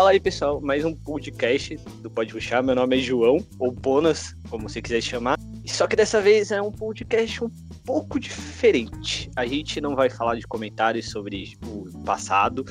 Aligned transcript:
Fala 0.00 0.12
aí, 0.12 0.18
pessoal, 0.18 0.62
mais 0.62 0.82
um 0.82 0.94
podcast 0.94 1.76
do 2.00 2.10
Pode 2.10 2.32
Puxar. 2.32 2.62
Meu 2.62 2.74
nome 2.74 2.96
é 2.96 3.00
João, 3.02 3.36
ou 3.58 3.70
Bonas, 3.70 4.34
como 4.48 4.66
você 4.66 4.80
quiser 4.80 5.02
chamar. 5.02 5.38
Só 5.66 5.86
que 5.86 5.94
dessa 5.94 6.22
vez 6.22 6.50
é 6.50 6.62
um 6.62 6.72
podcast 6.72 7.44
um 7.44 7.50
pouco 7.84 8.18
diferente. 8.18 9.30
A 9.36 9.44
gente 9.44 9.78
não 9.78 9.94
vai 9.94 10.08
falar 10.08 10.36
de 10.36 10.46
comentários 10.46 11.10
sobre 11.10 11.58
o 11.66 11.86
passado, 12.02 12.64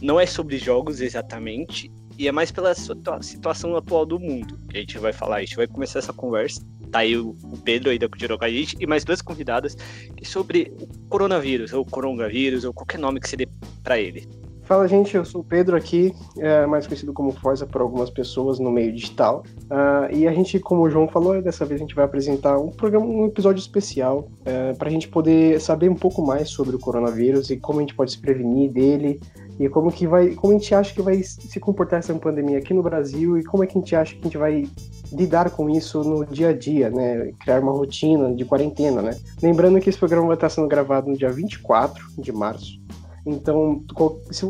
não 0.00 0.18
é 0.18 0.26
sobre 0.26 0.58
jogos 0.58 1.00
exatamente, 1.00 1.88
e 2.18 2.26
é 2.26 2.32
mais 2.32 2.50
pela 2.50 2.74
situação 2.74 3.76
atual 3.76 4.04
do 4.04 4.18
mundo 4.18 4.58
que 4.68 4.76
a 4.76 4.80
gente 4.80 4.98
vai 4.98 5.12
falar. 5.12 5.36
A 5.36 5.40
gente 5.42 5.54
vai 5.54 5.68
começar 5.68 6.00
essa 6.00 6.12
conversa. 6.12 6.66
Tá 6.90 6.98
aí 6.98 7.16
o 7.16 7.36
Pedro 7.64 7.90
aí 7.90 7.98
da 7.98 8.08
Cultura 8.08 8.36
com 8.36 8.44
a 8.44 8.50
gente 8.50 8.76
e 8.80 8.88
mais 8.88 9.04
duas 9.04 9.22
convidadas 9.22 9.76
sobre 10.24 10.72
o 10.80 10.88
coronavírus, 11.08 11.72
ou 11.72 11.86
coronavírus, 11.86 12.64
ou 12.64 12.74
qualquer 12.74 12.98
nome 12.98 13.20
que 13.20 13.28
você 13.28 13.36
dê 13.36 13.48
para 13.84 14.00
ele. 14.00 14.28
Fala, 14.64 14.86
gente, 14.86 15.16
eu 15.16 15.24
sou 15.24 15.40
o 15.40 15.44
Pedro 15.44 15.76
aqui, 15.76 16.14
é, 16.38 16.64
mais 16.66 16.86
conhecido 16.86 17.12
como 17.12 17.32
Forza 17.32 17.66
por 17.66 17.80
algumas 17.80 18.08
pessoas 18.10 18.58
no 18.58 18.70
meio 18.70 18.92
digital. 18.92 19.42
Uh, 19.64 20.14
e 20.14 20.26
a 20.26 20.32
gente, 20.32 20.58
como 20.60 20.82
o 20.82 20.90
João 20.90 21.08
falou, 21.08 21.42
dessa 21.42 21.64
vez 21.64 21.80
a 21.80 21.84
gente 21.84 21.94
vai 21.94 22.04
apresentar 22.04 22.58
um 22.58 22.70
programa, 22.70 23.04
um 23.04 23.26
episódio 23.26 23.60
especial 23.60 24.28
é, 24.44 24.72
para 24.72 24.88
a 24.88 24.90
gente 24.90 25.08
poder 25.08 25.60
saber 25.60 25.90
um 25.90 25.96
pouco 25.96 26.24
mais 26.24 26.48
sobre 26.48 26.76
o 26.76 26.78
coronavírus 26.78 27.50
e 27.50 27.56
como 27.56 27.80
a 27.80 27.82
gente 27.82 27.94
pode 27.94 28.12
se 28.12 28.20
prevenir 28.20 28.70
dele 28.70 29.20
e 29.58 29.68
como 29.68 29.90
que 29.90 30.06
vai, 30.06 30.30
como 30.30 30.54
a 30.54 30.58
gente 30.58 30.74
acha 30.74 30.94
que 30.94 31.02
vai 31.02 31.22
se 31.22 31.60
comportar 31.60 31.98
essa 31.98 32.14
pandemia 32.14 32.58
aqui 32.58 32.72
no 32.72 32.82
Brasil 32.82 33.36
e 33.38 33.44
como 33.44 33.64
é 33.64 33.66
que 33.66 33.76
a 33.76 33.80
gente 33.80 33.94
acha 33.94 34.14
que 34.14 34.20
a 34.20 34.24
gente 34.24 34.38
vai 34.38 34.68
lidar 35.12 35.50
com 35.50 35.68
isso 35.68 36.02
no 36.02 36.24
dia 36.24 36.48
a 36.48 36.52
dia, 36.52 36.88
né? 36.88 37.32
Criar 37.40 37.60
uma 37.60 37.72
rotina 37.72 38.34
de 38.34 38.44
quarentena, 38.44 39.02
né? 39.02 39.16
Lembrando 39.42 39.80
que 39.80 39.90
esse 39.90 39.98
programa 39.98 40.26
vai 40.26 40.36
estar 40.36 40.48
sendo 40.48 40.68
gravado 40.68 41.10
no 41.10 41.16
dia 41.16 41.30
24 41.30 42.04
de 42.18 42.32
março. 42.32 42.80
Então, 43.24 43.84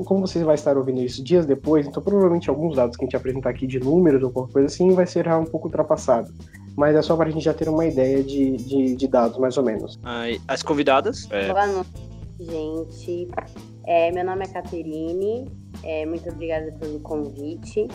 como 0.06 0.26
você 0.26 0.42
vai 0.42 0.54
estar 0.54 0.76
ouvindo 0.78 1.00
isso 1.02 1.22
dias 1.22 1.44
depois, 1.44 1.86
então 1.86 2.02
provavelmente 2.02 2.48
alguns 2.48 2.76
dados 2.76 2.96
que 2.96 3.04
a 3.04 3.06
gente 3.06 3.16
apresentar 3.16 3.50
aqui 3.50 3.66
de 3.66 3.78
números 3.78 4.22
ou 4.22 4.30
qualquer 4.30 4.52
coisa 4.52 4.66
assim 4.66 4.90
vai 4.94 5.06
ser 5.06 5.28
um 5.28 5.44
pouco 5.44 5.66
ultrapassado. 5.68 6.32
Mas 6.74 6.96
é 6.96 7.02
só 7.02 7.14
para 7.14 7.28
a 7.28 7.30
gente 7.30 7.44
já 7.44 7.52
ter 7.52 7.68
uma 7.68 7.84
ideia 7.84 8.22
de, 8.22 8.56
de, 8.56 8.96
de 8.96 9.08
dados, 9.08 9.36
mais 9.38 9.58
ou 9.58 9.64
menos. 9.64 9.98
As 10.48 10.62
convidadas? 10.62 11.28
É... 11.30 11.52
Boa 11.52 11.66
noite, 11.66 11.90
gente. 12.40 13.28
É, 13.84 14.10
meu 14.10 14.24
nome 14.24 14.44
é 14.44 14.48
Caterine. 14.48 15.50
É, 15.82 16.06
muito 16.06 16.26
obrigada 16.30 16.72
pelo 16.80 16.98
convite. 17.00 17.88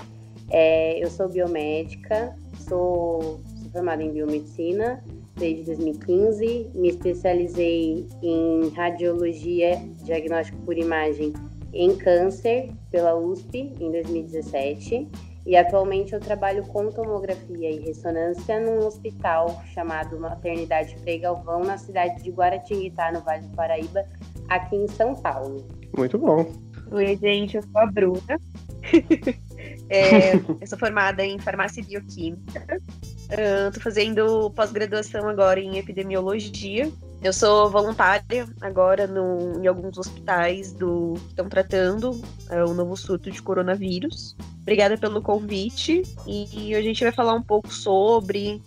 É, 0.52 1.04
eu 1.04 1.10
sou 1.10 1.28
biomédica, 1.28 2.36
sou, 2.70 3.42
sou 3.60 3.72
formada 3.72 4.04
em 4.04 4.12
biomedicina 4.12 5.04
desde 5.38 5.64
2015. 5.66 6.72
Me 6.74 6.90
especializei 6.90 8.08
em 8.22 8.70
radiologia, 8.70 9.82
diagnóstico 10.04 10.58
por 10.64 10.78
imagem 10.78 11.34
em 11.74 11.96
câncer 11.96 12.72
pela 12.92 13.16
USP 13.16 13.74
em 13.80 13.92
2017. 13.92 15.08
E 15.46 15.56
atualmente 15.56 16.14
eu 16.14 16.20
trabalho 16.20 16.64
com 16.68 16.90
tomografia 16.90 17.72
e 17.72 17.80
ressonância 17.80 18.60
num 18.60 18.86
hospital 18.86 19.64
chamado 19.74 20.20
Maternidade 20.20 20.98
Frei 20.98 21.20
Galvão, 21.20 21.64
na 21.64 21.78
cidade 21.78 22.22
de 22.22 22.32
Guaratinguetá, 22.32 23.14
no 23.14 23.22
Vale 23.22 23.48
do 23.48 23.56
Paraíba, 23.56 24.06
aqui 24.50 24.76
em 24.76 24.88
São 24.90 25.16
Paulo. 25.16 25.66
Muito 25.98 26.18
bom. 26.18 26.46
Oi, 26.92 27.16
gente, 27.16 27.56
eu 27.56 27.64
sou 27.64 27.80
a 27.80 27.86
Bruna. 27.86 28.42
é, 29.90 30.36
eu 30.62 30.68
sou 30.68 30.78
formada 30.78 31.24
em 31.24 31.40
farmácia 31.40 31.82
e 31.82 31.84
bioquímica. 31.84 32.82
Estou 33.30 33.80
uh, 33.80 33.84
fazendo 33.84 34.50
pós-graduação 34.52 35.28
agora 35.28 35.60
em 35.60 35.78
epidemiologia. 35.78 36.92
Eu 37.22 37.34
sou 37.34 37.70
voluntária 37.70 38.48
agora 38.62 39.08
no, 39.08 39.62
em 39.62 39.68
alguns 39.68 39.98
hospitais 39.98 40.72
do 40.72 41.16
que 41.16 41.28
estão 41.30 41.50
tratando 41.50 42.12
uh, 42.12 42.70
o 42.70 42.74
novo 42.74 42.96
surto 42.96 43.32
de 43.32 43.42
coronavírus. 43.42 44.36
Obrigada 44.62 44.98
pelo 44.98 45.22
convite 45.22 46.04
e 46.26 46.76
a 46.76 46.82
gente 46.82 47.04
vai 47.04 47.12
falar 47.12 47.34
um 47.34 47.42
pouco 47.42 47.74
sobre 47.74 48.62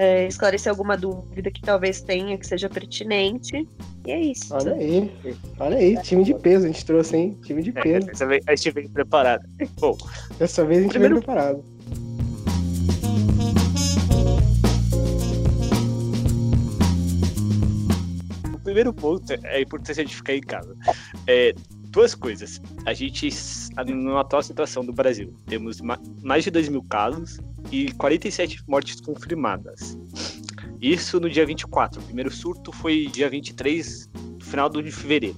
é, 0.00 0.26
esclarecer 0.26 0.70
alguma 0.70 0.96
dúvida 0.96 1.50
que 1.50 1.60
talvez 1.60 2.00
tenha 2.00 2.38
que 2.38 2.46
seja 2.46 2.70
pertinente. 2.70 3.68
E 4.06 4.10
é 4.10 4.18
isso. 4.18 4.54
Olha 4.54 4.72
aí, 4.72 5.12
olha 5.58 5.76
aí, 5.76 6.02
time 6.02 6.24
de 6.24 6.32
peso 6.32 6.64
a 6.64 6.68
gente 6.68 6.86
trouxe, 6.86 7.18
hein? 7.18 7.38
Time 7.42 7.62
de 7.62 7.70
peso. 7.70 8.06
dessa 8.06 8.26
vez 8.26 8.42
a 8.46 8.56
gente 8.56 8.70
veio 8.70 8.88
preparado. 8.88 9.46
Bom, 9.78 9.98
dessa 10.38 10.64
vez 10.64 10.78
a 10.78 10.82
gente 10.84 10.92
primeiro... 10.92 11.16
veio 11.16 11.26
preparado. 11.26 11.62
O 18.54 18.58
primeiro 18.64 18.94
ponto 18.94 19.30
é 19.30 19.56
a 19.56 19.60
importância 19.60 20.02
de 20.02 20.16
ficar 20.16 20.34
em 20.34 20.40
casa. 20.40 20.74
É, 21.26 21.52
duas 21.90 22.14
coisas. 22.14 22.60
A 22.86 22.94
gente, 22.94 23.28
na 23.76 24.20
atual 24.20 24.42
situação 24.42 24.84
do 24.84 24.92
Brasil, 24.92 25.34
temos 25.46 25.80
mais 26.22 26.44
de 26.44 26.50
2 26.50 26.68
mil 26.68 26.82
casos 26.84 27.38
e 27.70 27.92
47 27.92 28.62
mortes 28.66 29.00
confirmadas. 29.00 29.98
Isso 30.80 31.20
no 31.20 31.28
dia 31.28 31.44
24. 31.44 32.00
O 32.00 32.04
primeiro 32.04 32.30
surto 32.30 32.72
foi 32.72 33.06
dia 33.06 33.28
23, 33.28 34.08
no 34.38 34.44
final 34.44 34.68
do 34.68 34.82
de 34.82 34.90
fevereiro. 34.90 35.36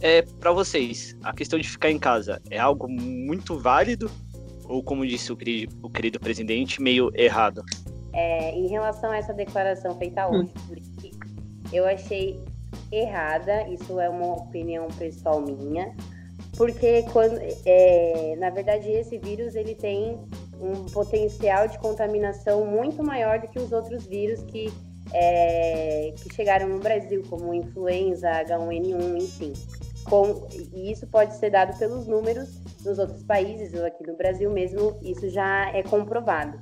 É, 0.00 0.22
para 0.22 0.50
vocês, 0.52 1.16
a 1.22 1.32
questão 1.32 1.58
de 1.58 1.68
ficar 1.68 1.90
em 1.90 1.98
casa 1.98 2.40
é 2.50 2.58
algo 2.58 2.88
muito 2.88 3.58
válido 3.58 4.10
ou, 4.64 4.82
como 4.82 5.06
disse 5.06 5.32
o 5.32 5.36
querido, 5.36 5.76
o 5.82 5.90
querido 5.90 6.20
presidente, 6.20 6.80
meio 6.80 7.10
errado? 7.14 7.62
É, 8.12 8.54
em 8.54 8.68
relação 8.68 9.10
a 9.10 9.16
essa 9.16 9.32
declaração 9.32 9.96
feita 9.98 10.28
hoje, 10.28 10.52
hum. 10.70 11.10
eu 11.72 11.86
achei 11.86 12.40
errada, 12.90 13.68
isso 13.68 14.00
é 14.00 14.08
uma 14.08 14.34
opinião 14.34 14.88
pessoal 14.88 15.40
minha, 15.40 15.94
porque 16.56 17.04
quando, 17.12 17.38
é, 17.64 18.34
na 18.38 18.50
verdade 18.50 18.90
esse 18.90 19.18
vírus 19.18 19.54
ele 19.54 19.74
tem 19.74 20.18
um 20.60 20.84
potencial 20.86 21.66
de 21.68 21.78
contaminação 21.78 22.66
muito 22.66 23.02
maior 23.02 23.40
do 23.40 23.48
que 23.48 23.58
os 23.58 23.72
outros 23.72 24.06
vírus 24.06 24.42
que, 24.42 24.72
é, 25.12 26.12
que 26.16 26.34
chegaram 26.34 26.68
no 26.68 26.78
Brasil, 26.78 27.22
como 27.30 27.54
influenza, 27.54 28.30
H1N1, 28.30 29.16
enfim. 29.16 29.52
Com, 30.04 30.46
e 30.74 30.90
isso 30.90 31.06
pode 31.06 31.34
ser 31.36 31.50
dado 31.50 31.78
pelos 31.78 32.06
números 32.06 32.60
nos 32.84 32.98
outros 32.98 33.22
países, 33.22 33.72
ou 33.74 33.86
aqui 33.86 34.06
no 34.06 34.16
Brasil 34.16 34.50
mesmo, 34.50 34.98
isso 35.02 35.28
já 35.28 35.70
é 35.74 35.82
comprovado. 35.82 36.58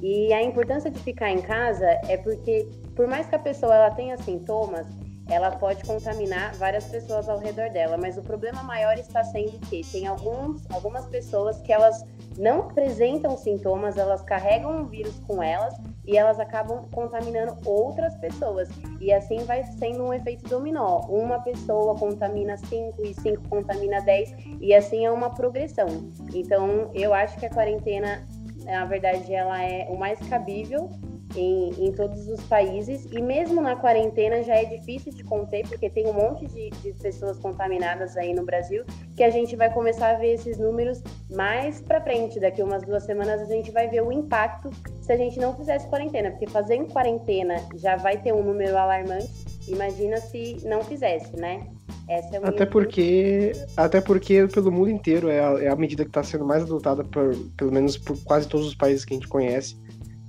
E 0.00 0.32
a 0.32 0.42
importância 0.42 0.90
de 0.90 0.98
ficar 1.00 1.30
em 1.30 1.40
casa 1.40 1.86
é 2.08 2.16
porque, 2.16 2.68
por 2.94 3.06
mais 3.06 3.26
que 3.28 3.34
a 3.34 3.38
pessoa 3.38 3.74
ela 3.74 3.90
tenha 3.90 4.16
sintomas, 4.18 4.86
ela 5.28 5.50
pode 5.50 5.82
contaminar 5.84 6.54
várias 6.54 6.84
pessoas 6.86 7.28
ao 7.28 7.38
redor 7.38 7.70
dela, 7.70 7.96
mas 7.96 8.18
o 8.18 8.22
problema 8.22 8.62
maior 8.62 8.98
está 8.98 9.22
sendo 9.24 9.58
que 9.68 9.82
tem 9.90 10.06
alguns, 10.06 10.68
algumas 10.70 11.06
pessoas 11.06 11.60
que 11.60 11.72
elas 11.72 12.04
não 12.38 12.60
apresentam 12.62 13.36
sintomas, 13.36 13.96
elas 13.96 14.22
carregam 14.22 14.82
o 14.82 14.86
vírus 14.86 15.18
com 15.26 15.42
elas 15.42 15.74
e 16.04 16.16
elas 16.16 16.40
acabam 16.40 16.88
contaminando 16.92 17.56
outras 17.64 18.14
pessoas. 18.16 18.68
E 19.00 19.12
assim 19.12 19.44
vai 19.44 19.64
sendo 19.64 20.04
um 20.04 20.12
efeito 20.12 20.48
dominó. 20.48 21.00
Uma 21.08 21.40
pessoa 21.40 21.94
contamina 21.96 22.56
cinco 22.56 23.04
e 23.04 23.14
cinco 23.14 23.48
contamina 23.48 24.00
dez 24.00 24.34
e 24.60 24.74
assim 24.74 25.06
é 25.06 25.10
uma 25.10 25.30
progressão. 25.30 25.86
Então, 26.34 26.90
eu 26.94 27.14
acho 27.14 27.38
que 27.38 27.46
a 27.46 27.50
quarentena, 27.50 28.26
na 28.64 28.84
verdade, 28.84 29.32
ela 29.32 29.62
é 29.62 29.86
o 29.88 29.96
mais 29.96 30.18
cabível 30.28 30.90
em, 31.36 31.86
em, 31.86 31.92
todos 31.92 32.28
os 32.28 32.40
países. 32.44 33.06
E 33.10 33.20
mesmo 33.20 33.60
na 33.60 33.76
quarentena 33.76 34.42
já 34.42 34.54
é 34.54 34.64
difícil 34.64 35.12
de 35.12 35.24
conter 35.24 35.66
porque 35.68 35.88
tem 35.90 36.06
um 36.06 36.12
monte 36.12 36.46
de, 36.46 36.70
de, 36.70 36.92
pessoas 36.94 37.38
contaminadas 37.38 38.16
aí 38.16 38.32
no 38.32 38.44
Brasil 38.44 38.84
que 39.16 39.22
a 39.22 39.30
gente 39.30 39.56
vai 39.56 39.72
começar 39.72 40.10
a 40.10 40.14
ver 40.14 40.34
esses 40.34 40.58
números 40.58 41.02
mais 41.30 41.80
para 41.80 42.00
frente. 42.00 42.38
Daqui 42.40 42.62
umas 42.62 42.82
duas 42.82 43.04
semanas 43.04 43.40
a 43.40 43.46
gente 43.46 43.70
vai 43.70 43.88
ver 43.88 44.02
o 44.02 44.12
impacto 44.12 44.70
se 45.00 45.12
a 45.12 45.16
gente 45.16 45.38
não 45.38 45.54
fizesse 45.56 45.86
quarentena. 45.88 46.30
Porque 46.30 46.46
fazer 46.46 46.74
em 46.74 46.86
quarentena 46.86 47.56
já 47.76 47.96
vai 47.96 48.16
ter 48.18 48.32
um 48.32 48.42
número 48.42 48.76
alarmante. 48.76 49.30
Imagina 49.68 50.16
se 50.16 50.56
não 50.64 50.82
fizesse 50.82 51.32
né? 51.36 51.66
Essa 52.08 52.36
é 52.36 52.40
até 52.42 52.66
porque 52.66 53.52
até 53.76 54.00
porque 54.00 54.46
pelo 54.48 54.72
mundo 54.72 54.90
inteiro 54.90 55.28
é 55.28 55.40
a, 55.40 55.64
é 55.64 55.68
a 55.68 55.76
medida 55.76 56.04
que 56.04 56.10
está 56.10 56.22
sendo 56.22 56.44
mais 56.44 56.62
adotada 56.62 57.04
por 57.04 57.34
pelo 57.56 57.72
menos 57.72 57.96
por 57.96 58.18
quase 58.24 58.48
todos 58.48 58.66
os 58.66 58.74
países 58.74 59.04
que 59.04 59.14
a 59.14 59.16
gente 59.16 59.28
conhece 59.28 59.76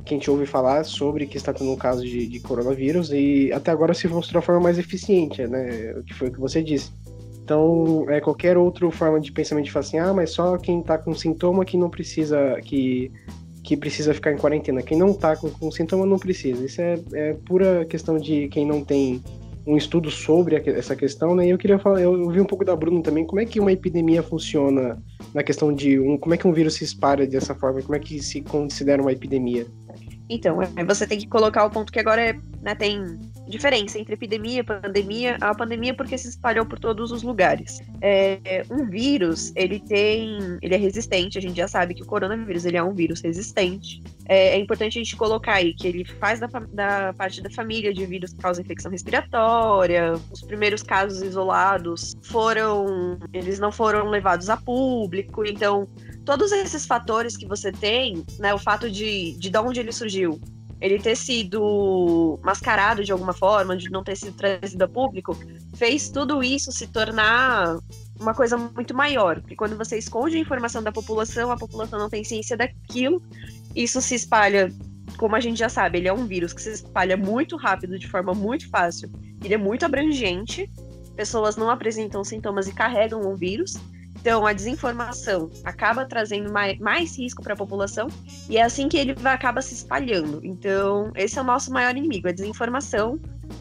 que 0.05 0.13
a 0.13 0.17
gente 0.17 0.29
ouve 0.29 0.45
falar 0.45 0.83
sobre 0.83 1.25
que 1.25 1.37
está 1.37 1.53
tendo 1.53 1.71
um 1.71 1.75
caso 1.75 2.03
de, 2.03 2.27
de 2.27 2.39
coronavírus 2.39 3.11
e 3.11 3.51
até 3.53 3.71
agora 3.71 3.93
se 3.93 4.07
mostrou 4.07 4.39
a 4.39 4.41
forma 4.41 4.61
mais 4.61 4.77
eficiente, 4.77 5.45
né? 5.47 5.95
Que 6.05 6.13
foi 6.13 6.27
o 6.27 6.31
que 6.31 6.39
você 6.39 6.61
disse. 6.61 6.91
Então, 7.43 8.05
é 8.09 8.21
qualquer 8.21 8.57
outra 8.57 8.89
forma 8.89 9.19
de 9.19 9.31
pensamento 9.31 9.65
de 9.65 9.71
falar 9.71 9.85
assim, 9.85 9.99
ah, 9.99 10.13
mas 10.13 10.31
só 10.31 10.57
quem 10.57 10.79
está 10.79 10.97
com 10.97 11.13
sintoma 11.13 11.65
que 11.65 11.75
não 11.75 11.89
precisa, 11.89 12.59
que, 12.61 13.11
que 13.63 13.75
precisa 13.75 14.13
ficar 14.13 14.31
em 14.31 14.37
quarentena. 14.37 14.81
Quem 14.81 14.97
não 14.97 15.11
está 15.11 15.35
com, 15.35 15.49
com 15.49 15.69
sintoma 15.69 16.05
não 16.05 16.17
precisa. 16.17 16.63
Isso 16.65 16.81
é, 16.81 16.99
é 17.13 17.33
pura 17.33 17.85
questão 17.85 18.17
de 18.17 18.47
quem 18.47 18.65
não 18.65 18.83
tem 18.83 19.21
um 19.65 19.77
estudo 19.77 20.11
sobre 20.11 20.55
essa 20.55 20.95
questão, 20.95 21.35
né? 21.35 21.47
E 21.47 21.49
eu 21.49 21.57
queria 21.57 21.79
falar, 21.79 22.01
eu 22.01 22.29
vi 22.29 22.41
um 22.41 22.45
pouco 22.45 22.65
da 22.65 22.75
Bruna 22.75 23.01
também, 23.01 23.25
como 23.25 23.39
é 23.39 23.45
que 23.45 23.59
uma 23.59 23.71
epidemia 23.71 24.21
funciona 24.21 25.01
na 25.33 25.41
questão 25.43 25.73
de 25.73 25.99
um, 25.99 26.17
como 26.17 26.33
é 26.33 26.37
que 26.37 26.47
um 26.47 26.53
vírus 26.53 26.75
se 26.75 26.83
espalha 26.83 27.25
dessa 27.25 27.55
forma, 27.55 27.81
como 27.81 27.95
é 27.95 27.99
que 27.99 28.21
se 28.21 28.41
considera 28.41 29.01
uma 29.01 29.11
epidemia? 29.11 29.65
Então, 30.33 30.61
é, 30.61 30.83
você 30.83 31.05
tem 31.05 31.19
que 31.19 31.27
colocar 31.27 31.65
o 31.65 31.69
ponto 31.69 31.91
que 31.91 31.99
agora 31.99 32.21
é 32.21 32.39
né, 32.63 32.73
tem 32.73 33.19
diferença 33.47 33.99
entre 33.99 34.13
epidemia 34.13 34.61
e 34.61 34.63
pandemia. 34.63 35.37
A 35.41 35.53
pandemia 35.53 35.93
porque 35.93 36.17
se 36.17 36.29
espalhou 36.29 36.65
por 36.65 36.79
todos 36.79 37.11
os 37.11 37.21
lugares. 37.21 37.81
É, 38.01 38.63
um 38.71 38.89
vírus, 38.89 39.51
ele 39.55 39.79
tem, 39.79 40.57
ele 40.61 40.73
é 40.73 40.77
resistente. 40.77 41.37
A 41.37 41.41
gente 41.41 41.57
já 41.57 41.67
sabe 41.67 41.93
que 41.93 42.01
o 42.01 42.05
coronavírus 42.05 42.65
ele 42.65 42.77
é 42.77 42.83
um 42.83 42.93
vírus 42.93 43.21
resistente. 43.21 44.01
É, 44.25 44.55
é 44.55 44.57
importante 44.57 44.97
a 44.97 45.03
gente 45.03 45.15
colocar 45.17 45.55
aí 45.55 45.73
que 45.73 45.85
ele 45.85 46.05
faz 46.05 46.39
da, 46.39 46.47
da 46.71 47.13
parte 47.13 47.41
da 47.41 47.49
família 47.49 47.93
de 47.93 48.05
vírus 48.05 48.31
que 48.33 48.39
causa 48.39 48.61
infecção 48.61 48.89
respiratória. 48.89 50.13
Os 50.31 50.41
primeiros 50.41 50.81
casos 50.81 51.21
isolados 51.21 52.15
foram, 52.23 53.19
eles 53.33 53.59
não 53.59 53.73
foram 53.73 54.09
levados 54.09 54.49
a 54.49 54.55
público. 54.55 55.45
Então, 55.45 55.87
todos 56.23 56.51
esses 56.53 56.85
fatores 56.85 57.35
que 57.35 57.45
você 57.45 57.71
tem, 57.71 58.23
né, 58.39 58.53
o 58.53 58.57
fato 58.57 58.89
de, 58.89 59.33
de, 59.33 59.49
de 59.49 59.57
onde 59.57 59.81
ele 59.81 59.91
surgiu, 59.91 60.22
ele 60.83 60.99
ter 60.99 61.15
sido 61.15 62.37
mascarado 62.43 63.05
de 63.05 63.11
alguma 63.11 63.31
forma, 63.31 63.77
de 63.77 63.89
não 63.89 64.03
ter 64.03 64.17
sido 64.17 64.33
trazido 64.33 64.83
a 64.83 64.87
público, 64.87 65.33
fez 65.75 66.09
tudo 66.09 66.43
isso 66.43 66.73
se 66.73 66.87
tornar 66.87 67.77
uma 68.19 68.33
coisa 68.33 68.57
muito 68.57 68.93
maior. 68.93 69.39
Porque 69.39 69.55
quando 69.55 69.77
você 69.77 69.97
esconde 69.97 70.35
a 70.35 70.39
informação 70.39 70.83
da 70.83 70.91
população, 70.91 71.51
a 71.51 71.57
população 71.57 71.97
não 71.97 72.09
tem 72.09 72.23
ciência 72.23 72.57
daquilo, 72.57 73.21
isso 73.73 74.01
se 74.01 74.15
espalha, 74.15 74.69
como 75.17 75.35
a 75.37 75.39
gente 75.39 75.57
já 75.57 75.69
sabe, 75.69 75.99
ele 75.99 76.09
é 76.09 76.13
um 76.13 76.25
vírus 76.25 76.51
que 76.51 76.61
se 76.61 76.71
espalha 76.71 77.15
muito 77.15 77.55
rápido, 77.55 77.97
de 77.97 78.09
forma 78.09 78.33
muito 78.33 78.69
fácil, 78.69 79.09
ele 79.41 79.53
é 79.53 79.57
muito 79.57 79.85
abrangente, 79.85 80.69
pessoas 81.15 81.55
não 81.55 81.69
apresentam 81.69 82.23
sintomas 82.25 82.67
e 82.67 82.73
carregam 82.73 83.21
o 83.21 83.37
vírus. 83.37 83.75
Então, 84.19 84.45
a 84.45 84.53
desinformação 84.53 85.49
acaba 85.63 86.05
trazendo 86.05 86.51
mais, 86.51 86.79
mais 86.79 87.17
risco 87.17 87.43
para 87.43 87.53
a 87.53 87.57
população 87.57 88.07
e 88.49 88.57
é 88.57 88.63
assim 88.63 88.87
que 88.87 88.97
ele 88.97 89.13
vai, 89.13 89.33
acaba 89.33 89.61
se 89.61 89.73
espalhando. 89.73 90.39
Então, 90.43 91.11
esse 91.15 91.37
é 91.37 91.41
o 91.41 91.45
nosso 91.45 91.71
maior 91.71 91.95
inimigo, 91.95 92.27
a 92.27 92.31
desinformação 92.31 93.19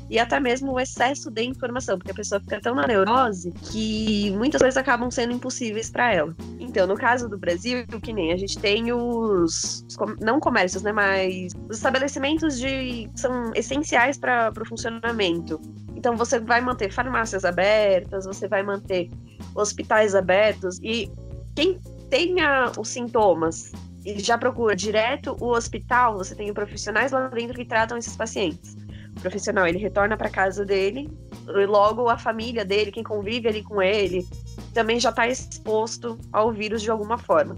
e 0.08 0.19
até 0.19 0.38
mesmo 0.38 0.72
o 0.72 0.81
excesso 0.81 1.31
de 1.31 1.43
informação, 1.43 1.99
porque 1.99 2.12
a 2.12 2.14
pessoa 2.14 2.40
fica 2.40 2.60
tão 2.60 2.75
na 2.75 2.87
neurose 2.87 3.50
que 3.70 4.31
muitas 4.32 4.60
coisas 4.60 4.76
acabam 4.76 5.10
sendo 5.10 5.32
impossíveis 5.32 5.90
para 5.90 6.12
ela. 6.12 6.37
Então, 6.60 6.87
no 6.87 6.96
caso 6.96 7.28
do 7.28 7.38
Brasil, 7.38 7.87
que 8.02 8.12
nem 8.12 8.32
a 8.32 8.37
gente 8.37 8.58
tem 8.58 8.93
os, 8.93 9.84
os 9.88 9.96
não 10.20 10.38
comércios, 10.38 10.82
né, 10.82 10.93
mas 10.93 11.52
os 11.69 11.76
estabelecimentos 11.78 12.58
de 12.58 13.10
são 13.14 13.52
essenciais 13.55 14.19
para 14.19 14.52
o 14.60 14.64
funcionamento. 14.66 15.60
Então, 15.96 16.16
você 16.16 16.38
vai 16.38 16.60
manter 16.60 16.93
farmácias 16.93 17.44
abertas, 17.44 18.26
você 18.26 18.48
vai 18.48 18.62
manter 18.62 19.08
hospitais 19.54 20.14
abertos 20.14 20.78
e 20.82 21.10
quem 21.54 21.78
tenha 22.10 22.72
os 22.78 22.88
sintomas 22.88 23.72
e 24.04 24.19
já 24.19 24.37
procura 24.37 24.75
direto 24.75 25.37
o 25.40 25.50
hospital, 25.50 26.19
você 26.19 26.34
tem 26.34 26.52
profissionais 26.52 27.12
lá 27.12 27.28
dentro 27.28 27.54
que 27.54 27.64
tratam 27.64 27.96
esses 27.96 28.16
pacientes. 28.16 28.76
O 29.16 29.20
profissional, 29.20 29.66
ele 29.66 29.78
retorna 29.78 30.16
para 30.16 30.28
casa 30.28 30.64
dele, 30.64 31.10
e 31.46 31.66
logo 31.66 32.08
a 32.08 32.19
família 32.19 32.64
dele, 32.64 32.90
quem 32.90 33.04
convive 33.04 33.49
ali 33.49 33.62
com 33.62 33.81
ele, 33.81 34.26
também 34.75 34.99
já 34.99 35.10
está 35.10 35.28
exposto 35.28 36.19
ao 36.32 36.52
vírus 36.52 36.82
de 36.82 36.90
alguma 36.90 37.19
forma. 37.19 37.56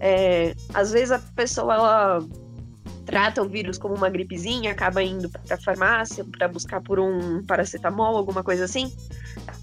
É, 0.00 0.54
às 0.74 0.92
vezes 0.92 1.12
a 1.12 1.18
pessoa 1.18 1.74
ela 1.74 2.18
trata 3.06 3.42
o 3.42 3.48
vírus 3.48 3.78
como 3.78 3.94
uma 3.94 4.08
gripezinha, 4.08 4.72
acaba 4.72 5.02
indo 5.02 5.28
para 5.28 5.54
a 5.54 5.58
farmácia 5.58 6.24
para 6.24 6.48
buscar 6.48 6.80
por 6.80 6.98
um 6.98 7.44
paracetamol, 7.44 8.16
alguma 8.16 8.42
coisa 8.42 8.64
assim. 8.64 8.92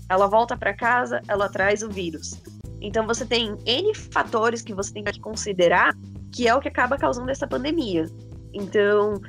Ela 0.09 0.27
volta 0.27 0.56
para 0.56 0.74
casa, 0.74 1.21
ela 1.27 1.50
traz 1.50 1.83
o 1.83 1.89
vírus. 1.89 2.42
Então 2.80 3.06
você 3.06 3.25
tem 3.25 3.57
N 3.65 3.94
fatores 3.95 4.62
que 4.62 4.74
você 4.74 4.94
tem 4.94 5.04
que 5.04 5.19
considerar 5.19 5.95
que 6.31 6.48
é 6.48 6.54
o 6.54 6.59
que 6.59 6.68
acaba 6.68 6.98
causando 6.98 7.31
essa 7.31 7.48
pandemia. 7.48 8.06
Então, 8.54 9.19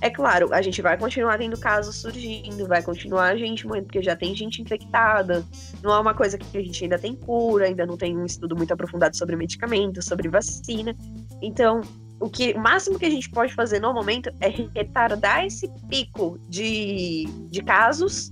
é 0.00 0.10
claro, 0.10 0.52
a 0.52 0.62
gente 0.62 0.80
vai 0.80 0.96
continuar 0.98 1.38
tendo 1.38 1.58
casos 1.58 1.96
surgindo, 1.96 2.66
vai 2.66 2.82
continuar 2.82 3.32
a 3.32 3.36
gente 3.36 3.66
morrendo, 3.66 3.86
porque 3.86 4.02
já 4.02 4.16
tem 4.16 4.34
gente 4.34 4.62
infectada. 4.62 5.44
Não 5.82 5.92
é 5.92 5.98
uma 5.98 6.14
coisa 6.14 6.38
que 6.38 6.56
a 6.56 6.62
gente 6.62 6.84
ainda 6.84 6.98
tem 6.98 7.14
cura, 7.14 7.66
ainda 7.66 7.86
não 7.86 7.96
tem 7.96 8.16
um 8.16 8.24
estudo 8.24 8.56
muito 8.56 8.72
aprofundado 8.72 9.16
sobre 9.16 9.36
medicamentos, 9.36 10.04
sobre 10.04 10.28
vacina. 10.28 10.94
Então, 11.42 11.80
o 12.20 12.28
que 12.28 12.52
o 12.52 12.60
máximo 12.60 12.98
que 12.98 13.06
a 13.06 13.10
gente 13.10 13.30
pode 13.30 13.54
fazer 13.54 13.80
no 13.80 13.92
momento 13.92 14.30
é 14.40 14.48
retardar 14.48 15.44
esse 15.44 15.68
pico 15.88 16.38
de, 16.48 17.24
de 17.50 17.62
casos 17.62 18.30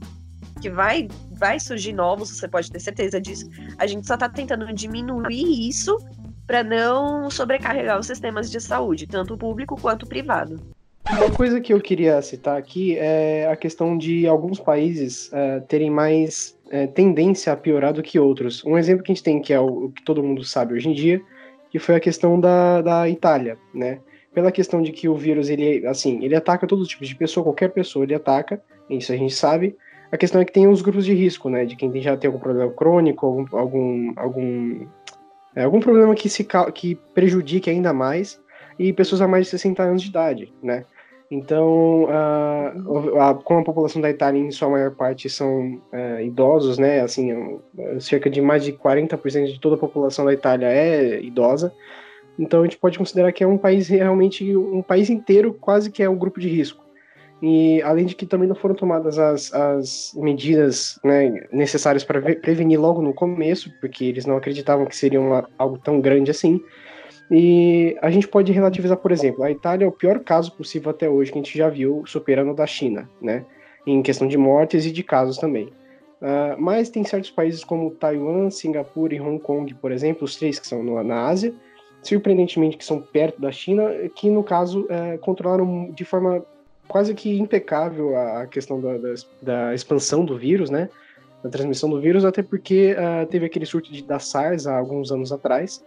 que 0.58 0.70
vai, 0.70 1.08
vai 1.32 1.58
surgir 1.60 1.92
novos, 1.92 2.30
você 2.30 2.48
pode 2.48 2.70
ter 2.70 2.80
certeza 2.80 3.20
disso. 3.20 3.48
A 3.78 3.86
gente 3.86 4.06
só 4.06 4.14
está 4.14 4.28
tentando 4.28 4.72
diminuir 4.72 5.68
isso 5.68 5.96
para 6.46 6.64
não 6.64 7.30
sobrecarregar 7.30 7.98
os 7.98 8.06
sistemas 8.06 8.50
de 8.50 8.60
saúde, 8.60 9.06
tanto 9.06 9.36
público 9.36 9.78
quanto 9.80 10.06
privado. 10.06 10.60
Uma 11.10 11.30
coisa 11.30 11.60
que 11.60 11.72
eu 11.72 11.80
queria 11.80 12.20
citar 12.20 12.58
aqui 12.58 12.96
é 12.98 13.48
a 13.50 13.56
questão 13.56 13.96
de 13.96 14.26
alguns 14.26 14.60
países 14.60 15.28
uh, 15.28 15.64
terem 15.66 15.90
mais 15.90 16.58
uh, 16.66 16.86
tendência 16.92 17.52
a 17.52 17.56
piorar 17.56 17.94
do 17.94 18.02
que 18.02 18.18
outros. 18.18 18.62
Um 18.64 18.76
exemplo 18.76 19.02
que 19.02 19.12
a 19.12 19.14
gente 19.14 19.24
tem, 19.24 19.40
que 19.40 19.52
é 19.52 19.60
o, 19.60 19.86
o 19.86 19.92
que 19.92 20.02
todo 20.04 20.22
mundo 20.22 20.44
sabe 20.44 20.74
hoje 20.74 20.88
em 20.88 20.92
dia, 20.92 21.20
que 21.70 21.78
foi 21.78 21.96
a 21.96 22.00
questão 22.00 22.38
da, 22.38 22.82
da 22.82 23.08
Itália, 23.08 23.58
né? 23.74 24.00
Pela 24.34 24.52
questão 24.52 24.82
de 24.82 24.92
que 24.92 25.08
o 25.08 25.16
vírus, 25.16 25.48
ele, 25.48 25.86
assim, 25.86 26.22
ele 26.22 26.36
ataca 26.36 26.66
todo 26.66 26.86
tipo 26.86 27.04
de 27.04 27.14
pessoa, 27.14 27.44
qualquer 27.44 27.70
pessoa 27.72 28.04
ele 28.04 28.14
ataca, 28.14 28.62
isso 28.88 29.12
a 29.12 29.16
gente 29.16 29.34
sabe, 29.34 29.76
a 30.10 30.16
questão 30.16 30.40
é 30.40 30.44
que 30.44 30.52
tem 30.52 30.66
os 30.66 30.82
grupos 30.82 31.04
de 31.04 31.14
risco, 31.14 31.48
né? 31.50 31.64
De 31.64 31.76
quem 31.76 32.00
já 32.00 32.16
tem 32.16 32.28
algum 32.28 32.40
problema 32.40 32.72
crônico, 32.72 33.26
algum 33.26 33.46
algum 33.52 34.12
algum, 34.16 34.86
é, 35.54 35.64
algum 35.64 35.80
problema 35.80 36.14
que 36.14 36.28
se 36.28 36.46
que 36.74 36.94
prejudique 37.14 37.68
ainda 37.68 37.92
mais 37.92 38.40
e 38.78 38.92
pessoas 38.92 39.20
a 39.20 39.28
mais 39.28 39.46
de 39.46 39.50
60 39.50 39.82
anos 39.82 40.02
de 40.02 40.08
idade, 40.08 40.52
né? 40.62 40.84
Então, 41.30 42.04
uh, 42.04 43.20
a, 43.20 43.34
como 43.34 43.60
a 43.60 43.64
população 43.64 44.00
da 44.00 44.08
Itália, 44.08 44.40
em 44.40 44.50
sua 44.50 44.70
maior 44.70 44.92
parte, 44.92 45.28
são 45.28 45.74
uh, 45.92 46.20
idosos, 46.22 46.78
né? 46.78 47.00
Assim, 47.00 47.60
cerca 48.00 48.30
de 48.30 48.40
mais 48.40 48.64
de 48.64 48.72
40% 48.72 49.52
de 49.52 49.60
toda 49.60 49.74
a 49.74 49.78
população 49.78 50.24
da 50.24 50.32
Itália 50.32 50.66
é 50.66 51.20
idosa. 51.20 51.72
Então, 52.38 52.60
a 52.60 52.64
gente 52.64 52.78
pode 52.78 52.96
considerar 52.96 53.30
que 53.32 53.44
é 53.44 53.46
um 53.46 53.58
país 53.58 53.88
realmente, 53.88 54.56
um 54.56 54.80
país 54.80 55.10
inteiro 55.10 55.52
quase 55.52 55.90
que 55.90 56.02
é 56.02 56.08
um 56.08 56.16
grupo 56.16 56.40
de 56.40 56.48
risco. 56.48 56.82
E 57.40 57.80
além 57.82 58.04
de 58.04 58.16
que 58.16 58.26
também 58.26 58.48
não 58.48 58.56
foram 58.56 58.74
tomadas 58.74 59.18
as, 59.18 59.54
as 59.54 60.12
medidas 60.16 60.98
né, 61.04 61.46
necessárias 61.52 62.02
para 62.02 62.20
prevenir 62.20 62.80
logo 62.80 63.00
no 63.00 63.14
começo, 63.14 63.70
porque 63.80 64.04
eles 64.04 64.26
não 64.26 64.36
acreditavam 64.36 64.86
que 64.86 64.96
seria 64.96 65.20
uma, 65.20 65.48
algo 65.56 65.78
tão 65.78 66.00
grande 66.00 66.30
assim. 66.30 66.60
E 67.30 67.96
a 68.00 68.10
gente 68.10 68.26
pode 68.26 68.50
relativizar, 68.50 68.96
por 68.96 69.12
exemplo, 69.12 69.44
a 69.44 69.50
Itália 69.50 69.84
é 69.84 69.88
o 69.88 69.92
pior 69.92 70.18
caso 70.20 70.50
possível 70.52 70.90
até 70.90 71.08
hoje 71.08 71.30
que 71.30 71.38
a 71.38 71.42
gente 71.42 71.56
já 71.56 71.68
viu, 71.68 72.02
superando 72.06 72.50
o 72.50 72.54
da 72.54 72.66
China, 72.66 73.08
né? 73.20 73.44
Em 73.86 74.02
questão 74.02 74.26
de 74.26 74.36
mortes 74.36 74.86
e 74.86 74.90
de 74.90 75.02
casos 75.02 75.38
também. 75.38 75.66
Uh, 76.20 76.58
mas 76.58 76.90
tem 76.90 77.04
certos 77.04 77.30
países 77.30 77.62
como 77.62 77.92
Taiwan, 77.92 78.50
Singapura 78.50 79.14
e 79.14 79.20
Hong 79.20 79.38
Kong, 79.38 79.72
por 79.74 79.92
exemplo, 79.92 80.24
os 80.24 80.34
três 80.34 80.58
que 80.58 80.66
são 80.66 80.82
no, 80.82 81.00
na 81.04 81.26
Ásia, 81.26 81.54
surpreendentemente 82.02 82.76
que 82.76 82.84
são 82.84 83.00
perto 83.00 83.40
da 83.40 83.52
China, 83.52 83.84
que 84.16 84.28
no 84.28 84.42
caso 84.42 84.80
uh, 84.86 85.18
controlaram 85.20 85.92
de 85.92 86.04
forma 86.04 86.44
quase 86.88 87.14
que 87.14 87.38
impecável 87.38 88.16
a 88.16 88.46
questão 88.46 88.80
da, 88.80 88.96
da, 88.96 89.14
da, 89.42 89.74
expansão 89.74 90.24
do 90.24 90.36
vírus, 90.36 90.70
né? 90.70 90.88
Da 91.42 91.50
transmissão 91.50 91.88
do 91.88 92.00
vírus, 92.00 92.24
até 92.24 92.42
porque 92.42 92.94
uh, 92.94 93.26
teve 93.26 93.46
aquele 93.46 93.66
surto 93.66 93.92
de, 93.92 94.02
da 94.02 94.18
SARS 94.18 94.66
há 94.66 94.76
alguns 94.76 95.12
anos 95.12 95.30
atrás. 95.30 95.84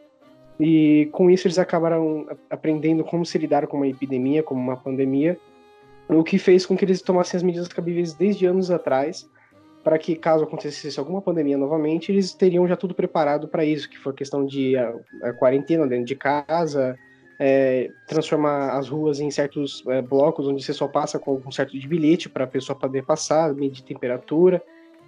E 0.60 1.10
com 1.12 1.30
isso 1.30 1.48
eles 1.48 1.58
acabaram 1.58 2.28
aprendendo 2.50 3.04
como 3.04 3.26
se 3.26 3.38
lidar 3.38 3.66
com 3.68 3.78
uma 3.78 3.88
epidemia, 3.88 4.44
como 4.44 4.62
uma 4.62 4.78
pandemia, 4.78 5.38
o 6.08 6.24
que 6.24 6.38
fez 6.38 6.66
com 6.66 6.78
que 6.78 6.86
eles 6.86 7.02
tomassem 7.02 7.38
as 7.38 7.44
medidas 7.44 7.68
cabíveis 7.68 8.14
desde 8.14 8.46
anos 8.46 8.70
atrás, 8.70 9.28
para 9.84 9.98
que 9.98 10.16
caso 10.16 10.44
acontecesse 10.44 11.00
alguma 11.00 11.22
pandemia 11.22 11.58
novamente, 11.58 12.12
eles 12.12 12.34
teriam 12.34 12.68
já 12.68 12.76
tudo 12.76 12.94
preparado 12.94 13.48
para 13.48 13.66
isso, 13.66 13.90
que 13.90 13.98
foi 13.98 14.14
questão 14.14 14.46
de 14.46 14.78
a, 14.78 14.94
a 15.24 15.34
quarentena 15.34 15.88
dentro 15.88 16.06
de 16.06 16.16
casa, 16.16 16.96
é, 17.44 17.90
transformar 18.06 18.78
as 18.78 18.88
ruas 18.88 19.20
em 19.20 19.32
certos 19.32 19.84
é, 19.88 20.00
blocos 20.00 20.48
onde 20.48 20.64
você 20.64 20.74
só 20.74 20.88
passa 20.88 21.18
com 21.18 21.42
um 21.44 21.52
certo 21.52 21.78
de 21.78 21.88
bilhete 21.88 22.30
para 22.30 22.44
a 22.44 22.48
pessoa 22.48 22.78
poder 22.78 23.04
passar, 23.04 23.52
medir 23.56 23.82
temperatura, 23.82 24.62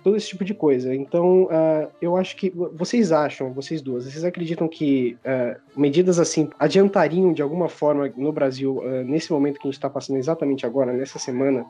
todo 0.03 0.17
esse 0.17 0.29
tipo 0.29 0.43
de 0.43 0.55
coisa. 0.55 0.95
Então, 0.95 1.43
uh, 1.43 1.87
eu 2.01 2.17
acho 2.17 2.35
que 2.35 2.49
vocês 2.49 3.11
acham, 3.11 3.53
vocês 3.53 3.83
duas, 3.83 4.05
vocês 4.05 4.23
acreditam 4.23 4.67
que 4.67 5.15
uh, 5.23 5.79
medidas 5.79 6.19
assim 6.19 6.49
adiantariam 6.57 7.31
de 7.31 7.43
alguma 7.43 7.69
forma 7.69 8.11
no 8.17 8.31
Brasil, 8.31 8.79
uh, 8.79 9.03
nesse 9.05 9.31
momento 9.31 9.59
que 9.59 9.67
a 9.67 9.69
gente 9.69 9.77
está 9.77 9.89
passando 9.89 10.17
exatamente 10.17 10.65
agora, 10.65 10.91
nessa 10.91 11.19
semana, 11.19 11.63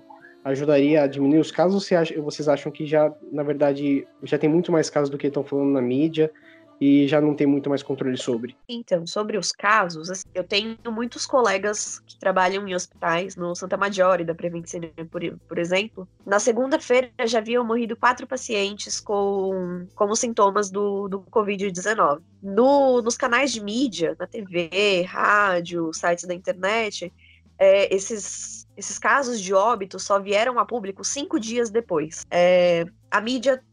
ajudaria 0.45 1.03
a 1.03 1.07
diminuir 1.07 1.39
os 1.39 1.51
casos? 1.51 1.87
Ou 2.17 2.23
vocês 2.23 2.47
acham 2.47 2.71
que 2.71 2.85
já, 2.85 3.13
na 3.33 3.43
verdade, 3.43 4.07
já 4.23 4.37
tem 4.37 4.49
muito 4.49 4.71
mais 4.71 4.89
casos 4.89 5.09
do 5.09 5.17
que 5.17 5.27
estão 5.27 5.43
falando 5.43 5.71
na 5.71 5.81
mídia? 5.81 6.31
E 6.79 7.07
já 7.07 7.21
não 7.21 7.35
tem 7.35 7.47
muito 7.47 7.69
mais 7.69 7.81
controle 7.81 8.17
sobre. 8.17 8.55
Então, 8.67 9.05
sobre 9.07 9.37
os 9.37 9.51
casos, 9.51 10.09
assim, 10.09 10.23
eu 10.33 10.43
tenho 10.43 10.77
muitos 10.91 11.25
colegas 11.25 11.99
que 12.05 12.17
trabalham 12.17 12.67
em 12.67 12.75
hospitais, 12.75 13.35
no 13.35 13.55
Santa 13.55 13.77
Maggiore 13.77 14.25
da 14.25 14.35
Prevenção, 14.35 14.81
por, 15.09 15.21
por 15.47 15.57
exemplo. 15.57 16.07
Na 16.25 16.39
segunda-feira 16.39 17.11
já 17.25 17.39
haviam 17.39 17.65
morrido 17.65 17.95
quatro 17.95 18.27
pacientes 18.27 18.99
com, 18.99 19.87
com 19.95 20.15
sintomas 20.15 20.69
do, 20.69 21.07
do 21.07 21.21
Covid-19. 21.21 22.21
No, 22.41 23.01
nos 23.01 23.17
canais 23.17 23.51
de 23.51 23.63
mídia, 23.63 24.15
na 24.19 24.27
TV, 24.27 25.03
rádio, 25.03 25.93
sites 25.93 26.25
da 26.25 26.33
internet, 26.33 27.11
é, 27.57 27.93
esses, 27.93 28.67
esses 28.75 28.97
casos 28.97 29.39
de 29.39 29.53
óbito 29.53 29.99
só 29.99 30.19
vieram 30.19 30.59
a 30.59 30.65
público 30.65 31.03
cinco 31.03 31.39
dias 31.39 31.69
depois. 31.69 32.25
É, 32.29 32.85
a 33.09 33.21
mídia, 33.21 33.63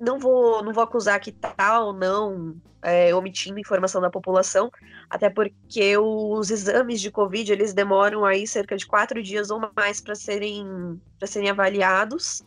não 0.00 0.18
vou, 0.18 0.62
não 0.62 0.72
vou 0.72 0.84
acusar 0.84 1.20
que 1.20 1.32
tá 1.32 1.80
ou 1.80 1.92
não 1.92 2.56
é, 2.82 3.14
omitindo 3.14 3.58
informação 3.58 4.00
da 4.00 4.10
população, 4.10 4.70
até 5.10 5.28
porque 5.28 5.96
os 5.98 6.50
exames 6.50 7.00
de 7.00 7.10
Covid 7.10 7.52
eles 7.52 7.74
demoram 7.74 8.24
aí 8.24 8.46
cerca 8.46 8.76
de 8.76 8.86
quatro 8.86 9.22
dias 9.22 9.50
ou 9.50 9.60
mais 9.76 10.00
para 10.00 10.14
serem, 10.14 11.00
serem 11.24 11.50
avaliados 11.50 12.42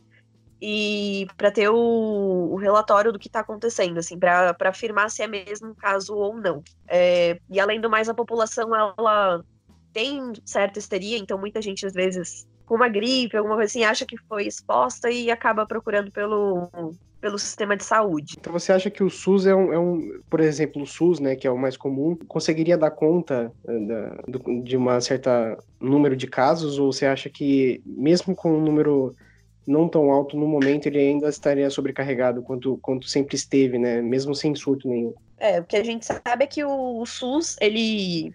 e 0.62 1.28
para 1.38 1.52
ter 1.52 1.70
o, 1.70 1.76
o, 2.52 2.56
relatório 2.56 3.12
do 3.12 3.18
que 3.18 3.28
está 3.28 3.40
acontecendo, 3.40 3.98
assim, 3.98 4.18
para 4.18 4.56
afirmar 4.66 5.10
se 5.10 5.24
é 5.24 5.28
mesmo 5.28 5.74
caso 5.74 6.16
ou 6.16 6.38
não. 6.38 6.64
É, 6.88 7.40
e 7.50 7.60
além 7.60 7.82
do 7.82 7.90
mais, 7.90 8.08
a 8.08 8.14
população 8.14 8.70
ela 8.76 9.44
tem 9.92 10.34
certa 10.46 10.80
histeria, 10.80 11.18
então 11.18 11.38
muita 11.38 11.62
gente 11.62 11.86
às 11.86 11.94
vezes 11.94 12.48
com 12.66 12.76
uma 12.76 12.88
gripe, 12.88 13.36
alguma 13.36 13.56
coisa 13.56 13.70
assim, 13.70 13.84
acha 13.84 14.06
que 14.06 14.16
foi 14.18 14.48
exposta 14.48 15.10
e 15.10 15.30
acaba 15.30 15.66
procurando 15.66 16.10
pelo, 16.12 16.70
pelo 17.22 17.38
sistema 17.38 17.78
de 17.78 17.84
saúde. 17.84 18.36
Então 18.40 18.52
você 18.52 18.74
acha 18.74 18.90
que 18.90 19.04
o 19.04 19.10
SUS 19.10 19.46
é 19.46 19.56
um, 19.56 19.72
é 19.72 19.80
um 19.80 20.20
por 20.28 20.40
exemplo, 20.40 20.82
o 20.82 20.88
SUS, 20.88 21.20
né, 21.20 21.36
que 21.36 21.48
é 21.48 21.52
o 21.52 21.58
mais 21.58 21.78
comum, 21.78 22.18
conseguiria 22.28 22.78
dar 22.78 22.90
conta 22.90 23.54
eh, 23.68 23.80
da, 23.80 24.18
de 24.64 24.76
uma 24.76 25.00
certa 25.00 25.58
número 25.80 26.16
de 26.16 26.26
casos, 26.26 26.80
ou 26.80 26.92
você 26.92 27.06
acha 27.06 27.30
que 27.30 27.82
mesmo 27.86 28.36
com 28.36 28.58
um 28.58 28.62
número 28.62 29.16
não 29.68 29.88
tão 29.88 30.12
alto 30.12 30.36
no 30.36 30.48
momento, 30.48 30.88
ele 30.88 30.98
ainda 30.98 31.30
estaria 31.30 31.70
sobrecarregado 31.70 32.42
quanto, 32.42 32.78
quanto 32.82 33.08
sempre 33.08 33.36
esteve, 33.36 33.78
né, 33.78 34.02
mesmo 34.02 34.34
sem 34.34 34.56
surto 34.56 34.90
nenhum? 34.90 35.14
É, 35.38 35.60
o 35.60 35.64
que 35.64 35.78
a 35.78 35.84
gente 35.84 36.06
sabe 36.06 36.44
é 36.44 36.48
que 36.48 36.64
o, 36.64 37.00
o 37.00 37.06
SUS, 37.06 37.56
ele 37.62 38.34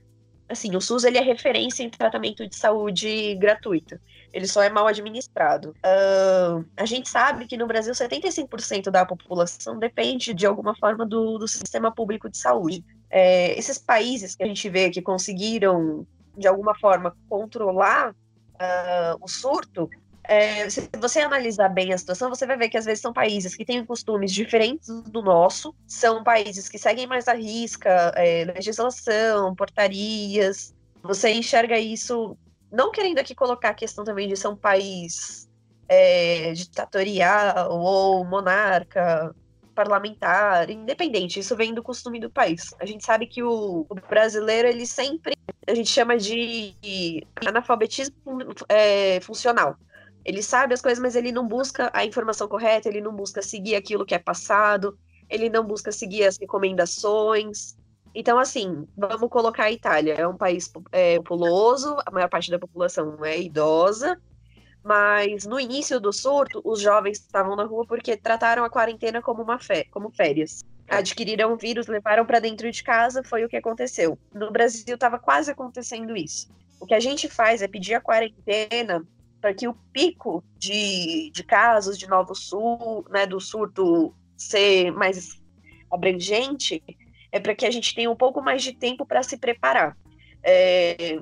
assim, 0.49 0.77
o 0.77 0.81
SUS 0.81 1.03
ele 1.03 1.19
é 1.19 1.23
referência 1.23 1.83
em 1.83 1.91
tratamento 1.91 2.49
de 2.49 2.55
saúde 2.55 3.35
gratuito 3.35 3.99
ele 4.33 4.47
só 4.47 4.63
é 4.63 4.69
mal 4.69 4.87
administrado. 4.87 5.71
Uh, 5.79 6.65
a 6.77 6.85
gente 6.85 7.09
sabe 7.09 7.47
que 7.47 7.57
no 7.57 7.67
Brasil 7.67 7.93
75% 7.93 8.91
da 8.91 9.05
população 9.05 9.79
depende 9.79 10.35
de 10.35 10.47
alguma 10.47 10.75
forma 10.77 11.07
do, 11.07 11.39
do 11.39 11.49
sistema 11.49 11.91
público 11.91 12.29
de 12.29 12.39
saúde. 12.39 12.85
É, 13.11 13.59
esses 13.59 13.79
países 13.79 14.35
que 14.35 14.43
a 14.43 14.47
gente 14.47 14.69
vê 14.69 14.91
que 14.91 15.01
conseguiram, 15.01 16.07
de 16.37 16.47
alguma 16.47 16.75
forma, 16.79 17.17
controlar 17.29 18.11
uh, 18.11 19.19
o 19.21 19.29
surto, 19.29 19.89
é, 20.29 20.69
se 20.69 20.89
você 20.99 21.21
analisar 21.21 21.69
bem 21.69 21.93
a 21.93 21.99
situação, 21.99 22.29
você 22.29 22.45
vai 22.47 22.57
ver 22.57 22.69
que 22.69 22.77
às 22.77 22.85
vezes 22.85 23.01
são 23.01 23.13
países 23.13 23.55
que 23.55 23.65
têm 23.65 23.85
costumes 23.85 24.33
diferentes 24.33 24.89
do 25.03 25.23
nosso, 25.23 25.75
são 25.87 26.25
países 26.25 26.69
que 26.69 26.79
seguem 26.79 27.07
mais 27.07 27.29
a 27.29 27.35
risca, 27.35 28.13
é, 28.17 28.45
legislação, 28.45 29.55
portarias. 29.55 30.75
Você 31.03 31.31
enxerga 31.33 31.79
isso 31.79 32.37
não 32.77 32.93
querendo 32.93 33.19
aqui 33.19 33.35
colocar 33.35 33.71
a 33.71 33.75
questão 33.75 34.05
também 34.05 34.29
de 34.29 34.37
ser 34.37 34.49
um 34.49 34.57
país 34.57 35.49
é, 35.89 36.53
ditatorial 36.53 37.73
ou 37.73 38.23
monarca, 38.25 39.35
parlamentar, 39.75 40.69
independente, 40.69 41.41
isso 41.41 41.57
vem 41.57 41.73
do 41.73 41.83
costume 41.83 42.21
do 42.21 42.31
país. 42.31 42.75
A 42.79 42.85
gente 42.85 43.05
sabe 43.05 43.27
que 43.27 43.43
o, 43.43 43.87
o 43.89 43.95
brasileiro, 43.95 44.69
ele 44.69 44.87
sempre, 44.87 45.35
a 45.67 45.75
gente 45.75 45.89
chama 45.89 46.19
de 46.19 46.75
analfabetismo 47.47 48.15
é, 48.69 49.21
funcional. 49.21 49.77
Ele 50.23 50.43
sabe 50.43 50.75
as 50.75 50.83
coisas, 50.83 51.01
mas 51.01 51.17
ele 51.17 51.33
não 51.33 51.47
busca 51.47 51.91
a 51.95 52.05
informação 52.05 52.47
correta, 52.47 52.89
ele 52.89 53.01
não 53.01 53.15
busca 53.15 53.41
seguir 53.41 53.77
aquilo 53.77 54.05
que 54.05 54.15
é 54.15 54.19
passado, 54.19 54.99
ele 55.31 55.49
não 55.49 55.65
busca 55.65 55.91
seguir 55.93 56.25
as 56.25 56.37
recomendações. 56.37 57.77
Então, 58.19 58.39
assim, 58.39 58.89
vamos 58.97 59.29
colocar 59.29 59.65
a 59.65 59.71
Itália. 59.71 60.15
É 60.15 60.27
um 60.27 60.39
país 60.39 60.73
é, 60.91 61.17
populoso, 61.19 61.99
a 62.07 62.11
maior 62.11 62.31
parte 62.31 62.51
da 62.51 62.59
população 62.59 63.23
é 63.23 63.39
idosa, 63.39 64.19
mas 64.83 65.45
no 65.45 65.61
início 65.61 66.01
do 66.01 66.11
surto, 66.15 66.63
os 66.65 66.81
jovens 66.81 67.19
estavam 67.19 67.55
na 67.55 67.65
rua 67.65 67.85
porque 67.87 68.17
trataram 68.17 68.65
a 68.65 68.71
quarentena 68.71 69.21
como 69.21 69.43
uma 69.43 69.59
fé, 69.59 69.85
como 69.91 70.11
férias. 70.11 70.65
Adquiriram 70.89 71.53
o 71.53 71.59
vírus, 71.59 71.89
levaram 71.89 72.25
para 72.25 72.41
dentro 72.41 72.71
de 72.73 72.83
casa, 72.83 73.23
foi 73.23 73.45
o 73.45 73.51
que 73.51 73.57
aconteceu. 73.59 74.19
No 74.33 74.51
Brasil 74.51 74.95
estava 74.95 75.19
quase 75.19 75.51
acontecendo 75.51 76.17
isso. 76.17 76.49
O 76.81 76.87
que 76.87 76.95
a 76.95 77.01
gente 77.01 77.29
faz 77.29 77.61
é 77.61 77.69
pedir 77.69 77.93
a 77.93 78.01
quarentena 78.01 79.07
para 79.43 79.53
que 79.53 79.69
o 79.69 79.75
pico 79.93 80.43
de, 80.57 81.31
de 81.35 81.45
casos 81.45 81.99
de 81.99 82.09
novo 82.09 82.35
sul, 82.35 83.05
né, 83.11 83.27
do 83.27 83.39
surto 83.39 84.15
ser 84.39 84.91
mais 84.93 85.39
abrangente, 85.93 86.83
é 87.33 87.41
para 87.41 87.55
que 87.55 87.67
a 87.67 87.71
gente 87.71 87.95
tenha 87.95 88.11
um 88.11 88.17
pouco 88.17 88.41
mais 88.41 88.63
de 88.63 88.73
tempo 88.73 89.05
para 89.05 89.23
se 89.23 89.37
preparar. 89.37 89.97
É, 90.43 91.19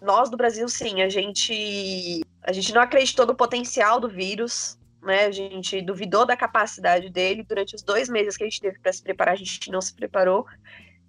nós 0.00 0.30
do 0.30 0.36
Brasil, 0.36 0.68
sim, 0.68 1.02
a 1.02 1.08
gente, 1.08 2.20
a 2.42 2.52
gente 2.52 2.72
não 2.74 2.82
acreditou 2.82 3.26
no 3.26 3.34
potencial 3.34 3.98
do 3.98 4.08
vírus, 4.08 4.78
né? 5.02 5.26
A 5.26 5.30
gente 5.30 5.80
duvidou 5.82 6.26
da 6.26 6.36
capacidade 6.36 7.08
dele 7.10 7.42
durante 7.42 7.74
os 7.74 7.82
dois 7.82 8.08
meses 8.08 8.36
que 8.36 8.44
a 8.44 8.46
gente 8.46 8.60
teve 8.60 8.78
para 8.78 8.92
se 8.92 9.02
preparar, 9.02 9.34
a 9.34 9.38
gente 9.38 9.70
não 9.70 9.80
se 9.80 9.94
preparou. 9.94 10.46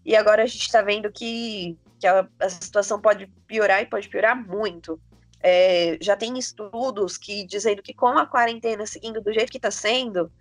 E 0.06 0.16
agora 0.16 0.44
a 0.44 0.46
gente 0.46 0.62
está 0.62 0.82
vendo 0.82 1.12
que, 1.12 1.78
que 2.00 2.06
a, 2.06 2.28
a, 2.40 2.50
situação 2.50 3.02
pode 3.02 3.28
piorar 3.48 3.82
e 3.82 3.88
pode 3.88 4.08
piorar 4.08 4.36
muito. 4.36 5.00
É, 5.42 5.98
já 6.02 6.16
tem 6.16 6.38
estudos 6.38 7.18
que 7.18 7.46
dizendo 7.46 7.82
que 7.82 7.94
com 7.94 8.08
a 8.08 8.26
quarentena 8.26 8.86
seguindo 8.86 9.22
do 9.22 9.34
jeito 9.34 9.52
que 9.52 9.58
está 9.58 9.72
sendo, 9.72 10.32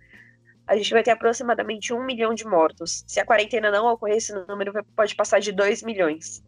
a 0.67 0.75
gente 0.75 0.91
vai 0.91 1.03
ter 1.03 1.11
aproximadamente 1.11 1.93
um 1.93 2.03
milhão 2.03 2.33
de 2.33 2.45
mortos. 2.45 3.03
Se 3.07 3.19
a 3.19 3.25
quarentena 3.25 3.69
não 3.71 3.85
ocorrer, 3.87 4.17
esse 4.17 4.33
número 4.47 4.73
pode 4.95 5.15
passar 5.15 5.39
de 5.39 5.51
2 5.51 5.83
milhões. 5.83 6.43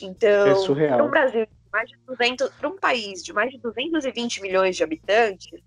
Então, 0.00 0.76
é 0.78 0.88
para 0.88 1.04
um 1.04 1.10
Brasil 1.10 1.46
mais 1.72 1.88
de 1.88 1.96
200, 2.06 2.50
para 2.50 2.68
um 2.68 2.76
país 2.76 3.22
de 3.22 3.32
mais 3.32 3.50
de 3.50 3.58
220 3.58 4.42
milhões 4.42 4.76
de 4.76 4.82
habitantes, 4.82 5.60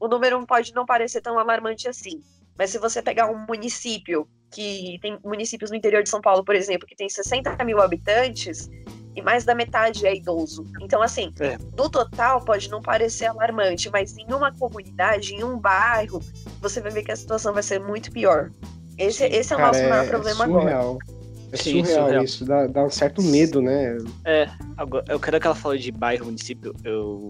o 0.00 0.08
número 0.08 0.44
pode 0.46 0.72
não 0.74 0.86
parecer 0.86 1.20
tão 1.20 1.38
alarmante 1.38 1.88
assim. 1.88 2.22
Mas 2.56 2.70
se 2.70 2.78
você 2.78 3.02
pegar 3.02 3.30
um 3.30 3.44
município 3.46 4.28
que 4.50 4.98
tem 5.02 5.18
municípios 5.24 5.70
no 5.70 5.76
interior 5.76 6.02
de 6.02 6.08
São 6.08 6.20
Paulo, 6.20 6.44
por 6.44 6.54
exemplo, 6.54 6.86
que 6.86 6.94
tem 6.94 7.08
60 7.08 7.62
mil 7.64 7.80
habitantes, 7.80 8.70
e 9.14 9.22
mais 9.22 9.44
da 9.44 9.54
metade 9.54 10.06
é 10.06 10.14
idoso. 10.14 10.64
Então, 10.80 11.02
assim, 11.02 11.32
é. 11.40 11.56
no 11.76 11.88
total 11.88 12.40
pode 12.44 12.68
não 12.68 12.82
parecer 12.82 13.26
alarmante, 13.26 13.90
mas 13.90 14.16
em 14.16 14.26
uma 14.32 14.52
comunidade, 14.52 15.34
em 15.34 15.44
um 15.44 15.58
bairro, 15.58 16.20
você 16.60 16.80
vai 16.80 16.90
ver 16.90 17.04
que 17.04 17.12
a 17.12 17.16
situação 17.16 17.52
vai 17.52 17.62
ser 17.62 17.80
muito 17.80 18.10
pior. 18.10 18.50
Esse, 18.98 19.24
esse 19.24 19.52
é 19.52 19.56
o 19.56 19.58
Cara, 19.58 19.68
nosso 19.68 19.88
maior 19.88 20.04
é 20.04 20.08
problema 20.08 20.44
surreal. 20.46 20.90
agora. 20.90 21.24
É 21.52 21.56
Sim, 21.56 21.84
surreal, 21.84 22.06
surreal 22.06 22.24
isso, 22.24 22.44
dá, 22.44 22.66
dá 22.66 22.84
um 22.84 22.90
certo 22.90 23.22
medo, 23.22 23.62
né? 23.62 23.96
É, 24.24 24.48
agora, 24.76 25.04
eu 25.08 25.20
quero 25.20 25.40
que 25.40 25.46
ela 25.46 25.54
fale 25.54 25.78
de 25.78 25.92
bairro, 25.92 26.26
município, 26.26 26.74
eu 26.82 27.28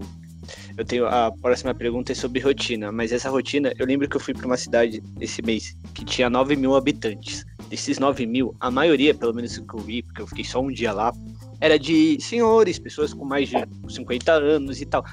eu 0.77 0.85
tenho 0.85 1.07
a 1.07 1.31
próxima 1.31 1.73
pergunta 1.73 2.11
é 2.11 2.15
sobre 2.15 2.39
rotina, 2.39 2.91
mas 2.91 3.11
essa 3.11 3.29
rotina, 3.29 3.73
eu 3.77 3.85
lembro 3.85 4.07
que 4.07 4.15
eu 4.15 4.19
fui 4.19 4.33
para 4.33 4.45
uma 4.45 4.57
cidade 4.57 5.01
esse 5.19 5.41
mês 5.41 5.75
que 5.93 6.05
tinha 6.05 6.29
9 6.29 6.55
mil 6.55 6.75
habitantes. 6.75 7.45
Desses 7.75 7.99
9 7.99 8.25
mil, 8.25 8.55
a 8.61 8.71
maioria, 8.71 9.13
pelo 9.13 9.33
menos 9.33 9.57
que 9.57 9.73
eu 9.73 9.79
vi, 9.81 10.01
porque 10.01 10.21
eu 10.21 10.27
fiquei 10.27 10.45
só 10.45 10.61
um 10.61 10.71
dia 10.71 10.93
lá, 10.93 11.11
era 11.59 11.77
de 11.77 12.17
senhores, 12.21 12.79
pessoas 12.79 13.13
com 13.13 13.25
mais 13.25 13.49
de 13.49 13.57
50 13.89 14.31
anos 14.31 14.79
e 14.79 14.85
tal. 14.85 15.03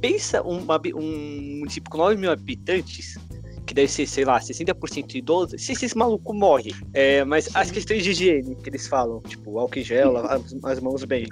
Pensa 0.00 0.40
um, 0.40 0.64
um 0.94 1.56
município 1.58 1.90
com 1.90 1.98
9 1.98 2.16
mil 2.16 2.30
habitantes, 2.30 3.18
que 3.66 3.74
deve 3.74 3.88
ser, 3.88 4.06
sei 4.06 4.24
lá, 4.24 4.38
60% 4.38 5.16
idoso, 5.16 5.58
se 5.58 5.72
esse 5.72 5.98
maluco 5.98 6.32
morre. 6.32 6.72
É, 6.94 7.24
mas 7.24 7.46
Sim. 7.46 7.50
as 7.54 7.72
questões 7.72 8.04
de 8.04 8.12
higiene 8.12 8.54
que 8.54 8.70
eles 8.70 8.86
falam, 8.86 9.20
tipo, 9.22 9.58
álcool 9.58 9.80
em 9.80 9.82
gel, 9.82 10.16
as, 10.16 10.54
as 10.62 10.78
mãos 10.78 11.02
bem, 11.02 11.26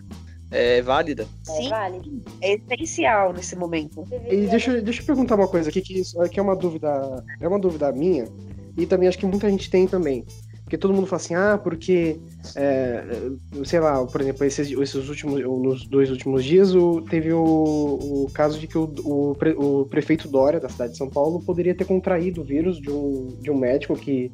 é 0.50 0.82
válida? 0.82 1.24
Sim, 1.44 1.70
é, 2.40 2.54
é 2.54 2.60
essencial 2.74 3.32
nesse 3.32 3.54
momento. 3.54 4.04
E 4.28 4.48
deixa, 4.48 4.82
deixa 4.82 5.02
eu 5.02 5.06
perguntar 5.06 5.36
uma 5.36 5.46
coisa 5.46 5.68
aqui, 5.68 5.80
que, 5.80 6.00
isso, 6.00 6.18
que 6.28 6.40
é 6.40 6.42
uma 6.42 6.56
dúvida, 6.56 7.24
é 7.40 7.46
uma 7.46 7.60
dúvida 7.60 7.92
minha, 7.92 8.26
e 8.76 8.86
também 8.86 9.08
acho 9.08 9.18
que 9.18 9.26
muita 9.26 9.48
gente 9.48 9.70
tem 9.70 9.86
também. 9.86 10.26
Porque 10.64 10.78
todo 10.78 10.94
mundo 10.94 11.06
fala 11.06 11.20
assim, 11.20 11.34
ah, 11.34 11.60
porque, 11.62 12.18
é, 12.56 13.04
sei 13.66 13.80
lá, 13.80 14.04
por 14.06 14.20
exemplo, 14.20 14.46
esses, 14.46 14.70
esses 14.70 15.08
últimos, 15.08 15.42
nos 15.42 15.86
dois 15.86 16.10
últimos 16.10 16.42
dias, 16.42 16.74
o, 16.74 17.02
teve 17.02 17.34
o, 17.34 17.42
o 17.44 18.30
caso 18.32 18.58
de 18.58 18.66
que 18.66 18.78
o, 18.78 18.84
o, 19.04 19.34
pre, 19.34 19.50
o, 19.52 19.84
prefeito 19.84 20.26
Dória, 20.26 20.58
da 20.58 20.70
cidade 20.70 20.92
de 20.92 20.98
São 20.98 21.10
Paulo, 21.10 21.40
poderia 21.40 21.74
ter 21.74 21.84
contraído 21.84 22.40
o 22.40 22.44
vírus 22.44 22.80
de 22.80 22.90
um, 22.90 23.36
de 23.42 23.50
um 23.50 23.56
médico 23.56 23.94
que 23.94 24.32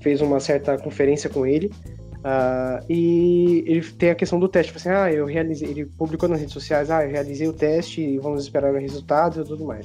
fez 0.00 0.20
uma 0.20 0.38
certa 0.38 0.78
conferência 0.78 1.28
com 1.28 1.44
ele. 1.44 1.72
Uh, 2.22 2.84
e 2.88 3.64
ele 3.66 3.82
tem 3.92 4.10
a 4.10 4.14
questão 4.14 4.38
do 4.38 4.48
teste, 4.48 4.72
tipo 4.72 4.78
assim, 4.78 4.96
ah, 4.96 5.12
eu 5.12 5.26
realizei, 5.26 5.68
ele 5.68 5.86
publicou 5.86 6.28
nas 6.28 6.38
redes 6.38 6.52
sociais, 6.52 6.88
ah, 6.92 7.04
eu 7.04 7.10
realizei 7.10 7.48
o 7.48 7.52
teste 7.52 8.00
e 8.00 8.18
vamos 8.18 8.44
esperar 8.44 8.72
o 8.72 8.78
resultado 8.78 9.40
e 9.40 9.44
tudo 9.44 9.64
mais. 9.64 9.84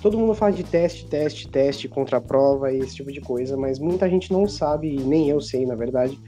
Todo 0.00 0.18
mundo 0.18 0.34
fala 0.34 0.52
de 0.52 0.64
teste, 0.64 1.06
teste, 1.06 1.48
teste, 1.48 1.88
contra 1.88 2.20
prova 2.20 2.72
e 2.72 2.78
esse 2.78 2.96
tipo 2.96 3.12
de 3.12 3.20
coisa, 3.20 3.56
mas 3.56 3.78
muita 3.78 4.08
gente 4.08 4.32
não 4.32 4.46
sabe, 4.48 4.96
nem 4.96 5.28
eu 5.28 5.40
sei, 5.40 5.66
na 5.66 5.74
verdade, 5.74 6.18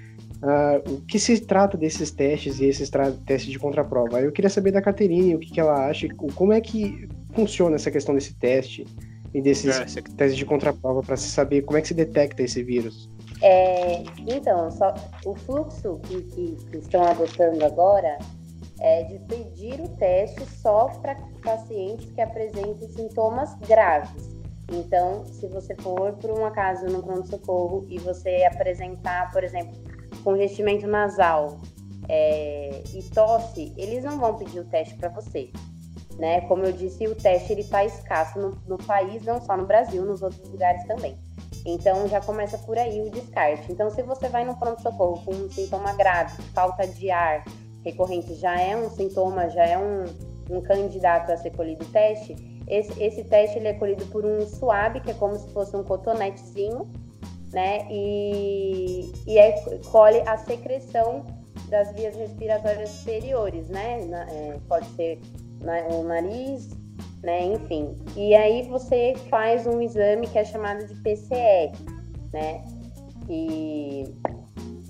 uh, 0.42 0.92
o 0.92 1.00
que 1.02 1.18
se 1.18 1.40
trata 1.40 1.76
desses 1.76 2.10
testes 2.10 2.60
e 2.60 2.66
esses 2.66 2.90
testes 3.24 3.50
de 3.50 3.58
contraprova. 3.58 4.20
Eu 4.20 4.30
queria 4.30 4.50
saber 4.50 4.72
da 4.72 4.82
Caterine 4.82 5.34
o 5.34 5.38
que, 5.38 5.50
que 5.50 5.60
ela 5.60 5.86
acha, 5.86 6.06
como 6.34 6.52
é 6.52 6.60
que 6.60 7.08
funciona 7.32 7.76
essa 7.76 7.90
questão 7.90 8.14
desse 8.14 8.34
teste 8.34 8.86
e 9.32 9.40
desses 9.40 9.96
é, 9.96 10.02
testes 10.16 10.36
de 10.36 10.44
contraprova 10.44 11.02
para 11.02 11.16
se 11.16 11.28
saber 11.28 11.62
como 11.62 11.78
é 11.78 11.80
que 11.80 11.88
se 11.88 11.94
detecta 11.94 12.42
esse 12.42 12.62
vírus. 12.62 13.08
É, 13.40 14.02
então, 14.28 14.70
só, 14.70 14.94
o 15.24 15.34
fluxo 15.34 15.98
que, 16.02 16.22
que, 16.22 16.56
que 16.70 16.76
estão 16.76 17.02
adotando 17.02 17.64
agora 17.64 18.18
é 18.82 19.04
de 19.04 19.18
pedir 19.20 19.80
o 19.80 19.88
teste 19.96 20.44
só 20.44 20.88
para 21.00 21.14
pacientes 21.42 22.10
que 22.10 22.20
apresentem 22.20 22.88
sintomas 22.88 23.54
graves. 23.60 24.32
Então, 24.70 25.24
se 25.24 25.46
você 25.46 25.74
for 25.76 26.12
por 26.14 26.30
um 26.30 26.44
acaso 26.44 26.86
no 26.86 27.02
pronto-socorro 27.02 27.86
e 27.88 27.98
você 27.98 28.44
apresentar, 28.44 29.30
por 29.30 29.44
exemplo, 29.44 29.72
congestionamento 30.24 30.86
nasal 30.86 31.60
é, 32.08 32.82
e 32.92 33.02
tosse, 33.10 33.72
eles 33.76 34.02
não 34.02 34.18
vão 34.18 34.36
pedir 34.36 34.60
o 34.60 34.64
teste 34.64 34.94
para 34.94 35.10
você. 35.10 35.50
Né? 36.18 36.40
Como 36.42 36.64
eu 36.64 36.72
disse, 36.72 37.06
o 37.06 37.14
teste 37.14 37.52
está 37.54 37.84
escasso 37.84 38.38
no, 38.38 38.50
no 38.66 38.78
país, 38.78 39.22
não 39.24 39.40
só 39.40 39.56
no 39.56 39.66
Brasil, 39.66 40.04
nos 40.04 40.22
outros 40.22 40.48
lugares 40.50 40.84
também. 40.86 41.16
Então 41.64 42.08
já 42.08 42.20
começa 42.20 42.58
por 42.58 42.76
aí 42.76 43.00
o 43.00 43.10
descarte. 43.10 43.70
Então, 43.70 43.88
se 43.90 44.02
você 44.02 44.28
vai 44.28 44.44
no 44.44 44.56
pronto-socorro 44.56 45.24
com 45.24 45.32
um 45.32 45.50
sintoma 45.50 45.92
grave, 45.92 46.42
falta 46.52 46.86
de 46.86 47.10
ar 47.10 47.44
recorrente, 47.84 48.34
já 48.34 48.60
é 48.60 48.76
um 48.76 48.90
sintoma, 48.90 49.48
já 49.48 49.64
é 49.64 49.78
um, 49.78 50.04
um 50.50 50.60
candidato 50.60 51.30
a 51.30 51.36
ser 51.36 51.50
colhido 51.50 51.84
teste, 51.86 52.36
esse, 52.68 53.02
esse 53.02 53.24
teste 53.24 53.58
ele 53.58 53.68
é 53.68 53.74
colhido 53.74 54.04
por 54.06 54.24
um 54.24 54.46
suave, 54.46 55.00
que 55.00 55.10
é 55.10 55.14
como 55.14 55.34
se 55.36 55.48
fosse 55.50 55.76
um 55.76 55.82
cotonetezinho, 55.82 56.88
né? 57.52 57.86
E, 57.90 59.12
e 59.26 59.38
é, 59.38 59.52
colhe 59.90 60.20
a 60.20 60.36
secreção 60.38 61.24
das 61.68 61.92
vias 61.92 62.16
respiratórias 62.16 62.88
superiores, 62.88 63.68
né? 63.68 64.04
Na, 64.06 64.22
é, 64.30 64.58
pode 64.68 64.86
ser 64.96 65.20
na, 65.60 65.80
o 65.88 66.04
nariz, 66.04 66.70
né? 67.22 67.44
Enfim. 67.44 67.96
E 68.16 68.34
aí 68.34 68.62
você 68.68 69.14
faz 69.28 69.66
um 69.66 69.80
exame 69.80 70.26
que 70.26 70.38
é 70.38 70.44
chamado 70.44 70.86
de 70.86 70.94
PCR, 71.02 71.72
né? 72.32 72.64
E 73.28 74.14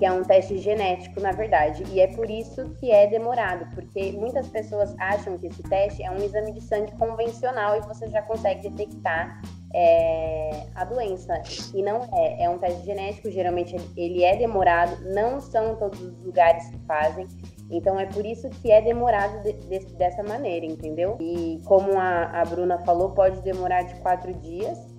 que 0.03 0.07
é 0.07 0.11
um 0.11 0.25
teste 0.25 0.59
genético, 0.59 1.21
na 1.21 1.31
verdade, 1.31 1.85
e 1.93 2.01
é 2.01 2.09
por 2.09 2.29
isso 2.29 2.71
que 2.81 2.91
é 2.91 3.07
demorado, 3.07 3.73
porque 3.73 4.11
muitas 4.11 4.49
pessoas 4.49 4.93
acham 4.99 5.39
que 5.39 5.47
esse 5.47 5.63
teste 5.63 6.03
é 6.03 6.11
um 6.11 6.17
exame 6.17 6.51
de 6.51 6.61
sangue 6.61 6.91
convencional 6.99 7.77
e 7.77 7.83
você 7.83 8.09
já 8.09 8.21
consegue 8.23 8.69
detectar 8.69 9.41
é, 9.73 10.67
a 10.75 10.85
doença. 10.85 11.41
E 11.73 11.85
não 11.85 12.01
é, 12.13 12.43
é 12.43 12.51
um 12.51 12.59
teste 12.59 12.85
genético, 12.85 13.31
geralmente 13.31 13.77
ele 13.97 14.25
é 14.25 14.35
demorado, 14.35 15.05
não 15.15 15.41
são 15.41 15.77
todos 15.77 16.01
os 16.03 16.19
lugares 16.25 16.67
que 16.67 16.79
fazem, 16.81 17.29
então 17.71 18.01
é 18.01 18.07
por 18.07 18.27
isso 18.27 18.51
que 18.51 18.73
é 18.73 18.81
demorado 18.81 19.41
de, 19.45 19.53
de, 19.53 19.87
dessa 19.95 20.25
maneira, 20.25 20.67
entendeu? 20.67 21.17
E 21.21 21.61
como 21.65 21.97
a, 21.97 22.41
a 22.41 22.45
Bruna 22.45 22.77
falou, 22.79 23.11
pode 23.11 23.41
demorar 23.43 23.83
de 23.83 23.95
quatro 24.01 24.35
dias 24.35 24.92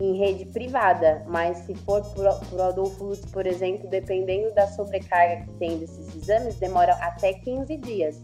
em 0.00 0.16
rede 0.16 0.44
privada, 0.46 1.24
mas 1.28 1.58
se 1.58 1.74
for 1.74 2.02
por, 2.14 2.24
por 2.48 2.60
Adolfo 2.60 3.04
Lutz, 3.04 3.24
por 3.30 3.46
exemplo, 3.46 3.88
dependendo 3.88 4.54
da 4.54 4.66
sobrecarga 4.68 5.44
que 5.44 5.52
tem 5.58 5.78
desses 5.78 6.14
exames, 6.16 6.56
demora 6.56 6.92
até 6.94 7.32
15 7.32 7.76
dias. 7.78 8.22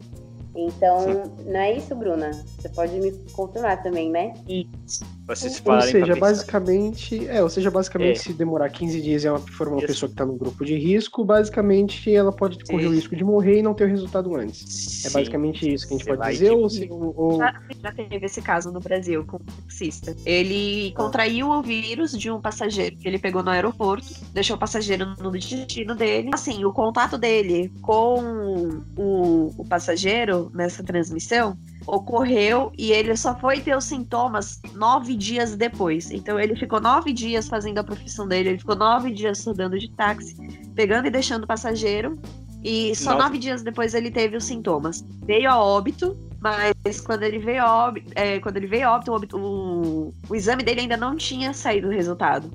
Então, 0.54 1.00
Sim. 1.00 1.44
não 1.46 1.60
é 1.60 1.72
isso, 1.72 1.94
Bruna? 1.96 2.30
Você 2.30 2.68
pode 2.68 2.98
me 3.00 3.10
confirmar 3.32 3.82
também, 3.82 4.10
né? 4.10 4.34
Isso. 4.48 5.04
Vocês 5.26 5.62
ou 5.64 5.80
seja, 5.80 6.16
basicamente, 6.16 7.26
é, 7.28 7.42
ou 7.42 7.48
seja, 7.48 7.70
basicamente, 7.70 8.18
é. 8.18 8.22
se 8.22 8.32
demorar 8.34 8.68
15 8.68 9.00
dias 9.00 9.24
e 9.24 9.26
ela 9.26 9.38
for 9.38 9.68
uma 9.68 9.78
Isso. 9.78 9.86
pessoa 9.86 10.08
que 10.08 10.12
está 10.12 10.26
no 10.26 10.34
grupo 10.34 10.62
de 10.64 10.76
risco, 10.76 11.24
basicamente 11.24 12.14
ela 12.14 12.30
pode 12.30 12.62
correr 12.64 12.86
o 12.86 12.92
risco 12.92 13.16
de 13.16 13.24
morrer 13.24 13.60
e 13.60 13.62
não 13.62 13.72
ter 13.72 13.84
o 13.84 13.88
resultado 13.88 14.36
antes. 14.36 14.62
É 14.62 14.66
Sim. 14.66 15.08
É 15.08 15.10
basicamente 15.12 15.72
isso 15.72 15.88
que 15.88 15.94
a 15.94 15.96
gente 15.96 16.06
Você 16.06 16.16
pode 16.16 16.30
dizer, 16.30 16.50
ou, 16.50 16.68
se, 16.68 16.88
ou... 16.90 17.38
Já, 17.38 17.58
já, 17.82 17.92
teve 17.92 18.26
esse 18.26 18.42
caso 18.42 18.70
no 18.70 18.80
Brasil 18.80 19.24
com 19.24 19.38
um 19.38 19.62
taxista. 19.62 20.14
Ele 20.26 20.92
ah. 20.94 20.96
contraiu 20.96 21.48
o 21.48 21.62
vírus 21.62 22.12
de 22.12 22.30
um 22.30 22.38
passageiro 22.38 22.96
que 22.96 23.08
ele 23.08 23.18
pegou 23.18 23.42
no 23.42 23.48
aeroporto, 23.48 24.06
deixou 24.34 24.56
o 24.56 24.58
passageiro 24.58 25.14
no 25.18 25.30
destino 25.30 25.94
dele. 25.94 26.30
Assim, 26.34 26.66
o 26.66 26.72
contato 26.72 27.16
dele 27.16 27.72
com 27.80 28.82
o, 28.94 29.54
o 29.56 29.64
passageiro 29.64 30.50
nessa 30.54 30.82
transmissão 30.82 31.56
ocorreu 31.86 32.72
e 32.78 32.92
ele 32.92 33.16
só 33.16 33.34
foi 33.38 33.60
ter 33.60 33.76
os 33.76 33.84
sintomas 33.84 34.60
nove 34.74 35.14
dias 35.14 35.56
depois. 35.56 36.10
Então 36.10 36.38
ele 36.38 36.56
ficou 36.56 36.80
nove 36.80 37.12
dias 37.12 37.48
fazendo 37.48 37.78
a 37.78 37.84
profissão 37.84 38.26
dele, 38.26 38.50
ele 38.50 38.58
ficou 38.58 38.76
nove 38.76 39.10
dias 39.10 39.44
rodando 39.44 39.78
de 39.78 39.90
táxi, 39.90 40.36
pegando 40.74 41.06
e 41.06 41.10
deixando 41.10 41.46
passageiro. 41.46 42.18
E 42.62 42.94
só 42.94 43.10
nove, 43.10 43.22
nove 43.24 43.38
dias 43.38 43.62
depois 43.62 43.94
ele 43.94 44.10
teve 44.10 44.36
os 44.36 44.44
sintomas. 44.44 45.04
Veio 45.26 45.50
a 45.50 45.58
óbito, 45.58 46.16
mas 46.40 47.00
quando 47.00 47.22
ele 47.22 47.38
veio 47.38 47.62
a 47.62 47.86
óbito, 47.86 48.10
é, 48.14 48.40
quando 48.40 48.56
ele 48.56 48.66
veio 48.66 48.88
a 48.88 48.94
óbito, 48.94 49.10
o, 49.10 49.14
óbito 49.14 49.38
o, 49.38 50.14
o 50.28 50.34
exame 50.34 50.62
dele 50.62 50.80
ainda 50.80 50.96
não 50.96 51.14
tinha 51.14 51.52
saído 51.52 51.88
o 51.88 51.90
resultado. 51.90 52.50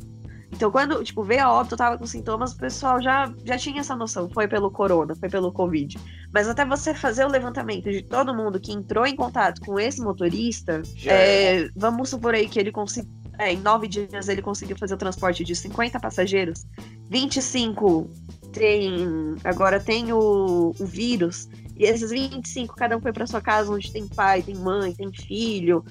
Então, 0.51 0.71
quando, 0.71 1.03
tipo, 1.03 1.23
veio 1.23 1.43
a 1.43 1.51
óbito, 1.53 1.77
tava 1.77 1.97
com 1.97 2.05
sintomas, 2.05 2.53
o 2.53 2.57
pessoal 2.57 3.01
já, 3.01 3.31
já 3.45 3.57
tinha 3.57 3.81
essa 3.81 3.95
noção. 3.95 4.29
Foi 4.29 4.47
pelo 4.47 4.71
corona, 4.71 5.15
foi 5.15 5.29
pelo 5.29 5.51
Covid. 5.51 5.97
Mas 6.33 6.47
até 6.47 6.65
você 6.65 6.93
fazer 6.93 7.25
o 7.25 7.29
levantamento 7.29 7.89
de 7.91 8.01
todo 8.01 8.35
mundo 8.35 8.59
que 8.59 8.71
entrou 8.71 9.05
em 9.05 9.15
contato 9.15 9.61
com 9.61 9.79
esse 9.79 10.01
motorista, 10.01 10.81
é, 11.05 11.61
é. 11.61 11.69
vamos 11.75 12.09
supor 12.09 12.33
aí 12.33 12.47
que 12.47 12.59
ele 12.59 12.71
conseguiu. 12.71 13.11
É, 13.37 13.53
em 13.53 13.57
nove 13.57 13.87
dias 13.87 14.27
ele 14.27 14.41
conseguiu 14.41 14.77
fazer 14.77 14.95
o 14.95 14.97
transporte 14.97 15.45
de 15.45 15.55
50 15.55 15.97
passageiros, 15.97 16.65
25 17.09 18.09
tem. 18.51 19.35
Agora 19.45 19.79
tem 19.79 20.11
o, 20.11 20.75
o 20.77 20.85
vírus, 20.85 21.47
e 21.79 21.85
esses 21.85 22.11
25, 22.11 22.75
cada 22.75 22.97
um 22.97 22.99
foi 22.99 23.13
para 23.13 23.25
sua 23.25 23.39
casa, 23.39 23.71
onde 23.71 23.89
tem 23.89 24.05
pai, 24.05 24.41
tem 24.41 24.55
mãe, 24.55 24.93
tem 24.93 25.09
filho, 25.13 25.85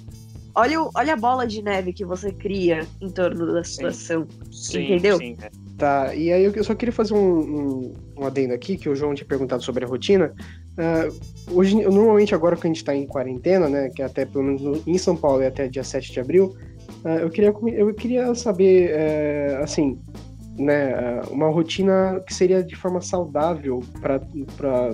olha, 0.58 0.88
olha 0.94 1.12
a 1.12 1.16
bola 1.16 1.46
de 1.46 1.62
neve 1.62 1.92
que 1.92 2.04
você 2.04 2.32
cria 2.32 2.86
em 3.00 3.10
torno 3.10 3.52
da 3.52 3.62
situação. 3.62 4.26
Sim, 4.50 4.84
entendeu? 4.84 5.16
Sim, 5.18 5.36
é. 5.40 5.50
Tá, 5.78 6.12
e 6.12 6.32
aí 6.32 6.42
eu 6.42 6.64
só 6.64 6.74
queria 6.74 6.92
fazer 6.92 7.14
um, 7.14 7.18
um, 7.18 7.92
um, 8.18 8.26
adendo 8.26 8.52
aqui, 8.52 8.76
que 8.76 8.88
o 8.88 8.96
João 8.96 9.14
tinha 9.14 9.26
perguntado 9.26 9.62
sobre 9.62 9.84
a 9.84 9.88
rotina. 9.88 10.34
Uh, 10.72 11.54
hoje, 11.54 11.76
normalmente 11.76 12.34
agora 12.34 12.56
que 12.56 12.66
a 12.66 12.68
gente 12.68 12.78
está 12.78 12.94
em 12.94 13.06
quarentena, 13.06 13.68
né, 13.68 13.88
que 13.88 14.02
é 14.02 14.04
até 14.04 14.24
pelo 14.24 14.42
menos 14.42 14.82
em 14.86 14.98
São 14.98 15.16
Paulo 15.16 15.40
é 15.40 15.46
até 15.46 15.68
dia 15.68 15.84
7 15.84 16.12
de 16.12 16.18
abril, 16.18 16.56
uh, 17.04 17.20
eu, 17.20 17.30
queria, 17.30 17.54
eu 17.76 17.94
queria 17.94 18.34
saber, 18.34 18.90
uh, 18.90 19.62
assim, 19.62 20.00
né, 20.58 21.20
uma 21.30 21.48
rotina 21.48 22.20
que 22.26 22.34
seria 22.34 22.62
de 22.62 22.74
forma 22.74 23.00
saudável 23.00 23.80
para, 24.00 24.20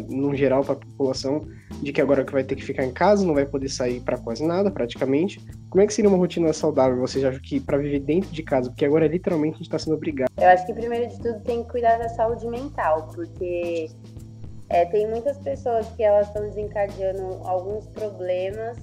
no 0.08 0.34
geral, 0.34 0.62
para 0.62 0.74
a 0.74 0.76
população, 0.76 1.40
de 1.82 1.92
que 1.92 2.00
agora 2.00 2.24
que 2.24 2.32
vai 2.32 2.44
ter 2.44 2.54
que 2.54 2.64
ficar 2.64 2.84
em 2.84 2.92
casa, 2.92 3.26
não 3.26 3.34
vai 3.34 3.46
poder 3.46 3.68
sair 3.68 4.00
para 4.00 4.18
quase 4.18 4.46
nada, 4.46 4.70
praticamente. 4.70 5.40
Como 5.70 5.82
é 5.82 5.86
que 5.86 5.94
seria 5.94 6.08
uma 6.08 6.18
rotina 6.18 6.52
saudável, 6.52 6.98
vocês 7.00 7.24
acham 7.24 7.40
que 7.40 7.58
para 7.58 7.78
viver 7.78 8.00
dentro 8.00 8.30
de 8.30 8.42
casa? 8.42 8.70
Porque 8.70 8.84
agora 8.84 9.06
literalmente 9.06 9.54
a 9.54 9.58
gente 9.58 9.66
está 9.66 9.78
sendo 9.78 9.96
obrigado. 9.96 10.30
Eu 10.36 10.48
acho 10.48 10.66
que 10.66 10.74
primeiro 10.74 11.08
de 11.08 11.18
tudo 11.20 11.40
tem 11.40 11.64
que 11.64 11.70
cuidar 11.70 11.98
da 11.98 12.08
saúde 12.10 12.46
mental, 12.46 13.10
porque 13.14 13.88
é, 14.68 14.84
tem 14.86 15.08
muitas 15.08 15.38
pessoas 15.38 15.88
que 15.96 16.02
elas 16.02 16.28
estão 16.28 16.42
desencadeando 16.42 17.40
alguns 17.44 17.86
problemas, 17.88 18.76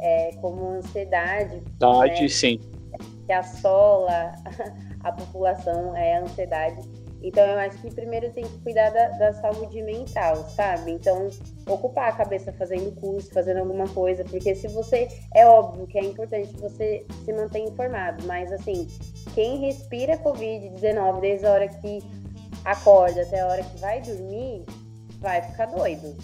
é, 0.00 0.30
como 0.40 0.70
ansiedade. 0.70 1.62
Ansiedade, 1.80 2.22
né, 2.22 2.28
sim. 2.28 2.60
Que 3.26 3.32
assola 3.32 4.32
a 5.04 5.12
população, 5.12 5.94
é 5.94 6.16
a 6.16 6.22
ansiedade. 6.22 6.80
Então, 7.22 7.42
eu 7.46 7.58
acho 7.58 7.80
que 7.80 7.90
primeiro 7.94 8.30
tem 8.32 8.44
que 8.44 8.58
cuidar 8.58 8.90
da, 8.90 9.08
da, 9.08 9.32
saúde 9.32 9.80
mental, 9.82 10.46
sabe? 10.50 10.92
Então, 10.92 11.30
ocupar 11.66 12.10
a 12.10 12.12
cabeça 12.12 12.52
fazendo 12.52 12.94
curso, 13.00 13.32
fazendo 13.32 13.60
alguma 13.60 13.88
coisa, 13.88 14.22
porque 14.24 14.54
se 14.54 14.68
você. 14.68 15.08
É 15.34 15.46
óbvio 15.46 15.86
que 15.86 15.98
é 15.98 16.04
importante 16.04 16.54
você 16.56 17.06
se 17.24 17.32
manter 17.32 17.60
informado, 17.60 18.22
mas 18.26 18.52
assim, 18.52 18.86
quem 19.34 19.58
respira 19.58 20.18
Covid-19 20.18 21.20
desde 21.20 21.46
a 21.46 21.52
hora 21.52 21.68
que 21.68 22.02
acorda 22.62 23.22
até 23.22 23.40
a 23.40 23.46
hora 23.46 23.62
que 23.62 23.78
vai 23.78 24.02
dormir, 24.02 24.66
vai 25.18 25.40
ficar 25.40 25.66
doido. 25.66 26.14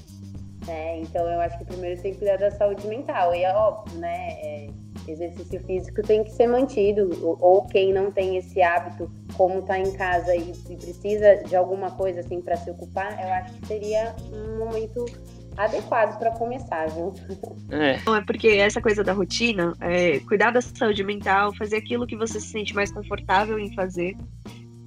Né? 0.66 0.98
Então, 1.00 1.26
eu 1.26 1.40
acho 1.40 1.56
que 1.56 1.64
primeiro 1.64 2.00
tem 2.02 2.12
que 2.12 2.18
cuidar 2.18 2.36
da 2.36 2.50
saúde 2.50 2.86
mental, 2.86 3.34
e 3.34 3.42
é 3.42 3.54
óbvio, 3.54 3.98
né? 3.98 4.32
É, 4.42 4.68
exercício 5.06 5.60
físico 5.60 6.02
tem 6.02 6.24
que 6.24 6.30
ser 6.32 6.46
mantido, 6.46 7.10
ou, 7.40 7.66
quem 7.66 7.92
não 7.92 8.10
tem 8.10 8.36
esse 8.36 8.62
hábito 8.62 9.10
como 9.36 9.60
está 9.60 9.78
em 9.78 9.92
casa 9.92 10.34
e, 10.34 10.52
e, 10.68 10.76
precisa 10.76 11.36
de 11.46 11.56
alguma 11.56 11.90
coisa 11.92 12.20
assim 12.20 12.40
para 12.40 12.56
se 12.56 12.70
ocupar, 12.70 13.12
eu 13.12 13.32
acho 13.32 13.54
que 13.54 13.66
seria 13.66 14.14
um 14.32 14.58
momento 14.58 15.04
adequado 15.56 16.18
para 16.18 16.30
começar, 16.32 16.88
viu? 16.88 17.12
É. 17.70 18.00
Não, 18.04 18.16
é 18.16 18.24
porque 18.24 18.48
essa 18.48 18.80
coisa 18.80 19.04
da 19.04 19.12
rotina, 19.12 19.74
é, 19.80 20.18
cuidar 20.20 20.50
da 20.50 20.60
saúde 20.60 21.04
mental, 21.04 21.54
fazer 21.54 21.76
aquilo 21.76 22.06
que 22.06 22.16
você 22.16 22.40
se 22.40 22.48
sente 22.48 22.74
mais 22.74 22.90
confortável 22.90 23.58
em 23.58 23.74
fazer. 23.74 24.16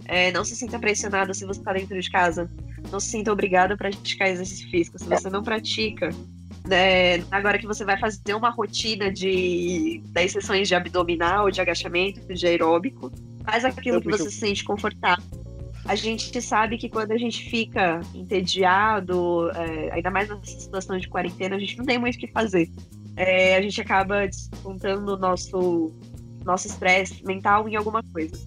É, 0.05 0.31
não 0.31 0.43
se 0.43 0.55
sinta 0.55 0.79
pressionado 0.79 1.33
se 1.33 1.45
você 1.45 1.59
está 1.59 1.73
dentro 1.73 1.99
de 1.99 2.11
casa. 2.11 2.49
Não 2.91 2.99
se 2.99 3.09
sinta 3.09 3.31
obrigado 3.31 3.73
a 3.73 3.77
praticar 3.77 4.29
exercício 4.29 4.69
físico. 4.69 4.99
Se 4.99 5.07
você 5.07 5.29
não 5.29 5.43
pratica, 5.43 6.09
né, 6.67 7.23
agora 7.31 7.57
que 7.57 7.67
você 7.67 7.83
vai 7.83 7.99
fazer 7.99 8.33
uma 8.33 8.49
rotina 8.49 9.11
de 9.11 10.01
10 10.05 10.31
sessões 10.31 10.67
de 10.67 10.75
abdominal, 10.75 11.51
de 11.51 11.59
agachamento, 11.59 12.33
de 12.33 12.47
aeróbico, 12.47 13.11
Faz 13.43 13.65
aquilo 13.65 14.01
que 14.01 14.09
você 14.09 14.29
se 14.29 14.37
sente 14.37 14.63
confortável. 14.63 15.23
A 15.85 15.95
gente 15.95 16.41
sabe 16.41 16.77
que 16.77 16.87
quando 16.87 17.11
a 17.11 17.17
gente 17.17 17.49
fica 17.49 17.99
entediado, 18.15 19.51
é, 19.51 19.91
ainda 19.91 20.09
mais 20.09 20.29
nessa 20.29 20.59
situação 20.59 20.97
de 20.97 21.09
quarentena, 21.09 21.57
a 21.57 21.59
gente 21.59 21.77
não 21.77 21.85
tem 21.85 21.99
muito 21.99 22.15
o 22.15 22.19
que 22.19 22.27
fazer. 22.27 22.71
É, 23.17 23.57
a 23.57 23.61
gente 23.61 23.81
acaba 23.81 24.25
descontando 24.25 25.13
o 25.13 25.17
nosso 25.17 25.91
nosso 26.45 26.67
estresse 26.67 27.23
mental 27.25 27.67
em 27.67 27.75
alguma 27.75 28.01
coisa. 28.01 28.37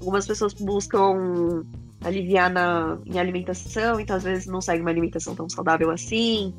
Algumas 0.00 0.26
pessoas 0.26 0.52
buscam 0.54 1.64
aliviar 2.04 2.50
na, 2.50 2.98
em 3.06 3.18
alimentação, 3.18 4.00
então 4.00 4.16
às 4.16 4.24
vezes 4.24 4.46
não 4.46 4.60
segue 4.60 4.80
uma 4.80 4.90
alimentação 4.90 5.34
tão 5.34 5.48
saudável 5.48 5.90
assim. 5.90 6.52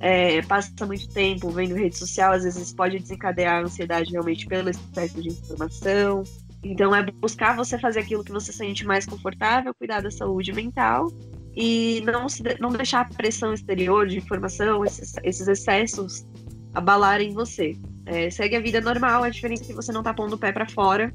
É, 0.00 0.40
passa 0.42 0.86
muito 0.86 1.08
tempo 1.08 1.50
vendo 1.50 1.74
rede 1.74 1.96
social, 1.96 2.32
às 2.32 2.44
vezes 2.44 2.72
pode 2.72 2.98
desencadear 2.98 3.58
a 3.58 3.62
ansiedade 3.64 4.10
realmente 4.12 4.46
pelo 4.46 4.70
excesso 4.70 5.20
de 5.20 5.28
informação. 5.28 6.22
Então 6.62 6.94
é 6.94 7.04
buscar 7.04 7.56
você 7.56 7.78
fazer 7.78 8.00
aquilo 8.00 8.24
que 8.24 8.32
você 8.32 8.52
sente 8.52 8.84
mais 8.84 9.06
confortável, 9.06 9.74
cuidar 9.74 10.00
da 10.00 10.10
saúde 10.10 10.52
mental 10.52 11.08
e 11.54 12.02
não, 12.04 12.28
se, 12.28 12.42
não 12.60 12.70
deixar 12.70 13.00
a 13.00 13.04
pressão 13.04 13.52
exterior 13.52 14.06
de 14.06 14.18
informação, 14.18 14.84
esses, 14.84 15.14
esses 15.24 15.48
excessos 15.48 16.26
abalarem 16.74 17.32
você. 17.32 17.76
É, 18.06 18.30
segue 18.30 18.56
a 18.56 18.60
vida 18.60 18.80
normal, 18.80 19.24
a 19.24 19.30
diferença 19.30 19.64
é 19.64 19.66
que 19.66 19.74
você 19.74 19.92
não 19.92 20.02
tá 20.02 20.14
pondo 20.14 20.34
o 20.34 20.38
pé 20.38 20.52
para 20.52 20.68
fora. 20.68 21.12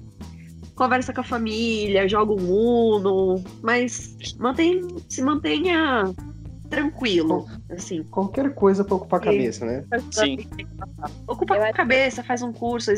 Conversa 0.75 1.13
com 1.13 1.21
a 1.21 1.23
família, 1.23 2.07
joga 2.07 2.33
um 2.33 2.51
Uno, 2.51 3.43
mas 3.61 4.15
mantém, 4.39 4.81
se 5.07 5.21
mantenha 5.21 6.03
tranquilo, 6.73 7.47
assim. 7.69 8.03
Qualquer 8.03 8.53
coisa 8.53 8.83
para 8.83 8.95
ocupar 8.95 9.19
a 9.19 9.23
cabeça, 9.23 9.65
né? 9.65 9.83
Sim. 10.11 10.37
Ocupa 11.27 11.55
a 11.55 11.73
cabeça, 11.73 12.23
faz 12.23 12.41
um 12.41 12.51
curso. 12.51 12.91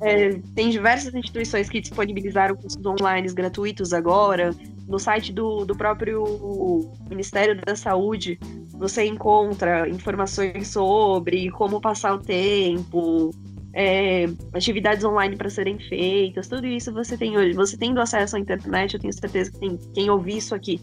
É, 0.00 0.34
tem 0.54 0.70
diversas 0.70 1.14
instituições 1.14 1.68
que 1.68 1.80
disponibilizaram 1.80 2.54
cursos 2.54 2.84
online 2.84 3.32
gratuitos 3.32 3.92
agora. 3.92 4.54
No 4.86 4.98
site 4.98 5.32
do, 5.32 5.64
do 5.64 5.76
próprio 5.76 6.88
Ministério 7.08 7.60
da 7.60 7.74
Saúde, 7.74 8.38
você 8.72 9.04
encontra 9.04 9.88
informações 9.88 10.68
sobre 10.68 11.50
como 11.50 11.80
passar 11.80 12.14
o 12.14 12.18
tempo, 12.18 13.32
é, 13.72 14.26
atividades 14.54 15.04
online 15.04 15.36
para 15.36 15.50
serem 15.50 15.78
feitas, 15.78 16.46
tudo 16.46 16.66
isso 16.66 16.92
você 16.92 17.18
tem 17.18 17.36
hoje. 17.36 17.52
Você 17.54 17.76
tendo 17.76 18.00
acesso 18.00 18.36
à 18.36 18.38
internet, 18.38 18.94
eu 18.94 19.00
tenho 19.00 19.12
certeza 19.12 19.50
que 19.50 19.58
tem, 19.58 19.76
quem 19.92 20.08
ouvir 20.08 20.36
isso 20.36 20.54
aqui 20.54 20.80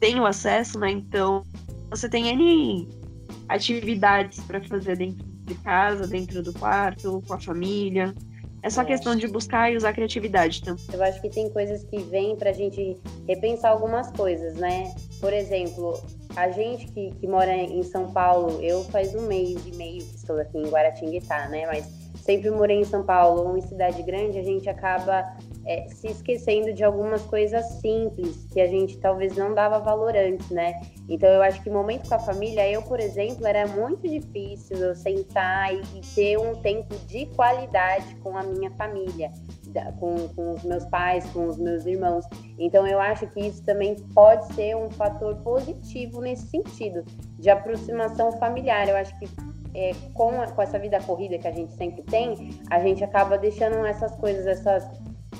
tem 0.00 0.20
o 0.20 0.26
acesso, 0.26 0.78
né? 0.78 0.90
Então 0.90 1.44
você 1.90 2.08
tem 2.08 2.28
N 2.28 2.88
atividades 3.48 4.40
para 4.40 4.62
fazer 4.62 4.96
dentro 4.96 5.24
de 5.26 5.54
casa, 5.56 6.06
dentro 6.06 6.42
do 6.42 6.52
quarto, 6.52 7.22
com 7.26 7.34
a 7.34 7.40
família. 7.40 8.14
É 8.62 8.70
só 8.70 8.84
questão 8.84 9.14
de 9.14 9.28
buscar 9.28 9.72
e 9.72 9.76
usar 9.76 9.90
a 9.90 9.92
criatividade. 9.92 10.60
Então. 10.62 10.76
Eu 10.92 11.02
acho 11.02 11.20
que 11.22 11.30
tem 11.30 11.48
coisas 11.50 11.84
que 11.84 11.98
vêm 12.02 12.36
para 12.36 12.50
a 12.50 12.52
gente 12.52 12.98
repensar 13.26 13.70
algumas 13.70 14.10
coisas, 14.10 14.54
né? 14.54 14.94
Por 15.20 15.32
exemplo, 15.32 16.00
a 16.34 16.50
gente 16.50 16.86
que, 16.88 17.12
que 17.14 17.26
mora 17.26 17.54
em 17.54 17.82
São 17.84 18.12
Paulo, 18.12 18.60
eu 18.60 18.82
faz 18.84 19.14
um 19.14 19.26
mês 19.26 19.64
e 19.64 19.76
meio 19.76 20.04
que 20.04 20.16
estou 20.16 20.38
aqui 20.40 20.58
em 20.58 20.68
Guaratinguetá, 20.68 21.48
né? 21.48 21.66
Mas 21.66 21.86
sempre 22.28 22.50
morei 22.50 22.80
em 22.80 22.84
São 22.84 23.02
Paulo 23.02 23.48
ou 23.48 23.56
em 23.56 23.62
cidade 23.62 24.02
grande, 24.02 24.38
a 24.38 24.42
gente 24.42 24.68
acaba 24.68 25.34
é, 25.64 25.88
se 25.88 26.08
esquecendo 26.08 26.74
de 26.74 26.84
algumas 26.84 27.22
coisas 27.22 27.64
simples 27.80 28.46
que 28.52 28.60
a 28.60 28.66
gente 28.66 28.98
talvez 28.98 29.34
não 29.34 29.54
dava 29.54 29.78
valor 29.78 30.14
antes, 30.14 30.50
né? 30.50 30.78
Então 31.08 31.26
eu 31.26 31.40
acho 31.40 31.62
que 31.62 31.70
momento 31.70 32.06
com 32.06 32.14
a 32.14 32.18
família, 32.18 32.70
eu, 32.70 32.82
por 32.82 33.00
exemplo, 33.00 33.46
era 33.46 33.66
muito 33.66 34.06
difícil 34.06 34.76
eu 34.76 34.94
sentar 34.94 35.74
e, 35.74 35.80
e 35.96 36.00
ter 36.14 36.38
um 36.38 36.54
tempo 36.56 36.94
de 37.06 37.24
qualidade 37.34 38.14
com 38.16 38.36
a 38.36 38.42
minha 38.42 38.70
família, 38.72 39.32
com, 39.98 40.28
com 40.28 40.52
os 40.52 40.62
meus 40.64 40.84
pais, 40.84 41.24
com 41.30 41.46
os 41.46 41.56
meus 41.56 41.86
irmãos. 41.86 42.26
Então 42.58 42.86
eu 42.86 43.00
acho 43.00 43.26
que 43.28 43.40
isso 43.40 43.64
também 43.64 43.96
pode 44.14 44.52
ser 44.52 44.76
um 44.76 44.90
fator 44.90 45.34
positivo 45.36 46.20
nesse 46.20 46.46
sentido, 46.48 47.06
de 47.38 47.48
aproximação 47.48 48.32
familiar. 48.32 48.86
Eu 48.86 48.96
acho 48.96 49.18
que 49.18 49.26
é, 49.74 49.92
com, 50.14 50.32
com 50.32 50.62
essa 50.62 50.78
vida 50.78 51.00
corrida 51.00 51.38
que 51.38 51.46
a 51.46 51.52
gente 51.52 51.72
sempre 51.74 52.02
tem, 52.02 52.58
a 52.70 52.80
gente 52.80 53.02
acaba 53.04 53.36
deixando 53.38 53.84
essas 53.86 54.14
coisas, 54.16 54.46
essas 54.46 54.84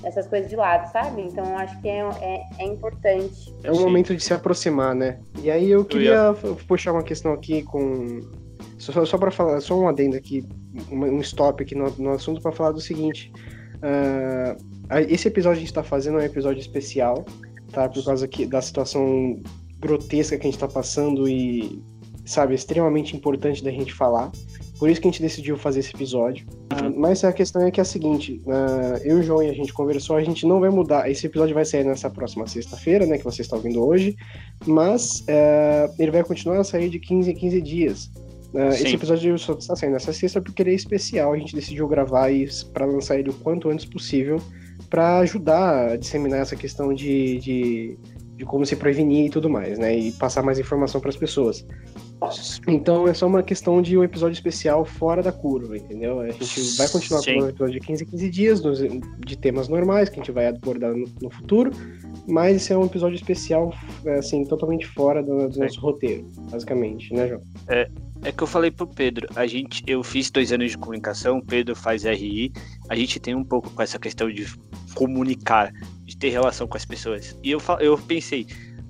essas 0.03 0.27
coisas 0.27 0.49
de 0.49 0.57
lado, 0.57 0.91
sabe? 0.93 1.23
Então 1.23 1.45
eu 1.45 1.57
acho 1.57 1.81
que 1.81 1.89
é, 1.89 2.01
é, 2.21 2.47
é 2.59 2.65
importante. 2.67 3.53
É 3.65 3.73
um 3.73 3.81
momento 3.81 4.15
de 4.15 4.23
se 4.23 4.33
aproximar, 4.33 4.95
né? 4.95 5.19
E 5.43 5.51
aí 5.51 5.71
eu 5.71 5.85
queria 5.85 6.35
eu 6.43 6.57
puxar 6.67 6.93
uma 6.93 7.03
questão 7.03 7.33
aqui 7.33 7.63
com. 7.63 8.21
Só, 8.79 9.05
só 9.05 9.19
para 9.19 9.31
falar, 9.31 9.61
só 9.61 9.77
um 9.79 9.89
adendo 9.89 10.17
aqui, 10.17 10.45
um 10.91 11.19
stop 11.21 11.63
aqui 11.63 11.75
no, 11.75 11.91
no 11.99 12.11
assunto 12.11 12.41
para 12.41 12.53
falar 12.53 12.73
do 12.73 12.81
seguinte. 12.81 13.33
Uh, 13.77 14.57
esse 15.09 15.27
episódio 15.27 15.57
que 15.57 15.65
a 15.65 15.67
gente 15.67 15.71
está 15.71 15.83
fazendo 15.83 16.19
é 16.19 16.23
um 16.23 16.25
episódio 16.25 16.61
especial, 16.61 17.25
tá? 17.73 17.89
Por 17.89 18.05
causa 18.05 18.25
aqui 18.25 18.47
da 18.47 18.63
situação 18.63 19.41
grotesca 19.81 20.37
que 20.37 20.43
a 20.43 20.51
gente 20.51 20.55
está 20.55 20.69
passando 20.69 21.29
e, 21.29 21.83
sabe, 22.29 22.55
extremamente 22.55 23.17
importante 23.17 23.63
da 23.63 23.71
gente 23.71 23.93
falar. 23.93 24.31
Por 24.79 24.89
isso 24.89 25.01
que 25.01 25.09
a 25.09 25.11
gente 25.11 25.23
decidiu 25.23 25.57
fazer 25.57 25.81
esse 25.81 25.95
episódio. 25.95 26.47
Uh, 26.73 26.97
mas 26.97 27.25
a 27.25 27.33
questão 27.33 27.63
é 27.63 27.71
que 27.71 27.81
é 27.81 27.83
a 27.83 27.85
seguinte: 27.85 28.41
uh, 28.47 28.97
eu 29.03 29.17
e 29.17 29.21
o 29.21 29.23
João 29.23 29.43
e 29.43 29.51
a 29.51 29.53
gente 29.53 29.73
conversou, 29.73 30.17
a 30.17 30.23
gente 30.23 30.47
não 30.47 30.61
vai 30.61 30.71
mudar. 30.71 31.11
Esse 31.11 31.27
episódio 31.27 31.55
vai 31.55 31.65
sair 31.65 31.85
nessa 31.85 32.09
próxima 32.09 32.47
sexta-feira, 32.47 33.05
né? 33.05 33.19
Que 33.19 33.25
você 33.25 33.43
está 33.43 33.57
ouvindo 33.57 33.85
hoje. 33.85 34.17
Mas 34.67 35.21
uh, 35.21 35.93
ele 35.99 36.13
vai 36.13 36.23
continuar 36.23 36.61
a 36.61 36.65
sair 36.65 36.89
de 36.89 37.01
15 37.01 37.31
em 37.31 37.35
15 37.35 37.61
dias. 37.63 38.11
esse 38.73 38.95
episódio 38.95 39.37
só 39.39 39.55
está 39.55 39.75
saindo 39.75 39.95
nessa 39.95 40.13
sexta 40.13 40.41
porque 40.41 40.63
ele 40.63 40.71
é 40.71 40.75
especial. 40.75 41.33
A 41.33 41.39
gente 41.39 41.55
decidiu 41.55 41.89
gravar 41.89 42.29
para 42.73 42.87
lançar 42.87 43.19
ele 43.19 43.31
o 43.31 43.35
quanto 43.35 43.69
antes 43.69 43.85
possível 43.85 44.41
para 44.89 45.19
ajudar 45.19 45.91
a 45.91 45.97
disseminar 45.97 46.41
essa 46.41 46.57
questão 46.57 46.95
de, 46.95 47.39
de, 47.39 47.99
de 48.37 48.45
como 48.45 48.65
se 48.65 48.77
prevenir 48.77 49.27
e 49.27 49.31
tudo 49.31 49.51
mais, 49.51 49.79
né? 49.79 49.97
E 49.97 50.13
passar 50.13 50.43
mais 50.43 50.59
informação 50.59 51.01
para 51.01 51.11
as 51.11 51.17
pessoas. 51.17 51.67
Então 52.67 53.07
é 53.07 53.15
só 53.15 53.27
uma 53.27 53.43
questão 53.43 53.81
de 53.81 53.97
um 53.97 54.03
episódio 54.03 54.35
especial 54.35 54.85
fora 54.85 55.23
da 55.23 55.33
curva, 55.33 55.77
entendeu? 55.77 56.21
A 56.21 56.31
gente 56.31 56.77
vai 56.77 56.89
continuar 56.89 57.21
Sim. 57.23 57.35
com 57.35 57.41
um 57.43 57.49
episódio 57.49 57.81
de 57.81 57.87
15 57.87 58.05
em 58.05 58.07
15 58.07 58.31
dias, 58.31 58.63
de 59.25 59.37
temas 59.37 59.69
normais, 59.69 60.09
que 60.09 60.17
a 60.17 60.19
gente 60.19 60.33
vai 60.33 60.47
abordar 60.49 60.93
no, 60.93 61.07
no 61.23 61.31
futuro, 61.31 61.71
mas 62.27 62.57
esse 62.57 62.73
é 62.73 62.77
um 62.77 62.85
episódio 62.85 63.15
especial, 63.15 63.73
assim, 64.19 64.45
totalmente 64.45 64.87
fora 64.87 65.23
do, 65.23 65.49
do 65.49 65.59
nosso 65.59 65.81
roteiro, 65.81 66.27
basicamente, 66.51 67.13
né, 67.15 67.29
João? 67.29 67.43
É, 67.69 67.89
é 68.25 68.33
que 68.33 68.43
eu 68.43 68.47
falei 68.47 68.71
pro 68.71 68.87
Pedro, 68.87 69.29
a 69.37 69.47
gente, 69.47 69.83
eu 69.87 70.03
fiz 70.03 70.31
dois 70.31 70.53
anos 70.53 70.73
de 70.73 70.79
comunicação, 70.79 71.39
o 71.39 71.45
Pedro 71.45 71.77
faz 71.77 72.03
RI, 72.03 72.53
a 72.89 72.97
gente 72.97 73.21
tem 73.21 73.35
um 73.35 73.45
pouco 73.45 73.71
com 73.71 73.81
essa 73.81 73.99
questão 73.99 74.31
de 74.31 74.47
comunicar, 74.95 75.73
de 76.05 76.17
ter 76.17 76.31
relação 76.31 76.67
com 76.67 76.77
as 76.77 76.85
pessoas. 76.85 77.39
E 77.45 77.53
eu, 77.53 77.61
eu 77.81 77.97
pensei, 77.97 78.47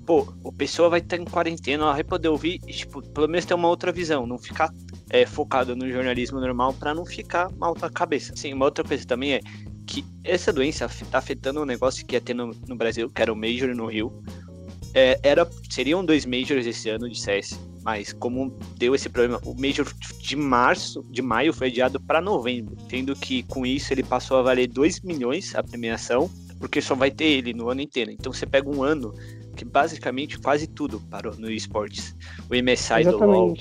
pô, 0.09 0.27
o 0.43 0.51
pessoa 0.51 0.89
vai 0.89 1.01
estar 1.01 1.17
em 1.17 1.23
quarentena, 1.23 1.83
ela 1.83 1.93
vai 1.93 2.03
poder 2.03 2.29
ouvir 2.29 2.59
e, 2.65 2.73
tipo, 2.73 2.99
pelo 3.11 3.27
menos 3.27 3.45
ter 3.45 3.53
uma 3.53 3.67
outra 3.67 3.91
visão, 3.91 4.25
não 4.25 4.39
ficar 4.39 4.73
é, 5.07 5.23
focado 5.23 5.75
no 5.75 5.87
jornalismo 5.87 6.39
normal 6.39 6.73
para 6.73 6.95
não 6.95 7.05
ficar 7.05 7.47
mal 7.51 7.77
na 7.79 7.91
cabeça. 7.91 8.35
Sim, 8.35 8.53
uma 8.53 8.65
outra 8.65 8.83
coisa 8.83 9.05
também 9.05 9.33
é 9.33 9.39
que 9.85 10.03
essa 10.23 10.51
doença 10.51 10.89
tá 11.11 11.19
afetando 11.19 11.61
um 11.61 11.65
negócio 11.65 12.03
que 12.07 12.15
ia 12.15 12.21
ter 12.21 12.33
no, 12.33 12.47
no 12.67 12.75
Brasil, 12.75 13.07
que 13.07 13.21
era 13.21 13.31
o 13.31 13.35
Major 13.35 13.75
no 13.75 13.85
Rio. 13.85 14.11
É, 14.95 15.19
era, 15.21 15.47
seriam 15.69 16.03
dois 16.03 16.25
Majors 16.25 16.65
esse 16.65 16.89
ano 16.89 17.07
de 17.07 17.21
CS, 17.21 17.59
mas 17.83 18.11
como 18.11 18.57
deu 18.79 18.95
esse 18.95 19.09
problema, 19.09 19.39
o 19.45 19.53
Major 19.53 19.85
de 20.23 20.35
março, 20.35 21.05
de 21.11 21.21
maio 21.21 21.53
foi 21.53 21.67
adiado 21.67 21.99
para 21.99 22.19
novembro, 22.19 22.75
tendo 22.87 23.15
que 23.15 23.43
com 23.43 23.63
isso 23.63 23.93
ele 23.93 24.01
passou 24.01 24.37
a 24.37 24.41
valer 24.41 24.65
2 24.69 25.01
milhões 25.01 25.53
a 25.53 25.61
premiação, 25.61 26.31
porque 26.59 26.81
só 26.81 26.95
vai 26.95 27.11
ter 27.11 27.25
ele 27.25 27.53
no 27.53 27.69
ano 27.69 27.81
inteiro. 27.81 28.09
Então 28.09 28.33
você 28.33 28.47
pega 28.47 28.67
um 28.67 28.81
ano 28.81 29.13
que 29.59 29.65
basicamente 29.65 30.39
quase 30.39 30.67
tudo 30.67 31.01
parou 31.09 31.35
no 31.37 31.51
esportes. 31.51 32.15
O 32.49 32.55
MSI 32.55 33.01
Exatamente. 33.01 33.11
do 33.11 33.25
LoL. 33.25 33.53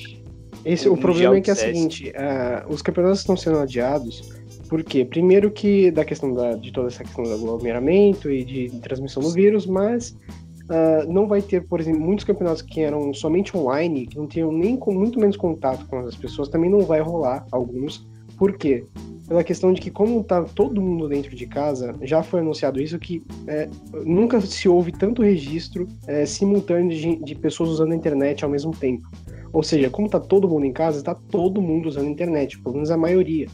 Esse, 0.65 0.89
o, 0.89 0.95
o 0.95 0.97
problema 0.97 1.37
é 1.37 1.41
que 1.41 1.51
é 1.51 1.53
o 1.53 1.57
seguinte, 1.57 2.11
uh, 2.11 2.73
os 2.73 2.83
campeonatos 2.83 3.21
estão 3.21 3.37
sendo 3.37 3.59
adiados 3.59 4.39
por 4.69 4.85
quê? 4.85 5.05
Primeiro 5.05 5.51
que 5.51 5.91
da 5.91 6.05
questão 6.05 6.33
da, 6.33 6.55
de 6.55 6.71
toda 6.71 6.89
essa 6.89 7.03
questão 7.03 7.25
do 7.25 7.33
aglomeramento 7.33 8.31
e 8.31 8.45
de, 8.45 8.69
de 8.69 8.81
transmissão 8.81 9.23
do 9.23 9.31
vírus, 9.31 9.67
mas 9.67 10.11
uh, 10.11 11.11
não 11.11 11.27
vai 11.27 11.41
ter, 11.41 11.67
por 11.67 11.81
exemplo, 11.81 12.01
muitos 12.01 12.25
campeonatos 12.25 12.63
que 12.63 12.81
eram 12.83 13.13
somente 13.15 13.57
online, 13.57 14.07
que 14.07 14.19
não 14.19 14.27
tinham 14.27 14.53
nem 14.53 14.77
com 14.77 14.93
muito 14.93 15.19
menos 15.19 15.37
contato 15.37 15.87
com 15.87 16.01
as 16.01 16.15
pessoas, 16.15 16.49
também 16.49 16.71
não 16.71 16.81
vai 16.81 17.01
rolar 17.01 17.47
alguns. 17.51 18.07
Por 18.39 18.57
quê? 18.57 18.85
pela 19.29 19.45
questão 19.45 19.75
de 19.75 19.81
que, 19.81 19.91
como 19.91 20.25
tá 20.25 20.43
todo 20.43 20.81
mundo 20.81 21.07
dentro 21.07 21.37
de 21.37 21.47
casa, 21.47 21.95
já 22.01 22.23
foi 22.23 22.41
anunciado 22.41 22.81
isso, 22.81 22.99
que 22.99 23.23
é, 23.47 23.69
nunca 24.05 24.41
se 24.41 24.67
houve 24.69 24.91
tanto 24.91 25.23
registro 25.23 25.87
é, 26.07 26.25
simultâneo 26.25 26.97
de, 26.97 27.17
de, 27.17 27.35
pessoas 27.35 27.69
usando 27.69 27.93
a 27.93 27.95
internet 27.95 28.43
ao 28.43 28.51
mesmo 28.51 28.73
tempo. 28.73 29.07
Ou 29.53 29.63
seja, 29.63 29.91
como 29.91 30.09
tá 30.09 30.19
todo 30.19 30.49
mundo 30.49 30.65
em 30.65 30.73
casa, 30.73 31.03
tá 31.03 31.15
todo 31.15 31.61
mundo 31.61 31.91
usando 31.91 32.07
a 32.07 32.11
internet, 32.11 32.59
pelo 32.59 32.77
menos 32.77 32.91
a 32.91 32.97
maioria. 32.97 33.47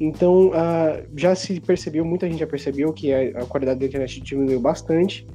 Então, 0.00 0.48
uh, 0.48 1.06
já 1.14 1.34
se 1.34 1.60
percebeu, 1.60 2.04
muita 2.06 2.26
gente 2.26 2.40
já 2.40 2.46
percebeu 2.46 2.90
que 2.92 3.12
a, 3.12 3.42
a 3.42 3.44
qualidade 3.44 3.80
da 3.80 3.86
internet 3.86 4.20
diminuiu 4.22 4.60
bastante, 4.60 5.26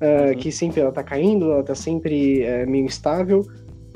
uh, 0.00 0.28
uhum. 0.28 0.38
que 0.38 0.52
sempre 0.52 0.80
ela 0.80 0.92
tá 0.92 1.02
caindo, 1.02 1.50
ela 1.50 1.62
tá 1.64 1.74
sempre 1.74 2.42
uh, 2.42 2.70
meio 2.70 2.84
instável, 2.84 3.44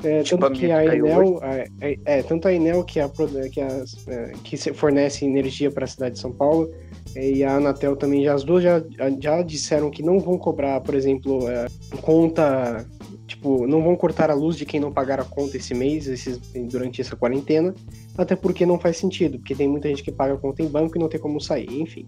é, 0.03 0.23
tipo 0.23 0.41
tanto 0.41 0.59
que 0.59 0.71
a 0.71 0.85
Enel, 0.85 1.39
a, 1.41 1.57
é, 1.57 1.67
é, 2.05 2.23
tanto 2.23 2.47
a 2.47 2.53
Enel 2.53 2.83
que, 2.83 2.99
a, 2.99 3.09
que, 3.51 3.61
as, 3.61 4.07
é, 4.07 4.31
que 4.43 4.57
fornece 4.73 5.25
energia 5.25 5.69
para 5.69 5.83
a 5.83 5.87
cidade 5.87 6.15
de 6.15 6.21
São 6.21 6.31
Paulo 6.31 6.69
é, 7.15 7.31
e 7.31 7.43
a 7.43 7.55
Anatel 7.55 7.95
também, 7.95 8.23
já, 8.23 8.33
as 8.33 8.43
duas 8.43 8.63
já, 8.63 8.81
já 9.19 9.41
disseram 9.41 9.89
que 9.89 10.01
não 10.01 10.19
vão 10.19 10.37
cobrar, 10.37 10.79
por 10.81 10.95
exemplo, 10.95 11.49
é, 11.49 11.67
conta, 12.01 12.85
tipo, 13.29 13.65
não 13.65 13.81
vão 13.81 13.95
cortar 13.95 14.29
a 14.29 14.33
luz 14.33 14.57
de 14.57 14.65
quem 14.65 14.79
não 14.79 14.91
pagar 14.91 15.19
a 15.19 15.23
conta 15.23 15.55
esse 15.55 15.73
mês, 15.73 16.07
esses, 16.07 16.37
durante 16.69 16.99
essa 16.99 17.15
quarentena, 17.15 17.73
até 18.17 18.35
porque 18.35 18.65
não 18.65 18.77
faz 18.77 18.97
sentido, 18.97 19.37
porque 19.37 19.55
tem 19.55 19.67
muita 19.67 19.87
gente 19.87 20.03
que 20.03 20.11
paga 20.11 20.33
a 20.33 20.37
conta 20.37 20.61
em 20.61 20.67
banco 20.67 20.97
e 20.97 20.99
não 20.99 21.07
tem 21.07 21.19
como 21.19 21.39
sair, 21.39 21.81
enfim. 21.81 22.05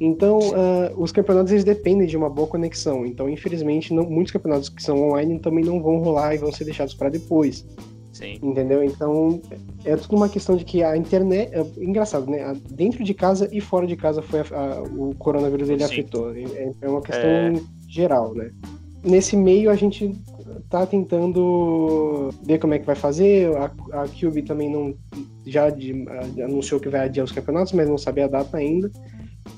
Então, 0.00 0.38
uh, 0.38 1.00
os 1.00 1.12
campeonatos 1.12 1.52
eles 1.52 1.62
dependem 1.62 2.08
de 2.08 2.16
uma 2.16 2.28
boa 2.28 2.48
conexão. 2.48 3.06
Então, 3.06 3.28
infelizmente, 3.28 3.94
não, 3.94 4.02
muitos 4.02 4.32
campeonatos 4.32 4.68
que 4.68 4.82
são 4.82 5.00
online 5.00 5.38
também 5.38 5.64
não 5.64 5.80
vão 5.80 5.98
rolar 5.98 6.34
e 6.34 6.38
vão 6.38 6.50
ser 6.50 6.64
deixados 6.64 6.92
para 6.92 7.08
depois. 7.08 7.64
Sim. 8.12 8.38
Entendeu? 8.42 8.82
Então, 8.82 9.40
é 9.84 9.96
tudo 9.96 10.16
uma 10.16 10.28
questão 10.28 10.56
de 10.56 10.64
que 10.64 10.82
a 10.82 10.96
internet. 10.96 11.50
É, 11.54 11.64
engraçado, 11.82 12.30
né? 12.30 12.54
Dentro 12.70 13.04
de 13.04 13.14
casa 13.14 13.48
e 13.52 13.60
fora 13.60 13.86
de 13.86 13.96
casa 13.96 14.20
foi 14.20 14.40
a, 14.40 14.44
a, 14.44 14.82
o 14.82 15.14
coronavírus 15.14 15.70
ele 15.70 15.86
Sim. 15.86 15.92
afetou. 15.92 16.34
É, 16.34 16.72
é, 16.80 16.88
uma 16.88 17.00
questão 17.00 17.30
é... 17.30 17.52
geral, 17.88 18.34
né? 18.34 18.50
Nesse 19.04 19.36
meio 19.36 19.70
a 19.70 19.76
gente 19.76 20.14
tá 20.68 20.86
tentando 20.86 22.30
ver 22.44 22.58
como 22.58 22.74
é 22.74 22.78
que 22.78 22.86
vai 22.86 22.94
fazer. 22.94 23.54
A, 23.56 23.64
a 24.02 24.08
Cube 24.08 24.42
também 24.42 24.70
não 24.70 24.94
já 25.46 25.70
de, 25.70 26.04
anunciou 26.42 26.80
que 26.80 26.88
vai 26.88 27.06
adiar 27.06 27.24
os 27.24 27.32
campeonatos, 27.32 27.72
mas 27.72 27.88
não 27.88 27.98
sabe 27.98 28.22
a 28.22 28.28
data 28.28 28.56
ainda. 28.56 28.90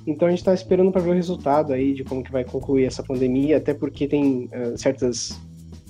Então 0.07 0.29
a 0.29 0.31
gente 0.31 0.41
está 0.41 0.55
esperando 0.55 0.91
para 0.91 1.03
ver 1.03 1.11
o 1.11 1.15
resultado 1.15 1.73
aí 1.73 1.95
de 1.95 2.05
como 2.05 2.23
que 2.23 2.33
vai 2.33 2.45
concluir 2.45 2.85
essa 2.85 3.03
pandemia, 3.03 3.59
até 3.59 3.75
porque 3.75 4.07
tem 4.07 4.47
uh, 4.47 4.77
certas 4.77 5.41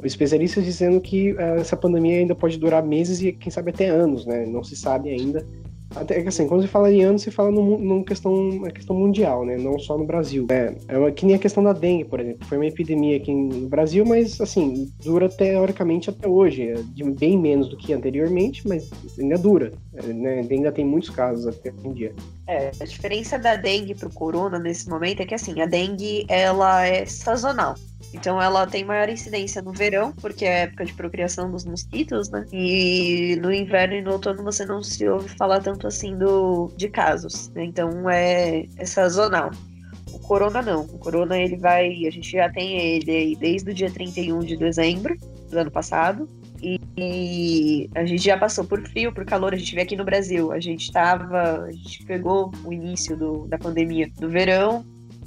especialistas 0.03 0.64
dizendo 0.64 1.01
que 1.01 1.33
uh, 1.33 1.59
essa 1.59 1.77
pandemia 1.77 2.19
ainda 2.19 2.35
pode 2.35 2.59
durar 2.59 2.85
meses 2.85 3.21
e 3.23 3.33
quem 3.33 3.51
sabe 3.51 3.71
até 3.71 3.88
anos, 3.88 4.27
né? 4.27 4.47
Não 4.47 4.62
se 4.62 4.77
sabe 4.77 5.11
ainda. 5.11 5.47
Até 5.95 6.21
que 6.23 6.29
assim, 6.29 6.47
quando 6.47 6.63
você 6.63 6.69
fala 6.69 6.93
em 6.93 7.03
anos, 7.03 7.23
você 7.23 7.31
fala 7.31 7.51
numa 7.51 8.05
questão, 8.05 8.61
questão 8.75 8.97
mundial, 8.97 9.45
né? 9.45 9.57
Não 9.57 9.79
só 9.79 9.97
no 9.97 10.05
Brasil. 10.05 10.47
É, 10.51 10.75
é 10.89 10.99
uma, 10.99 11.11
que 11.11 11.25
nem 11.25 11.37
a 11.37 11.39
questão 11.39 11.63
da 11.63 11.73
dengue, 11.73 12.05
por 12.05 12.21
exemplo. 12.21 12.47
Foi 12.47 12.59
uma 12.59 12.67
epidemia 12.67 13.17
aqui 13.17 13.33
no 13.33 13.69
Brasil, 13.69 14.05
mas 14.05 14.41
assim, 14.41 14.91
dura 15.03 15.29
teoricamente 15.29 16.11
até 16.11 16.29
hoje. 16.29 16.69
É 16.69 16.75
bem 17.19 17.39
menos 17.39 17.69
do 17.69 17.77
que 17.77 17.93
anteriormente, 17.93 18.67
mas 18.67 18.91
ainda 19.19 19.39
dura. 19.39 19.73
Né? 19.93 20.47
Ainda 20.51 20.73
tem 20.73 20.85
muitos 20.85 21.11
casos 21.11 21.47
até 21.47 21.73
um 21.85 21.93
dia. 21.93 22.15
É, 22.47 22.71
a 22.81 22.85
diferença 22.85 23.39
da 23.39 23.57
dengue 23.57 23.95
pro 23.95 24.11
corona 24.11 24.59
nesse 24.59 24.89
momento 24.89 25.21
é 25.21 25.27
que 25.27 25.35
assim, 25.35 25.61
a 25.61 25.67
dengue 25.67 26.27
ela 26.29 26.87
é 26.87 27.07
sazonal. 27.07 27.75
Então 28.12 28.40
ela 28.40 28.67
tem 28.67 28.85
maior 28.85 29.09
incidência 29.09 29.62
no 29.62 29.73
verão, 29.73 30.12
porque 30.12 30.45
é 30.45 30.55
a 30.55 30.59
época 30.61 30.85
de 30.85 30.93
procriação 30.93 31.51
dos 31.51 31.64
mosquitos, 31.64 32.31
né? 32.31 32.45
E 32.53 33.37
no 33.40 33.53
inverno 33.53 33.95
e 33.95 34.03
no 34.03 34.12
outono 34.12 34.43
você 34.43 34.64
não 34.64 34.83
se 34.83 35.09
ouve 35.09 35.29
falar 35.37 35.61
tanto 35.61 35.87
assim 35.87 36.17
do, 36.17 36.71
de 36.77 36.88
casos, 36.88 37.49
né? 37.51 37.64
Então 37.64 38.09
é, 38.09 38.67
é 38.77 38.85
sazonal. 38.85 39.51
O 40.12 40.19
corona 40.21 40.62
não. 40.62 40.83
O 40.83 40.99
corona 40.99 41.37
ele 41.37 41.57
vai. 41.57 42.07
A 42.07 42.11
gente 42.11 42.31
já 42.31 42.49
tem 42.49 42.79
ele 42.79 43.11
aí 43.11 43.37
desde 43.37 43.71
o 43.71 43.75
dia 43.75 43.90
31 43.90 44.38
de 44.40 44.57
dezembro 44.57 45.17
do 45.51 45.59
ano 45.59 45.71
passado. 45.71 46.29
E, 46.62 46.81
e 46.97 47.90
a 47.95 48.05
gente 48.05 48.25
já 48.25 48.38
passou 48.38 48.64
por 48.64 48.81
frio, 48.88 49.12
por 49.12 49.25
calor. 49.25 49.53
A 49.53 49.57
gente 49.57 49.75
vê 49.75 49.83
aqui 49.83 49.97
no 49.97 50.05
Brasil. 50.05 50.53
A 50.53 50.61
gente 50.61 50.90
tava. 50.93 51.64
A 51.64 51.73
gente 51.73 52.05
pegou 52.05 52.53
o 52.64 52.73
início 52.73 53.17
do, 53.17 53.47
da 53.49 53.59
pandemia 53.59 54.09
do 54.19 54.31
verão, 54.31 54.85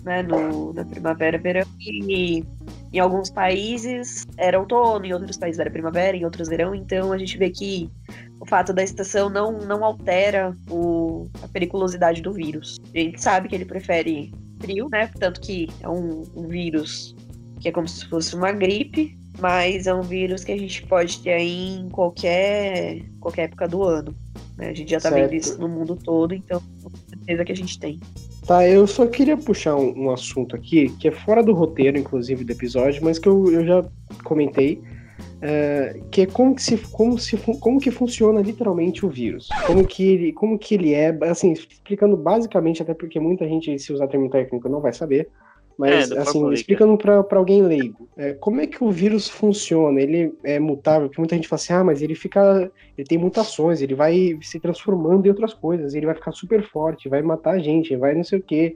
né? 0.08 0.24
No, 0.24 0.74
na 0.74 0.84
primavera, 0.86 1.38
verão. 1.38 1.68
E 1.80 2.44
em 2.92 3.00
alguns 3.00 3.30
países 3.30 4.26
era 4.38 4.60
outono, 4.60 5.06
em 5.06 5.14
outros 5.14 5.38
países 5.38 5.60
era 5.60 5.70
primavera, 5.70 6.18
em 6.18 6.26
outros 6.26 6.48
verão. 6.48 6.74
Então 6.74 7.12
a 7.12 7.18
gente 7.18 7.38
vê 7.38 7.50
que 7.50 7.90
o 8.40 8.46
fato 8.46 8.74
da 8.74 8.82
estação 8.82 9.30
não, 9.30 9.52
não 9.52 9.84
altera 9.84 10.56
o, 10.70 11.28
a 11.44 11.48
periculosidade 11.48 12.22
do 12.22 12.32
vírus. 12.34 12.78
A 12.96 12.98
gente 12.98 13.22
sabe 13.22 13.50
que 13.50 13.56
ele 13.56 13.66
prefere 13.66 14.34
frio, 14.60 14.88
né? 14.90 15.12
Tanto 15.20 15.42
que 15.42 15.68
é 15.82 15.90
um, 15.90 16.24
um 16.36 16.48
vírus 16.48 17.16
que 17.60 17.70
é 17.70 17.72
como 17.72 17.88
se 17.88 18.06
fosse 18.06 18.36
uma 18.36 18.52
gripe, 18.52 19.18
mas 19.40 19.88
é 19.88 19.94
um 19.94 20.02
vírus 20.02 20.44
que 20.44 20.52
a 20.52 20.58
gente 20.58 20.86
pode 20.88 21.20
ter 21.20 21.34
aí 21.34 21.80
em 21.80 21.90
qualquer, 21.90 23.02
qualquer 23.20 23.44
época 23.44 23.68
do 23.68 23.84
ano. 23.84 24.16
Né? 24.58 24.70
A 24.70 24.74
gente 24.74 24.90
já 24.90 25.00
tá 25.00 25.10
certo. 25.10 25.30
vendo 25.30 25.34
isso 25.34 25.60
no 25.60 25.68
mundo 25.68 25.96
todo, 25.96 26.34
então 26.34 26.62
com 26.82 26.90
certeza 27.10 27.46
que 27.46 27.52
a 27.52 27.56
gente 27.56 27.80
tem. 27.80 28.00
Tá, 28.48 28.66
eu 28.66 28.88
só 28.88 29.06
queria 29.06 29.36
puxar 29.36 29.76
um, 29.76 30.06
um, 30.06 30.10
assunto 30.10 30.56
aqui, 30.56 30.88
que 30.98 31.10
é 31.10 31.12
fora 31.12 31.44
do 31.44 31.52
roteiro, 31.52 31.98
inclusive, 31.98 32.46
do 32.46 32.52
episódio, 32.54 33.04
mas 33.04 33.20
que 33.20 33.28
eu, 33.28 33.52
eu 33.52 33.66
já 33.66 33.86
comentei, 34.24 34.82
é, 35.42 36.00
que 36.10 36.22
é 36.22 36.26
como 36.26 36.56
que, 36.56 36.64
se, 36.64 36.78
como, 36.78 37.20
se, 37.20 37.36
como 37.60 37.78
que 37.78 37.92
funciona 37.92 38.40
literalmente 38.40 39.06
o 39.06 39.10
vírus. 39.10 39.50
Como 39.66 39.86
que, 39.86 40.02
ele, 40.02 40.32
como 40.32 40.58
que 40.58 40.76
ele 40.76 40.94
é, 40.94 41.10
assim, 41.24 41.52
explicando 41.52 42.16
basicamente, 42.16 42.82
até 42.82 42.94
porque 42.94 43.20
muita 43.20 43.46
gente, 43.46 43.78
se 43.80 43.92
usar 43.92 44.08
termo 44.08 44.30
técnico, 44.30 44.70
não 44.70 44.80
vai 44.80 44.94
saber, 44.94 45.28
mas, 45.78 46.10
é, 46.10 46.18
assim, 46.18 46.52
explicando 46.52 46.98
para 46.98 47.24
alguém 47.38 47.62
leigo, 47.62 48.10
é, 48.18 48.34
como 48.34 48.60
é 48.60 48.66
que 48.66 48.84
o 48.84 48.90
vírus 48.90 49.30
funciona? 49.30 50.02
Ele 50.02 50.34
é 50.44 50.60
mutável? 50.60 51.08
Porque 51.08 51.22
muita 51.22 51.36
gente 51.36 51.48
fala 51.48 51.60
assim, 51.62 51.74
ah, 51.74 51.84
mas 51.84 52.02
ele 52.02 52.16
fica. 52.16 52.72
Ele 52.98 53.08
tem 53.08 53.18
mutações, 53.18 53.80
ele 53.80 53.94
vai 53.94 54.38
se 54.42 54.60
transformando 54.60 55.28
em 55.28 55.30
outras 55.30 55.54
coisas, 55.54 55.94
ele 55.94 56.08
vai 56.08 56.16
ficar 56.16 56.32
super 56.32 56.64
forte, 56.64 57.08
vai 57.08 57.22
matar 57.22 57.52
a 57.52 57.60
gente, 57.60 57.96
vai 57.96 58.16
não 58.16 58.24
sei 58.24 58.40
o 58.40 58.42
quê. 58.42 58.76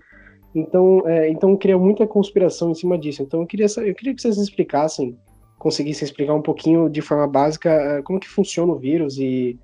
Então, 0.54 1.02
é, 1.08 1.30
então 1.30 1.58
cria 1.58 1.78
muita 1.78 2.06
conspiração 2.06 2.70
em 2.70 2.76
cima 2.76 2.98
disso. 3.00 3.24
Então 3.24 3.42
eu 3.42 3.48
queria, 3.48 3.66
eu 3.66 3.96
queria 3.96 4.14
que 4.14 4.22
vocês 4.22 4.38
explicassem, 4.38 5.18
conseguissem 5.58 6.06
explicar 6.06 6.36
um 6.36 6.42
pouquinho 6.42 6.88
de 6.88 7.02
forma 7.02 7.28
básica 7.28 7.72
é, 7.72 8.02
como 8.04 8.20
que 8.20 8.30
funciona 8.30 8.72
o 8.72 8.78
vírus 8.78 9.18
e. 9.18 9.58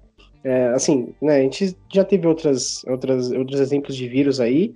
É, 0.43 0.67
assim, 0.69 1.13
né, 1.21 1.37
a 1.37 1.41
gente 1.41 1.75
já 1.93 2.05
teve 2.05 2.25
outras, 2.25 2.83
outras, 2.85 3.31
outros 3.31 3.59
exemplos 3.59 3.95
de 3.95 4.07
vírus 4.07 4.39
aí, 4.39 4.73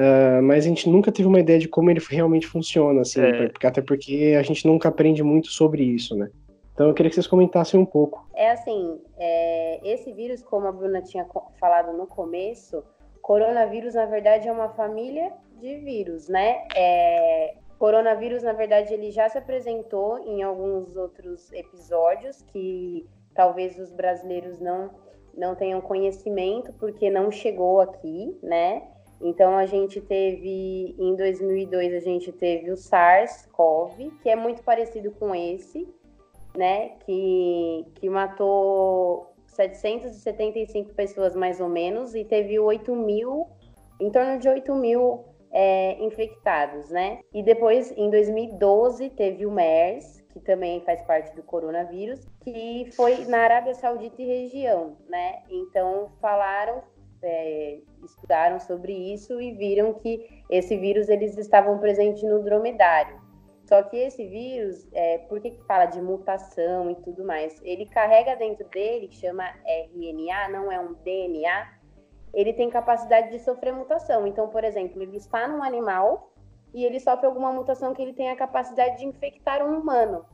Uh, 0.00 0.42
mas 0.42 0.64
a 0.64 0.68
gente 0.68 0.88
nunca 0.88 1.12
teve 1.12 1.28
uma 1.28 1.40
ideia 1.40 1.58
de 1.58 1.68
como 1.68 1.90
ele 1.90 2.00
realmente 2.08 2.46
funciona, 2.46 3.02
assim, 3.02 3.20
é. 3.20 3.48
porque, 3.48 3.66
até 3.66 3.82
porque 3.82 4.34
a 4.38 4.42
gente 4.42 4.66
nunca 4.66 4.88
aprende 4.88 5.22
muito 5.22 5.48
sobre 5.48 5.82
isso, 5.82 6.16
né? 6.16 6.30
Então 6.72 6.88
eu 6.88 6.94
queria 6.94 7.10
que 7.10 7.16
vocês 7.16 7.26
comentassem 7.26 7.78
um 7.78 7.84
pouco. 7.84 8.26
É 8.34 8.50
assim, 8.50 8.98
é, 9.18 9.78
esse 9.86 10.10
vírus, 10.14 10.42
como 10.42 10.66
a 10.66 10.72
Bruna 10.72 11.02
tinha 11.02 11.26
falado 11.60 11.92
no 11.92 12.06
começo, 12.06 12.82
coronavírus 13.20 13.92
na 13.92 14.06
verdade 14.06 14.48
é 14.48 14.52
uma 14.52 14.70
família 14.70 15.34
de 15.60 15.76
vírus, 15.80 16.28
né? 16.28 16.66
É, 16.74 17.56
coronavírus 17.78 18.42
na 18.42 18.54
verdade 18.54 18.94
ele 18.94 19.10
já 19.10 19.28
se 19.28 19.36
apresentou 19.36 20.18
em 20.20 20.42
alguns 20.42 20.96
outros 20.96 21.52
episódios 21.52 22.40
que 22.40 23.06
talvez 23.34 23.78
os 23.78 23.92
brasileiros 23.92 24.58
não 24.58 24.90
não 25.36 25.54
tenham 25.54 25.80
conhecimento 25.80 26.72
porque 26.72 27.10
não 27.10 27.30
chegou 27.30 27.80
aqui, 27.80 28.34
né? 28.42 28.82
Então 29.20 29.56
a 29.56 29.66
gente 29.66 30.00
teve 30.00 30.94
em 30.98 31.14
2002 31.14 31.94
a 31.94 32.00
gente 32.00 32.32
teve 32.32 32.70
o 32.70 32.76
SARS-CoV, 32.76 34.10
que 34.22 34.30
é 34.30 34.36
muito 34.36 34.62
parecido 34.62 35.10
com 35.12 35.34
esse, 35.34 35.86
né, 36.56 36.90
que 37.00 37.86
que 37.96 38.08
matou 38.08 39.30
775 39.46 40.94
pessoas 40.94 41.34
mais 41.36 41.60
ou 41.60 41.68
menos 41.68 42.14
e 42.14 42.24
teve 42.24 42.58
8 42.58 42.94
mil, 42.96 43.46
em 44.00 44.10
torno 44.10 44.38
de 44.38 44.48
8 44.48 44.74
mil 44.74 45.24
é, 45.52 46.02
infectados, 46.02 46.90
né? 46.90 47.20
E 47.34 47.42
depois, 47.42 47.92
em 47.96 48.08
2012, 48.08 49.10
teve 49.10 49.44
o 49.44 49.50
MERS, 49.50 50.20
que 50.32 50.40
também 50.40 50.80
faz 50.82 51.02
parte 51.02 51.34
do 51.34 51.42
coronavírus, 51.42 52.24
que 52.42 52.88
foi 52.92 53.24
na 53.24 53.38
Arábia 53.38 53.74
Saudita 53.74 54.22
e 54.22 54.26
região, 54.26 54.96
né? 55.08 55.42
Então, 55.50 56.12
falaram 56.20 56.82
é, 57.22 57.80
estudaram 58.04 58.58
sobre 58.60 58.92
isso 58.92 59.40
e 59.40 59.52
viram 59.52 59.94
que 59.94 60.42
esse 60.48 60.76
vírus 60.76 61.08
eles 61.08 61.36
estavam 61.36 61.78
presentes 61.78 62.22
no 62.22 62.42
dromedário. 62.42 63.20
Só 63.64 63.82
que 63.84 63.96
esse 63.96 64.26
vírus, 64.26 64.88
é, 64.92 65.18
por 65.18 65.40
que, 65.40 65.52
que 65.52 65.62
fala 65.64 65.86
de 65.86 66.02
mutação 66.02 66.90
e 66.90 66.96
tudo 66.96 67.24
mais? 67.24 67.60
Ele 67.62 67.86
carrega 67.86 68.34
dentro 68.34 68.68
dele, 68.68 69.08
chama 69.12 69.44
RNA, 69.64 70.48
não 70.50 70.72
é 70.72 70.80
um 70.80 70.94
DNA, 70.94 71.68
ele 72.34 72.52
tem 72.52 72.68
capacidade 72.68 73.30
de 73.30 73.38
sofrer 73.38 73.72
mutação. 73.72 74.26
Então, 74.26 74.48
por 74.48 74.64
exemplo, 74.64 75.00
ele 75.00 75.16
está 75.16 75.46
num 75.46 75.62
animal 75.62 76.32
e 76.74 76.84
ele 76.84 76.98
sofre 76.98 77.26
alguma 77.26 77.52
mutação 77.52 77.94
que 77.94 78.02
ele 78.02 78.12
tem 78.12 78.30
a 78.30 78.36
capacidade 78.36 78.98
de 78.98 79.06
infectar 79.06 79.64
um 79.64 79.78
humano. 79.78 80.24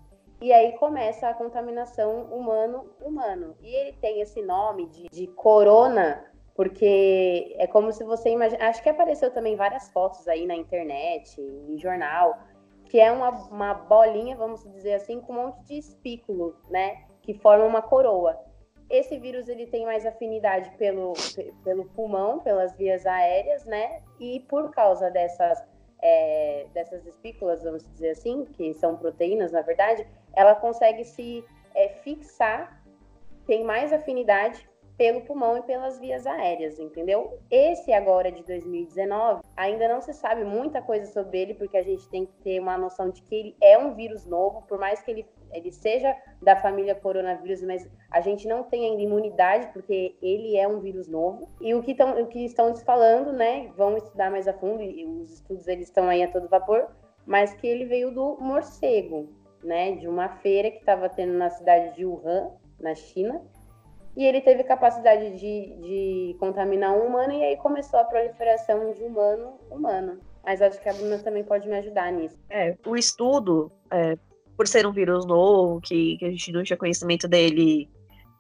E 0.41 0.53
aí 0.53 0.73
começa 0.79 1.29
a 1.29 1.35
contaminação 1.35 2.25
humano-humano. 2.25 3.55
E 3.61 3.75
ele 3.75 3.93
tem 3.95 4.21
esse 4.21 4.43
nome 4.43 4.87
de, 4.89 5.09
de 5.09 5.27
corona 5.29 6.25
porque 6.57 7.55
é 7.59 7.67
como 7.67 7.93
se 7.93 8.03
você 8.03 8.31
imagina. 8.31 8.67
Acho 8.67 8.83
que 8.83 8.89
apareceu 8.89 9.31
também 9.31 9.55
várias 9.57 9.91
fotos 9.91 10.27
aí 10.27 10.47
na 10.47 10.57
internet, 10.57 11.39
em 11.41 11.79
jornal, 11.79 12.39
que 12.87 12.99
é 12.99 13.13
uma, 13.13 13.29
uma 13.49 13.75
bolinha, 13.75 14.35
vamos 14.37 14.65
dizer 14.73 14.95
assim, 14.95 15.21
com 15.21 15.35
um 15.35 15.37
monte 15.37 15.63
de 15.67 15.79
espículo, 15.79 16.57
né? 16.71 17.05
Que 17.21 17.35
forma 17.35 17.65
uma 17.65 17.83
coroa. 17.83 18.41
Esse 18.89 19.19
vírus 19.19 19.49
ele 19.49 19.67
tem 19.67 19.85
mais 19.85 20.07
afinidade 20.07 20.71
pelo, 20.79 21.13
pelo 21.63 21.85
pulmão, 21.91 22.39
pelas 22.39 22.75
vias 22.77 23.05
aéreas, 23.05 23.67
né? 23.67 24.03
E 24.19 24.41
por 24.49 24.71
causa 24.71 25.11
dessas, 25.11 25.63
é, 26.01 26.67
dessas 26.73 27.05
espículas, 27.05 27.63
vamos 27.65 27.87
dizer 27.93 28.11
assim, 28.11 28.47
que 28.47 28.73
são 28.75 28.97
proteínas, 28.97 29.53
na 29.53 29.61
verdade, 29.61 30.07
ela 30.33 30.55
consegue 30.55 31.05
se 31.05 31.45
é, 31.75 31.89
fixar, 31.89 32.83
tem 33.47 33.65
mais 33.65 33.93
afinidade 33.93 34.67
pelo 34.97 35.21
pulmão 35.23 35.59
e 35.59 35.63
pelas 35.63 35.99
vias 35.99 36.27
aéreas, 36.27 36.79
entendeu? 36.79 37.39
Esse 37.51 37.93
agora 37.93 38.33
de 38.33 38.43
2019, 38.43 39.43
ainda 39.57 39.89
não 39.89 40.01
se 40.01 40.13
sabe 40.15 40.45
muita 40.45 40.81
coisa 40.81 41.07
sobre 41.13 41.41
ele, 41.41 41.55
porque 41.55 41.77
a 41.77 41.83
gente 41.83 42.09
tem 42.09 42.25
que 42.25 42.33
ter 42.43 42.61
uma 42.61 42.79
noção 42.79 43.11
de 43.11 43.23
que 43.23 43.35
ele 43.35 43.57
é 43.61 43.79
um 43.79 43.95
vírus 43.95 44.25
novo, 44.25 44.63
por 44.63 44.79
mais 44.79 45.03
que 45.03 45.11
ele, 45.11 45.27
ele 45.53 45.71
seja 45.71 46.17
da 46.41 46.57
família 46.57 46.95
coronavírus, 46.95 47.63
mas 47.63 47.87
a 48.11 48.21
gente 48.21 48.49
não 48.49 48.65
tem 48.65 48.87
ainda 48.87 49.03
imunidade, 49.03 49.69
porque 49.73 50.17
ele 50.23 50.57
é 50.57 50.67
um 50.67 50.81
vírus 50.81 51.09
novo. 51.09 51.49
E 51.61 51.75
o 51.75 51.83
que, 51.83 51.95
tão, 51.95 52.23
o 52.23 52.27
que 52.27 52.45
estão 52.45 52.75
falando, 52.77 53.33
né, 53.33 53.71
vão 53.77 53.97
estudar 53.97 54.31
mais 54.31 54.49
a 54.49 54.55
fundo, 54.55 54.83
e 54.83 55.05
os 55.05 55.35
estudos 55.35 55.69
eles 55.69 55.89
estão 55.89 56.09
aí 56.09 56.23
a 56.23 56.31
todo 56.31 56.49
vapor, 56.49 56.89
mas 57.27 57.53
que 57.55 57.67
ele 57.67 57.85
veio 57.85 58.11
do 58.11 58.39
morcego, 58.41 59.29
né, 59.63 59.93
de 59.93 60.09
uma 60.09 60.29
feira 60.29 60.71
que 60.71 60.79
estava 60.79 61.09
tendo 61.09 61.35
na 61.35 61.51
cidade 61.51 61.97
de 61.97 62.07
Wuhan, 62.07 62.53
na 62.81 62.95
China. 62.95 63.43
E 64.17 64.25
ele 64.25 64.41
teve 64.41 64.65
capacidade 64.65 65.39
de, 65.39 65.77
de 65.77 66.37
contaminar 66.41 66.93
um 66.93 67.07
humano 67.07 67.33
e 67.33 67.43
aí 67.43 67.57
começou 67.59 68.01
a 68.01 68.05
proliferação 68.05 68.93
de 68.93 69.03
humano 69.05 69.59
humano. 69.71 70.19
Mas 70.43 70.63
acho 70.63 70.81
que 70.81 70.89
a 70.89 70.93
Bruna 70.93 71.19
também 71.19 71.45
pode 71.45 71.69
me 71.69 71.77
ajudar 71.77 72.11
nisso. 72.13 72.39
É, 72.49 72.77
o 72.87 72.97
estudo, 72.97 73.71
é, 73.91 74.17
por 74.57 74.67
ser 74.67 74.87
um 74.87 74.93
vírus 74.93 75.27
novo, 75.27 75.81
que, 75.81 76.17
que 76.17 76.25
a 76.25 76.31
gente 76.31 76.53
não 76.53 76.63
tinha 76.63 76.77
conhecimento 76.77 77.29
dele, 77.29 77.91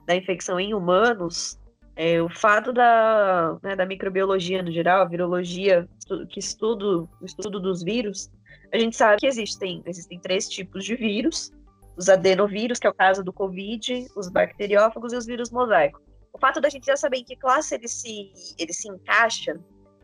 da 0.06 0.16
infecção 0.16 0.58
em 0.58 0.72
humanos, 0.72 1.58
é, 1.96 2.22
o 2.22 2.28
fato 2.28 2.72
da, 2.72 3.58
né, 3.62 3.74
da 3.74 3.84
microbiologia 3.84 4.62
no 4.62 4.70
geral, 4.70 5.02
a 5.02 5.08
virologia, 5.08 5.88
que 6.28 6.38
estudo, 6.38 7.08
o 7.20 7.24
estudo 7.24 7.58
dos 7.58 7.82
vírus, 7.82 8.30
a 8.72 8.78
gente 8.78 8.96
sabe 8.96 9.18
que 9.18 9.26
existem, 9.26 9.82
existem 9.86 10.18
três 10.20 10.48
tipos 10.48 10.84
de 10.84 10.94
vírus, 10.94 11.52
os 11.96 12.08
adenovírus, 12.08 12.78
que 12.78 12.86
é 12.86 12.90
o 12.90 12.94
caso 12.94 13.24
do 13.24 13.32
Covid, 13.32 14.06
os 14.16 14.28
bacteriófagos 14.28 15.12
e 15.12 15.16
os 15.16 15.26
vírus 15.26 15.50
mosaico. 15.50 16.00
O 16.32 16.38
fato 16.38 16.60
da 16.60 16.68
gente 16.68 16.86
já 16.86 16.96
saber 16.96 17.18
em 17.18 17.24
que 17.24 17.36
classe 17.36 17.74
ele 17.74 17.88
se, 17.88 18.30
ele 18.58 18.72
se 18.72 18.88
encaixa 18.88 19.58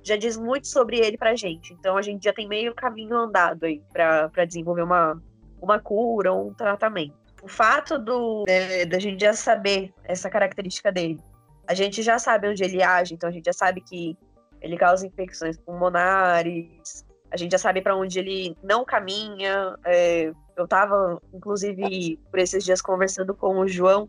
já 0.04 0.16
diz 0.16 0.36
muito 0.36 0.66
sobre 0.66 0.98
ele 0.98 1.16
pra 1.16 1.36
gente. 1.36 1.72
Então 1.74 1.96
a 1.96 2.02
gente 2.02 2.24
já 2.24 2.32
tem 2.32 2.48
meio 2.48 2.74
caminho 2.74 3.16
andado 3.16 3.64
aí 3.64 3.82
para 3.92 4.44
desenvolver 4.44 4.82
uma, 4.82 5.20
uma 5.60 5.78
cura 5.78 6.32
ou 6.32 6.48
um 6.48 6.54
tratamento. 6.54 7.14
O 7.42 7.48
fato 7.48 7.98
do, 7.98 8.44
né, 8.46 8.84
da 8.84 8.98
gente 8.98 9.20
já 9.20 9.32
saber 9.32 9.92
essa 10.04 10.30
característica 10.30 10.92
dele, 10.92 11.20
a 11.66 11.74
gente 11.74 12.02
já 12.02 12.18
sabe 12.18 12.48
onde 12.48 12.62
ele 12.62 12.82
age, 12.82 13.14
então 13.14 13.28
a 13.28 13.32
gente 13.32 13.44
já 13.44 13.52
sabe 13.52 13.80
que 13.80 14.16
ele 14.60 14.76
causa 14.76 15.06
infecções 15.06 15.58
pulmonares, 15.58 17.04
a 17.32 17.36
gente 17.36 17.52
já 17.52 17.58
sabe 17.58 17.80
para 17.80 17.96
onde 17.96 18.18
ele 18.18 18.54
não 18.62 18.84
caminha. 18.84 19.74
É, 19.86 20.30
eu 20.56 20.64
estava, 20.64 21.20
inclusive, 21.32 22.20
por 22.30 22.38
esses 22.38 22.62
dias 22.62 22.82
conversando 22.82 23.34
com 23.34 23.58
o 23.58 23.66
João 23.66 24.08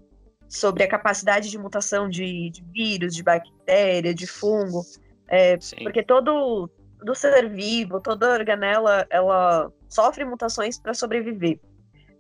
sobre 0.50 0.84
a 0.84 0.88
capacidade 0.88 1.50
de 1.50 1.58
mutação 1.58 2.10
de, 2.10 2.50
de 2.50 2.64
vírus, 2.66 3.16
de 3.16 3.24
bactéria, 3.24 4.14
de 4.14 4.28
fungo, 4.28 4.84
é, 5.28 5.58
porque 5.82 6.04
todo 6.04 6.70
do 7.02 7.16
ser 7.16 7.50
vivo, 7.50 8.00
toda 8.00 8.34
organela, 8.34 9.06
ela 9.10 9.72
sofre 9.90 10.24
mutações 10.24 10.78
para 10.80 10.94
sobreviver. 10.94 11.60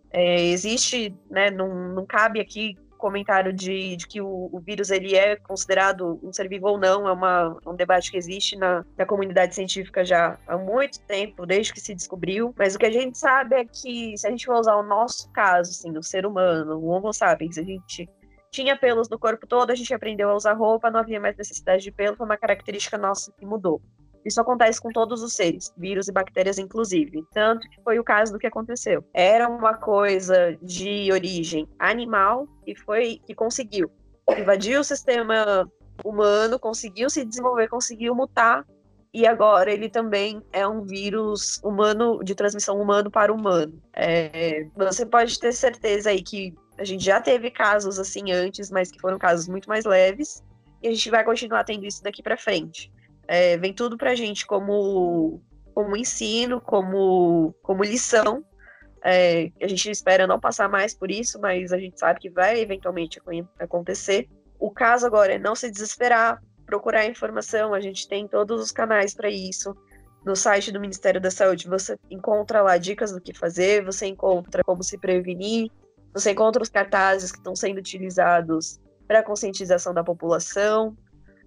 É, 0.09 0.41
existe, 0.47 1.13
né, 1.29 1.49
não, 1.49 1.93
não 1.93 2.05
cabe 2.05 2.39
aqui 2.39 2.77
comentário 3.03 3.51
de, 3.51 3.97
de 3.97 4.07
que 4.07 4.21
o, 4.21 4.49
o, 4.49 4.61
vírus 4.61 4.89
ele 4.89 5.13
é 5.13 5.35
considerado 5.35 6.17
um 6.23 6.31
ser 6.31 6.47
vivo 6.47 6.67
ou 6.69 6.77
não, 6.77 7.05
é 7.05 7.11
uma, 7.11 7.57
um 7.67 7.75
debate 7.75 8.09
que 8.09 8.15
existe 8.15 8.55
na, 8.55 8.85
na 8.97 9.05
comunidade 9.05 9.53
científica 9.53 10.05
já 10.05 10.39
há 10.47 10.57
muito 10.57 11.01
tempo, 11.01 11.45
desde 11.45 11.73
que 11.73 11.81
se 11.81 11.93
descobriu, 11.93 12.55
mas 12.57 12.75
o 12.75 12.79
que 12.79 12.85
a 12.85 12.91
gente 12.91 13.17
sabe 13.17 13.57
é 13.57 13.65
que 13.65 14.17
se 14.17 14.25
a 14.25 14.29
gente 14.29 14.45
for 14.45 14.55
usar 14.55 14.77
o 14.77 14.83
nosso 14.83 15.29
caso, 15.33 15.71
assim, 15.71 15.91
do 15.91 16.01
ser 16.01 16.25
humano, 16.25 16.77
o 16.77 16.87
Homo 16.87 17.11
sapiens, 17.11 17.57
a 17.57 17.63
gente 17.63 18.09
tinha 18.49 18.77
pelos 18.77 19.09
no 19.09 19.19
corpo 19.19 19.45
todo, 19.45 19.71
a 19.71 19.75
gente 19.75 19.93
aprendeu 19.93 20.29
a 20.29 20.35
usar 20.35 20.53
roupa, 20.53 20.89
não 20.89 21.01
havia 21.01 21.19
mais 21.19 21.35
necessidade 21.35 21.83
de 21.83 21.91
pelo, 21.91 22.15
foi 22.15 22.25
uma 22.25 22.37
característica 22.37 22.97
nossa 22.97 23.33
que 23.33 23.45
mudou. 23.45 23.81
Isso 24.25 24.39
acontece 24.39 24.81
com 24.81 24.89
todos 24.89 25.21
os 25.21 25.33
seres, 25.33 25.73
vírus 25.77 26.07
e 26.07 26.12
bactérias 26.12 26.57
inclusive. 26.57 27.23
Tanto 27.33 27.67
que 27.69 27.81
foi 27.81 27.99
o 27.99 28.03
caso 28.03 28.33
do 28.33 28.39
que 28.39 28.47
aconteceu. 28.47 29.03
Era 29.13 29.47
uma 29.47 29.75
coisa 29.75 30.57
de 30.62 31.12
origem 31.12 31.67
animal 31.79 32.47
e 32.65 32.75
foi 32.75 33.19
que 33.25 33.36
conseguiu 33.36 33.91
invadir 34.38 34.79
o 34.79 34.83
sistema 34.83 35.69
humano, 36.03 36.59
conseguiu 36.59 37.09
se 37.09 37.25
desenvolver, 37.25 37.67
conseguiu 37.67 38.15
mutar 38.15 38.65
e 39.13 39.27
agora 39.27 39.71
ele 39.71 39.89
também 39.89 40.41
é 40.51 40.67
um 40.67 40.81
vírus 40.81 41.62
humano 41.63 42.23
de 42.23 42.33
transmissão 42.33 42.81
humano 42.81 43.12
para 43.12 43.31
humano. 43.31 43.79
É, 43.95 44.65
você 44.75 45.05
pode 45.05 45.39
ter 45.39 45.53
certeza 45.53 46.09
aí 46.09 46.23
que 46.23 46.53
a 46.79 46.83
gente 46.83 47.05
já 47.05 47.21
teve 47.21 47.51
casos 47.51 47.99
assim 47.99 48.31
antes, 48.31 48.71
mas 48.71 48.89
que 48.89 48.99
foram 48.99 49.19
casos 49.19 49.47
muito 49.47 49.69
mais 49.69 49.86
leves, 49.86 50.43
e 50.81 50.88
a 50.88 50.91
gente 50.91 51.12
vai 51.12 51.23
continuar 51.23 51.63
tendo 51.63 51.86
isso 51.86 52.01
daqui 52.01 52.23
para 52.23 52.36
frente. 52.36 52.91
É, 53.27 53.57
vem 53.57 53.73
tudo 53.73 53.97
para 53.97 54.12
a 54.12 54.15
gente 54.15 54.45
como, 54.45 55.41
como 55.73 55.95
ensino, 55.95 56.59
como, 56.59 57.53
como 57.62 57.83
lição. 57.83 58.43
É, 59.03 59.51
a 59.62 59.67
gente 59.67 59.89
espera 59.89 60.25
não 60.25 60.39
passar 60.39 60.69
mais 60.69 60.93
por 60.93 61.12
isso, 61.12 61.39
mas 61.39 61.71
a 61.73 61.77
gente 61.77 61.99
sabe 61.99 62.19
que 62.19 62.29
vai 62.29 62.59
eventualmente 62.59 63.21
acontecer. 63.59 64.29
O 64.59 64.71
caso 64.71 65.05
agora 65.05 65.33
é 65.33 65.39
não 65.39 65.55
se 65.55 65.69
desesperar, 65.69 66.41
procurar 66.65 67.05
informação, 67.05 67.73
a 67.73 67.81
gente 67.81 68.07
tem 68.07 68.27
todos 68.27 68.62
os 68.62 68.71
canais 68.71 69.13
para 69.13 69.29
isso. 69.29 69.75
No 70.25 70.38
site 70.38 70.71
do 70.71 70.79
Ministério 70.79 71.19
da 71.19 71.29
Saúde 71.29 71.67
você 71.67 71.97
encontra 72.09 72.62
lá 72.62 72.77
dicas 72.77 73.12
do 73.12 73.19
que 73.19 73.38
fazer, 73.38 73.83
você 73.83 74.05
encontra 74.05 74.63
como 74.63 74.81
se 74.81 74.97
prevenir, 74.97 75.69
você 76.13 76.31
encontra 76.31 76.63
os 76.63 76.69
cartazes 76.69 77.31
que 77.31 77.39
estão 77.39 77.55
sendo 77.55 77.79
utilizados 77.79 78.79
para 79.05 79.21
conscientização 79.21 79.93
da 79.93 80.03
população. 80.03 80.95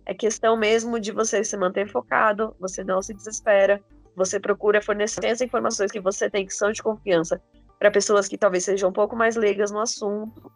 É 0.07 0.15
questão 0.15 0.57
mesmo 0.57 1.01
de 1.01 1.11
você 1.11 1.43
se 1.43 1.57
manter 1.57 1.91
focado, 1.91 2.55
você 2.61 2.85
não 2.85 3.03
se 3.03 3.13
desespera, 3.13 3.83
você 4.15 4.41
procura 4.41 4.81
fornecer 4.81 5.27
as 5.27 5.41
informações 5.41 5.91
que 5.91 6.01
você 6.01 6.31
tem 6.31 6.47
que 6.47 6.55
são 6.55 6.73
de 6.73 6.83
confiança 6.83 7.41
para 7.79 7.91
pessoas 7.91 8.27
que 8.27 8.39
talvez 8.39 8.65
sejam 8.65 8.89
um 8.89 8.93
pouco 8.93 9.15
mais 9.15 9.37
leigas 9.37 9.71
no 9.71 9.81
assunto. 9.81 10.51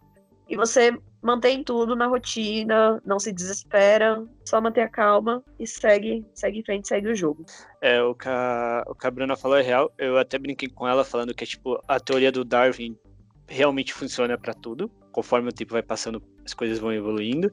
E 0.48 0.56
você 0.56 0.96
mantém 1.22 1.62
tudo 1.62 1.94
na 1.94 2.06
rotina, 2.06 3.00
não 3.04 3.20
se 3.20 3.32
desespera, 3.32 4.26
só 4.44 4.60
manter 4.60 4.80
a 4.80 4.88
calma 4.88 5.44
e 5.58 5.66
segue, 5.66 6.26
segue 6.34 6.58
em 6.58 6.64
frente, 6.64 6.88
segue 6.88 7.08
o 7.08 7.14
jogo. 7.14 7.44
É, 7.80 8.02
o 8.02 8.14
que, 8.14 8.28
a, 8.28 8.82
o 8.88 8.94
que 8.94 9.06
a 9.06 9.10
Bruna 9.10 9.36
falou 9.36 9.58
é 9.58 9.62
real. 9.62 9.92
Eu 9.96 10.18
até 10.18 10.38
brinquei 10.38 10.68
com 10.68 10.88
ela 10.88 11.04
falando 11.04 11.34
que 11.34 11.46
tipo, 11.46 11.80
a 11.86 12.00
teoria 12.00 12.32
do 12.32 12.44
Darwin 12.44 12.98
realmente 13.46 13.92
funciona 13.92 14.36
para 14.36 14.54
tudo. 14.54 14.90
Conforme 15.12 15.50
o 15.50 15.52
tempo 15.52 15.72
vai 15.72 15.82
passando, 15.82 16.22
as 16.44 16.54
coisas 16.54 16.78
vão 16.78 16.92
evoluindo. 16.92 17.52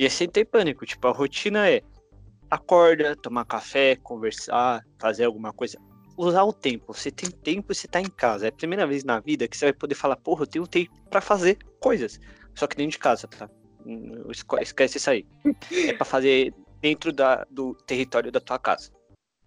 E 0.00 0.06
é 0.06 0.08
sem 0.08 0.26
ter 0.26 0.46
pânico. 0.46 0.86
Tipo, 0.86 1.08
a 1.08 1.12
rotina 1.12 1.68
é 1.68 1.82
acorda, 2.50 3.14
tomar 3.14 3.44
café, 3.44 3.96
conversar, 3.96 4.82
fazer 4.98 5.26
alguma 5.26 5.52
coisa. 5.52 5.78
Usar 6.16 6.42
o 6.44 6.54
tempo. 6.54 6.94
Você 6.94 7.10
tem 7.10 7.30
tempo, 7.30 7.74
você 7.74 7.86
tá 7.86 8.00
em 8.00 8.08
casa. 8.08 8.46
É 8.46 8.48
a 8.48 8.52
primeira 8.52 8.86
vez 8.86 9.04
na 9.04 9.20
vida 9.20 9.46
que 9.46 9.54
você 9.54 9.66
vai 9.66 9.72
poder 9.74 9.94
falar, 9.94 10.16
porra, 10.16 10.44
eu 10.44 10.46
tenho 10.46 10.66
tempo 10.66 10.90
para 11.10 11.20
fazer 11.20 11.58
coisas. 11.78 12.18
Só 12.54 12.66
que 12.66 12.76
dentro 12.76 12.92
de 12.92 12.98
casa, 12.98 13.28
tá? 13.28 13.50
Esquece 14.62 14.96
isso 14.96 15.10
aí. 15.10 15.26
É 15.70 15.92
pra 15.92 16.06
fazer 16.06 16.54
dentro 16.80 17.12
da, 17.12 17.46
do 17.50 17.74
território 17.86 18.32
da 18.32 18.40
tua 18.40 18.58
casa. 18.58 18.90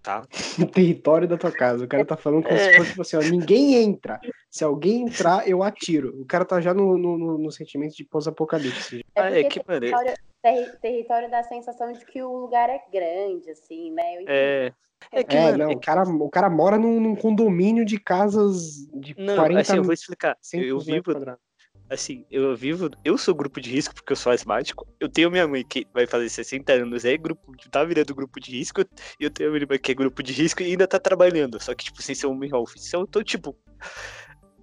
Tá? 0.04 0.24
No 0.60 0.68
território 0.68 1.28
da 1.28 1.36
tua 1.36 1.52
casa. 1.52 1.84
O 1.84 1.88
cara 1.88 2.06
tá 2.06 2.16
falando 2.16 2.44
como 2.44 2.56
é. 2.56 2.60
se 2.60 2.78
fosse 2.78 2.90
tipo 2.92 3.02
assim, 3.02 3.18
ó, 3.18 3.22
ninguém 3.22 3.74
entra. 3.74 4.20
Se 4.52 4.64
alguém 4.64 5.08
entrar, 5.08 5.50
eu 5.50 5.64
atiro. 5.64 6.14
O 6.22 6.26
cara 6.28 6.46
tá 6.46 6.62
já 6.62 6.76
no, 6.76 6.96
no, 6.96 7.40
no 7.40 7.52
sentimento 7.52 7.96
de 7.96 8.04
pós-apocalipse. 8.04 9.04
É, 9.16 9.22
ah, 9.22 9.40
é 9.40 9.44
que 9.46 9.60
território, 9.64 10.14
ter, 10.44 10.78
território 10.80 11.32
dá 11.32 11.40
a 11.40 11.44
sensação 11.44 11.92
de 11.94 12.06
que 12.06 12.22
o 12.22 12.38
lugar 12.38 12.70
é 12.70 12.84
grande, 12.92 13.50
assim, 13.50 13.92
né? 13.92 14.04
É. 14.28 14.74
É, 15.12 15.24
que, 15.24 15.36
é 15.36 15.42
mano, 15.42 15.58
não, 15.58 15.66
é 15.66 15.70
que... 15.70 15.76
o, 15.76 15.80
cara, 15.80 16.04
o 16.04 16.30
cara 16.30 16.50
mora 16.50 16.78
num, 16.78 17.00
num, 17.00 17.16
condomínio 17.16 17.84
de 17.84 18.00
casas 18.00 18.88
de 18.94 19.14
não, 19.18 19.36
40 19.36 19.62
assim, 19.62 19.78
eu 19.78 19.84
vou 19.84 19.94
explicar. 19.94 20.38
Eu 20.54 20.80
vivo, 20.80 21.38
assim, 21.90 22.26
eu 22.32 22.56
vivo, 22.56 22.90
eu 23.04 23.18
sou 23.18 23.36
grupo 23.36 23.60
de 23.60 23.70
risco 23.70 23.94
porque 23.94 24.14
eu 24.14 24.18
sou 24.18 24.32
asmático. 24.32 24.88
Eu 25.02 25.10
tenho 25.10 25.30
minha 25.30 25.46
mãe 25.46 25.64
que 25.66 25.86
vai 25.94 26.08
fazer 26.08 26.30
60 26.30 26.72
anos, 26.72 27.04
é 27.04 27.18
grupo, 27.18 27.52
tá 27.70 27.84
virando 27.84 28.16
grupo 28.16 28.40
de 28.40 28.52
risco, 28.52 28.82
e 29.20 29.26
eu 29.26 29.30
tenho 29.30 29.50
a 29.50 29.52
minha 29.52 29.64
irmã 29.64 29.78
que 29.78 29.92
é 29.92 29.96
grupo 29.96 30.24
de 30.24 30.32
risco 30.32 30.62
e 30.62 30.68
ainda 30.68 30.88
tá 30.88 31.00
trabalhando, 31.00 31.62
só 31.62 31.76
que 31.76 31.84
tipo 31.84 32.02
sem 32.02 32.16
ser 32.16 32.28
um 32.28 32.32
home 32.32 32.54
office. 32.54 32.88
Então 32.88 33.02
eu 33.02 33.08
tô 33.08 33.22
tipo, 33.22 33.58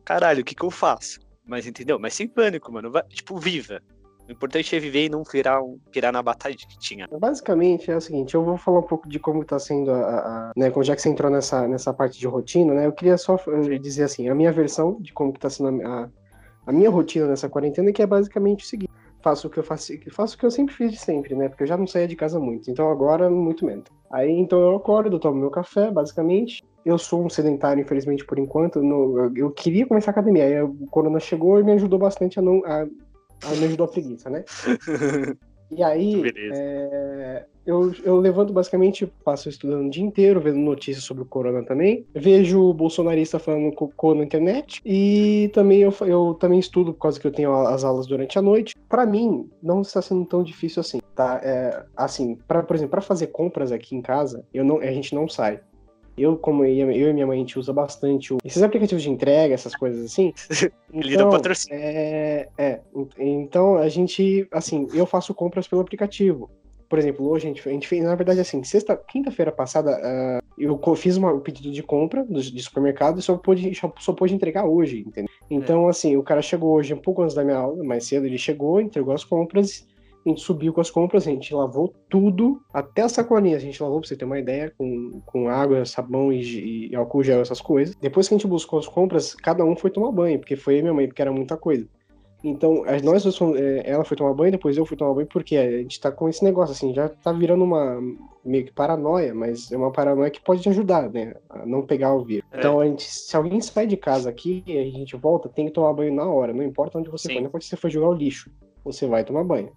caralho, 0.06 0.40
o 0.40 0.44
que 0.44 0.54
que 0.54 0.64
eu 0.64 0.70
faço? 0.70 1.20
Mas 1.44 1.66
entendeu? 1.66 1.98
Mas 1.98 2.14
sem 2.14 2.26
pânico, 2.26 2.72
mano, 2.72 2.90
vai, 2.90 3.02
tipo, 3.08 3.36
viva. 3.36 3.82
O 4.30 4.32
importante 4.32 4.76
é 4.76 4.78
viver 4.78 5.06
e 5.06 5.08
não 5.08 5.24
virar, 5.24 5.60
um, 5.60 5.76
virar 5.92 6.12
na 6.12 6.22
batalha 6.22 6.54
que 6.54 6.78
tinha. 6.78 7.08
Basicamente 7.18 7.90
é 7.90 7.96
o 7.96 8.00
seguinte, 8.00 8.36
eu 8.36 8.44
vou 8.44 8.56
falar 8.56 8.78
um 8.78 8.84
pouco 8.84 9.08
de 9.08 9.18
como 9.18 9.42
está 9.42 9.58
sendo 9.58 9.90
a, 9.90 9.96
a, 9.98 10.52
né, 10.56 10.72
já 10.82 10.94
que 10.94 11.02
você 11.02 11.08
entrou 11.08 11.32
nessa, 11.32 11.66
nessa 11.66 11.92
parte 11.92 12.16
de 12.16 12.28
rotina, 12.28 12.72
né, 12.72 12.86
eu 12.86 12.92
queria 12.92 13.18
só 13.18 13.34
eh, 13.34 13.76
dizer 13.78 14.04
assim, 14.04 14.28
a 14.28 14.34
minha 14.34 14.52
versão 14.52 14.98
de 15.00 15.12
como 15.12 15.32
está 15.32 15.50
sendo 15.50 15.84
a, 15.84 16.08
a 16.64 16.72
minha 16.72 16.88
rotina 16.88 17.26
nessa 17.26 17.48
quarentena, 17.48 17.92
que 17.92 18.02
é 18.02 18.06
basicamente 18.06 18.64
o 18.64 18.68
seguinte: 18.68 18.92
faço 19.20 19.48
o 19.48 19.50
que 19.50 19.58
eu 19.58 19.64
faço, 19.64 19.92
faço 20.12 20.36
o 20.36 20.38
que 20.38 20.46
eu 20.46 20.50
sempre 20.52 20.76
fiz 20.76 20.92
de 20.92 20.98
sempre, 20.98 21.34
né? 21.34 21.48
Porque 21.48 21.64
eu 21.64 21.66
já 21.66 21.76
não 21.76 21.88
saía 21.88 22.06
de 22.06 22.14
casa 22.14 22.38
muito, 22.38 22.70
então 22.70 22.88
agora 22.88 23.28
muito 23.28 23.66
menos. 23.66 23.86
Aí 24.12 24.30
então 24.30 24.60
eu 24.60 24.76
acordo, 24.76 25.18
tomo 25.18 25.40
meu 25.40 25.50
café, 25.50 25.90
basicamente. 25.90 26.62
Eu 26.84 26.96
sou 26.96 27.24
um 27.24 27.28
sedentário, 27.28 27.82
infelizmente, 27.82 28.24
por 28.24 28.38
enquanto. 28.38 28.80
No, 28.80 29.32
eu 29.36 29.50
queria 29.50 29.86
começar 29.86 30.10
a 30.10 30.12
academia. 30.12 30.44
Aí 30.44 30.62
o 30.62 30.86
corona 30.90 31.20
chegou 31.20 31.60
e 31.60 31.64
me 31.64 31.72
ajudou 31.72 31.98
bastante 31.98 32.38
a 32.38 32.42
não. 32.42 32.64
A, 32.64 32.86
a 33.42 33.56
me 33.56 33.64
ajudou 33.66 33.86
a 33.86 33.90
preguiça, 33.90 34.30
né? 34.30 34.44
E 35.70 35.84
aí, 35.84 36.22
é, 36.52 37.44
eu, 37.64 37.92
eu 38.02 38.16
levanto 38.16 38.52
basicamente, 38.52 39.06
passo 39.24 39.48
estudando 39.48 39.86
o 39.86 39.90
dia 39.90 40.02
inteiro, 40.02 40.40
vendo 40.40 40.58
notícias 40.58 41.04
sobre 41.04 41.22
o 41.22 41.26
corona 41.26 41.62
também. 41.62 42.04
Vejo 42.12 42.60
o 42.60 42.74
bolsonarista 42.74 43.38
falando 43.38 43.72
cocô 43.74 44.14
na 44.14 44.24
internet. 44.24 44.80
E 44.84 45.48
também 45.54 45.80
eu, 45.80 45.94
eu 46.00 46.34
também 46.34 46.58
estudo 46.58 46.92
por 46.92 47.02
causa 47.02 47.20
que 47.20 47.26
eu 47.26 47.32
tenho 47.32 47.54
as 47.66 47.84
aulas 47.84 48.06
durante 48.06 48.38
a 48.38 48.42
noite. 48.42 48.74
Para 48.88 49.06
mim, 49.06 49.48
não 49.62 49.82
está 49.82 50.02
sendo 50.02 50.24
tão 50.24 50.42
difícil 50.42 50.80
assim, 50.80 50.98
tá? 51.14 51.40
É, 51.42 51.84
assim, 51.96 52.36
pra, 52.48 52.62
por 52.62 52.74
exemplo, 52.74 52.90
para 52.90 53.00
fazer 53.00 53.28
compras 53.28 53.70
aqui 53.70 53.94
em 53.94 54.02
casa, 54.02 54.44
eu 54.52 54.64
não, 54.64 54.78
a 54.78 54.90
gente 54.90 55.14
não 55.14 55.28
sai. 55.28 55.60
Eu, 56.20 56.36
como 56.36 56.64
eu, 56.64 56.90
eu 56.90 57.10
e 57.10 57.12
minha 57.12 57.26
mãe, 57.26 57.38
a 57.38 57.40
gente 57.40 57.58
usa 57.58 57.72
bastante 57.72 58.34
o... 58.34 58.38
esses 58.44 58.62
aplicativos 58.62 59.02
de 59.02 59.10
entrega, 59.10 59.54
essas 59.54 59.74
coisas 59.74 60.04
assim. 60.04 60.32
Então, 60.92 61.30
patrocínio. 61.30 61.78
é, 61.80 62.48
é, 62.58 62.80
então 63.16 63.76
a 63.76 63.88
gente, 63.88 64.46
assim, 64.50 64.88
eu 64.92 65.06
faço 65.06 65.32
compras 65.32 65.68
pelo 65.68 65.80
aplicativo. 65.80 66.50
Por 66.88 66.98
exemplo, 66.98 67.28
hoje 67.28 67.46
a 67.46 67.48
gente, 67.48 67.68
a 67.68 67.72
gente 67.72 67.86
fez, 67.86 68.02
na 68.02 68.16
verdade, 68.16 68.40
assim, 68.40 68.64
sexta, 68.64 68.96
quinta-feira 68.96 69.52
passada, 69.52 69.92
ah, 70.02 70.40
eu 70.58 70.78
fiz 70.96 71.16
uma- 71.16 71.32
um 71.32 71.38
pedido 71.38 71.70
de 71.70 71.82
compra 71.84 72.24
do, 72.24 72.42
de 72.42 72.62
supermercado 72.62 73.20
e 73.20 73.22
só 73.22 73.36
pôde, 73.36 73.72
só, 73.76 73.92
só 74.00 74.12
pôde 74.12 74.34
entregar 74.34 74.66
hoje, 74.66 75.04
entendeu? 75.06 75.30
Então, 75.48 75.88
assim, 75.88 76.16
o 76.16 76.22
cara 76.24 76.42
chegou 76.42 76.72
hoje 76.74 76.92
um 76.92 76.98
pouco 76.98 77.22
antes 77.22 77.34
da 77.34 77.44
minha 77.44 77.56
aula, 77.56 77.82
mais 77.84 78.06
cedo, 78.06 78.26
ele 78.26 78.36
chegou, 78.36 78.80
entregou 78.80 79.14
as 79.14 79.22
compras, 79.24 79.86
a 80.24 80.28
gente 80.28 80.40
subiu 80.42 80.72
com 80.72 80.80
as 80.80 80.90
compras, 80.90 81.26
a 81.26 81.30
gente 81.30 81.54
lavou 81.54 81.92
tudo, 82.08 82.60
até 82.72 83.02
a 83.02 83.08
sacolinha, 83.08 83.56
a 83.56 83.60
gente 83.60 83.82
lavou, 83.82 84.00
pra 84.00 84.08
você 84.08 84.16
ter 84.16 84.24
uma 84.24 84.38
ideia, 84.38 84.72
com, 84.76 85.20
com 85.24 85.48
água, 85.48 85.84
sabão 85.84 86.32
e, 86.32 86.88
e 86.90 86.94
álcool 86.96 87.22
gel, 87.22 87.40
essas 87.40 87.60
coisas. 87.60 87.94
Depois 87.96 88.28
que 88.28 88.34
a 88.34 88.36
gente 88.36 88.46
buscou 88.46 88.78
as 88.78 88.86
compras, 88.88 89.34
cada 89.34 89.64
um 89.64 89.74
foi 89.74 89.90
tomar 89.90 90.12
banho, 90.12 90.38
porque 90.38 90.56
foi 90.56 90.80
minha 90.82 90.92
mãe, 90.94 91.06
porque 91.06 91.22
era 91.22 91.32
muita 91.32 91.56
coisa. 91.56 91.86
Então, 92.42 92.84
as- 92.86 93.02
nós 93.02 93.22
fomos- 93.36 93.58
é, 93.60 93.82
ela 93.84 94.02
foi 94.04 94.16
tomar 94.16 94.32
banho, 94.32 94.52
depois 94.52 94.76
eu 94.76 94.86
fui 94.86 94.96
tomar 94.96 95.12
banho, 95.14 95.26
porque 95.26 95.56
a 95.56 95.70
gente 95.78 96.00
tá 96.00 96.10
com 96.10 96.26
esse 96.28 96.42
negócio, 96.42 96.72
assim, 96.72 96.94
já 96.94 97.08
tá 97.08 97.32
virando 97.32 97.64
uma 97.64 98.00
meio 98.42 98.64
que 98.64 98.72
paranoia, 98.72 99.34
mas 99.34 99.70
é 99.70 99.76
uma 99.76 99.92
paranoia 99.92 100.30
que 100.30 100.42
pode 100.42 100.62
te 100.62 100.68
ajudar, 100.70 101.10
né, 101.10 101.34
a 101.50 101.66
não 101.66 101.82
pegar 101.82 102.14
o 102.14 102.24
vírus. 102.24 102.46
É. 102.50 102.58
Então, 102.58 102.80
a 102.80 102.86
gente, 102.86 103.02
se 103.02 103.36
alguém 103.36 103.60
sai 103.60 103.86
de 103.86 103.96
casa 103.98 104.30
aqui 104.30 104.62
e 104.66 104.78
a 104.78 104.84
gente 104.84 105.14
volta, 105.16 105.48
tem 105.50 105.66
que 105.66 105.72
tomar 105.72 105.92
banho 105.92 106.14
na 106.14 106.24
hora, 106.26 106.52
não 106.54 106.62
importa 106.62 106.98
onde 106.98 107.10
você 107.10 107.28
Sim. 107.28 107.34
for, 107.34 107.40
não 107.40 107.48
importa 107.48 107.64
se 107.64 107.70
você 107.70 107.76
for 107.76 107.90
jogar 107.90 108.08
o 108.08 108.14
lixo, 108.14 108.50
você 108.82 109.06
vai 109.06 109.22
tomar 109.22 109.44
banho. 109.44 109.70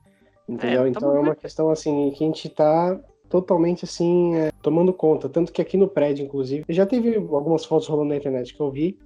Entendeu? 0.47 0.85
É, 0.85 0.89
então 0.89 1.09
é 1.09 1.13
uma 1.19 1.23
banho. 1.23 1.35
questão, 1.35 1.69
assim, 1.69 2.11
que 2.11 2.23
a 2.23 2.27
gente 2.27 2.49
tá 2.49 2.99
totalmente, 3.29 3.85
assim, 3.85 4.35
é, 4.35 4.51
tomando 4.61 4.93
conta. 4.93 5.27
Tanto 5.29 5.51
que 5.51 5.61
aqui 5.61 5.77
no 5.77 5.87
prédio, 5.87 6.25
inclusive, 6.25 6.63
já 6.69 6.85
teve 6.85 7.15
algumas 7.15 7.65
fotos 7.65 7.87
rolando 7.87 8.09
na 8.09 8.17
internet 8.17 8.53
que 8.53 8.61
eu 8.61 8.69
vi, 8.69 8.97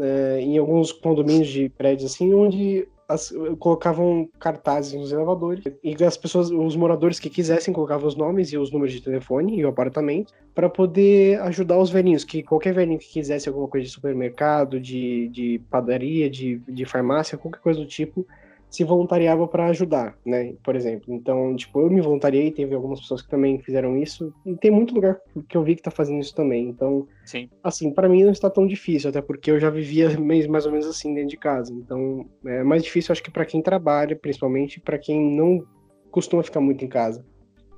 é, 0.00 0.40
em 0.40 0.56
alguns 0.58 0.92
condomínios 0.92 1.48
de 1.48 1.68
prédios 1.68 2.12
assim, 2.12 2.32
onde 2.32 2.86
as- 3.08 3.34
colocavam 3.58 4.28
cartazes 4.38 4.94
nos 4.94 5.12
elevadores 5.12 5.64
e 5.82 6.02
as 6.04 6.16
pessoas, 6.16 6.50
os 6.50 6.76
moradores 6.76 7.18
que 7.20 7.28
quisessem 7.28 7.74
colocavam 7.74 8.06
os 8.08 8.16
nomes 8.16 8.52
e 8.52 8.56
os 8.56 8.70
números 8.72 8.92
de 8.94 9.02
telefone 9.02 9.58
e 9.58 9.64
o 9.64 9.68
apartamento 9.68 10.32
para 10.54 10.68
poder 10.70 11.40
ajudar 11.42 11.78
os 11.78 11.90
velhinhos, 11.90 12.24
que 12.24 12.42
qualquer 12.42 12.72
velhinho 12.72 12.98
que 12.98 13.08
quisesse 13.08 13.48
alguma 13.48 13.68
coisa 13.68 13.86
de 13.86 13.92
supermercado, 13.92 14.80
de, 14.80 15.28
de 15.28 15.60
padaria, 15.70 16.30
de, 16.30 16.58
de 16.68 16.84
farmácia, 16.86 17.36
qualquer 17.36 17.60
coisa 17.60 17.80
do 17.80 17.86
tipo, 17.86 18.26
se 18.72 18.84
voluntariava 18.84 19.46
para 19.46 19.66
ajudar, 19.66 20.16
né? 20.24 20.54
Por 20.64 20.74
exemplo. 20.74 21.12
Então, 21.12 21.54
tipo, 21.54 21.78
eu 21.78 21.90
me 21.90 22.00
voluntariei, 22.00 22.50
teve 22.50 22.74
algumas 22.74 23.00
pessoas 23.00 23.20
que 23.20 23.28
também 23.28 23.60
fizeram 23.60 23.98
isso, 23.98 24.32
e 24.46 24.56
tem 24.56 24.70
muito 24.70 24.94
lugar 24.94 25.18
que 25.46 25.58
eu 25.58 25.62
vi 25.62 25.76
que 25.76 25.82
tá 25.82 25.90
fazendo 25.90 26.20
isso 26.20 26.34
também. 26.34 26.70
Então, 26.70 27.06
Sim. 27.26 27.50
assim, 27.62 27.92
para 27.92 28.08
mim 28.08 28.24
não 28.24 28.32
está 28.32 28.48
tão 28.48 28.66
difícil, 28.66 29.10
até 29.10 29.20
porque 29.20 29.50
eu 29.50 29.60
já 29.60 29.68
vivia 29.68 30.08
mais, 30.18 30.64
ou 30.64 30.72
menos 30.72 30.86
assim 30.86 31.12
dentro 31.12 31.28
de 31.28 31.36
casa. 31.36 31.70
Então, 31.70 32.26
é 32.46 32.62
mais 32.62 32.82
difícil, 32.82 33.12
acho 33.12 33.22
que 33.22 33.30
para 33.30 33.44
quem 33.44 33.60
trabalha, 33.60 34.16
principalmente 34.16 34.80
para 34.80 34.96
quem 34.96 35.20
não 35.36 35.62
costuma 36.10 36.42
ficar 36.42 36.60
muito 36.60 36.82
em 36.82 36.88
casa. 36.88 37.22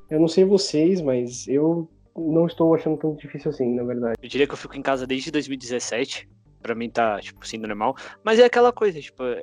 Eu 0.08 0.20
não 0.20 0.28
sei 0.28 0.44
vocês, 0.44 1.00
mas 1.00 1.48
eu 1.48 1.88
não 2.16 2.46
estou 2.46 2.72
achando 2.72 2.96
tão 2.96 3.16
difícil 3.16 3.50
assim, 3.50 3.74
na 3.74 3.82
verdade. 3.82 4.14
Eu 4.22 4.28
diria 4.28 4.46
que 4.46 4.52
eu 4.52 4.58
fico 4.58 4.76
em 4.76 4.82
casa 4.82 5.08
desde 5.08 5.32
2017. 5.32 6.28
Pra 6.62 6.74
mim 6.74 6.88
tá, 6.88 7.20
tipo, 7.20 7.46
sendo 7.46 7.66
normal. 7.66 7.94
Mas 8.24 8.38
é 8.38 8.44
aquela 8.44 8.72
coisa, 8.72 8.98
tipo, 8.98 9.22
é, 9.22 9.42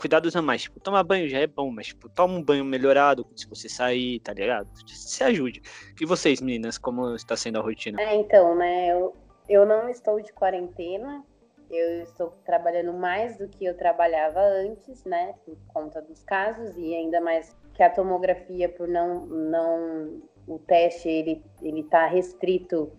cuidados 0.00 0.34
a 0.34 0.40
mais. 0.40 0.62
Tipo, 0.62 0.80
tomar 0.80 1.02
banho 1.02 1.28
já 1.28 1.38
é 1.38 1.46
bom, 1.46 1.70
mas, 1.70 1.88
tipo, 1.88 2.08
toma 2.08 2.34
um 2.34 2.42
banho 2.42 2.64
melhorado 2.64 3.26
se 3.36 3.46
você 3.46 3.68
sair, 3.68 4.18
tá 4.20 4.32
ligado? 4.32 4.68
Se 4.86 5.22
ajude. 5.22 5.60
E 6.00 6.06
vocês, 6.06 6.40
meninas, 6.40 6.78
como 6.78 7.14
está 7.14 7.36
sendo 7.36 7.58
a 7.58 7.62
rotina? 7.62 8.00
É, 8.00 8.16
então, 8.16 8.56
né, 8.56 8.88
eu, 8.88 9.14
eu 9.48 9.66
não 9.66 9.90
estou 9.90 10.18
de 10.20 10.32
quarentena, 10.32 11.22
eu 11.70 12.02
estou 12.02 12.30
trabalhando 12.46 12.94
mais 12.94 13.36
do 13.36 13.46
que 13.46 13.64
eu 13.64 13.76
trabalhava 13.76 14.40
antes, 14.40 15.04
né, 15.04 15.34
por 15.44 15.56
conta 15.68 16.00
dos 16.00 16.24
casos 16.24 16.76
e 16.78 16.94
ainda 16.94 17.20
mais 17.20 17.54
que 17.74 17.82
a 17.82 17.90
tomografia, 17.90 18.68
por 18.68 18.88
não, 18.88 19.26
não 19.26 20.22
o 20.46 20.58
teste, 20.58 21.08
ele, 21.08 21.44
ele 21.62 21.84
tá 21.84 22.06
restrito, 22.06 22.90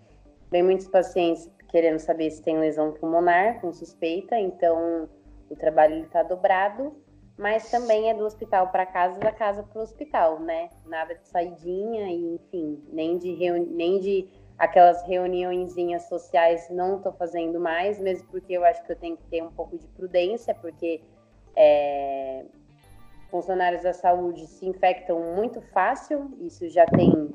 vem 0.51 0.63
muitos 0.63 0.87
pacientes 0.87 1.49
querendo 1.69 1.99
saber 1.99 2.29
se 2.29 2.41
tem 2.41 2.59
lesão 2.59 2.91
pulmonar, 2.91 3.59
com 3.59 3.73
suspeita, 3.73 4.37
então 4.37 5.09
o 5.51 5.55
trabalho 5.55 5.95
ele 5.95 6.07
tá 6.07 6.23
dobrado, 6.23 6.95
mas 7.37 7.69
também 7.69 8.09
é 8.09 8.13
do 8.13 8.23
hospital 8.23 8.69
para 8.69 8.85
casa, 8.85 9.19
da 9.19 9.31
casa 9.31 9.63
para 9.63 9.79
o 9.79 9.83
hospital, 9.83 10.39
né, 10.39 10.69
nada 10.85 11.15
de 11.15 11.27
saidinha 11.27 12.07
e, 12.07 12.35
enfim, 12.35 12.83
nem 12.91 13.17
de, 13.17 13.35
nem 13.69 13.99
de 13.99 14.29
aquelas 14.57 15.03
reuniõezinhas 15.03 16.03
sociais 16.03 16.69
não 16.69 16.97
estou 16.97 17.11
fazendo 17.13 17.59
mais, 17.59 17.99
mesmo 17.99 18.27
porque 18.29 18.53
eu 18.53 18.63
acho 18.63 18.83
que 18.85 18.91
eu 18.91 18.95
tenho 18.95 19.17
que 19.17 19.23
ter 19.25 19.41
um 19.43 19.51
pouco 19.51 19.77
de 19.77 19.87
prudência, 19.87 20.53
porque 20.53 21.01
é, 21.55 22.45
funcionários 23.29 23.83
da 23.83 23.93
saúde 23.93 24.45
se 24.47 24.67
infectam 24.67 25.19
muito 25.35 25.61
fácil, 25.73 26.31
isso 26.41 26.69
já 26.69 26.85
tem 26.85 27.33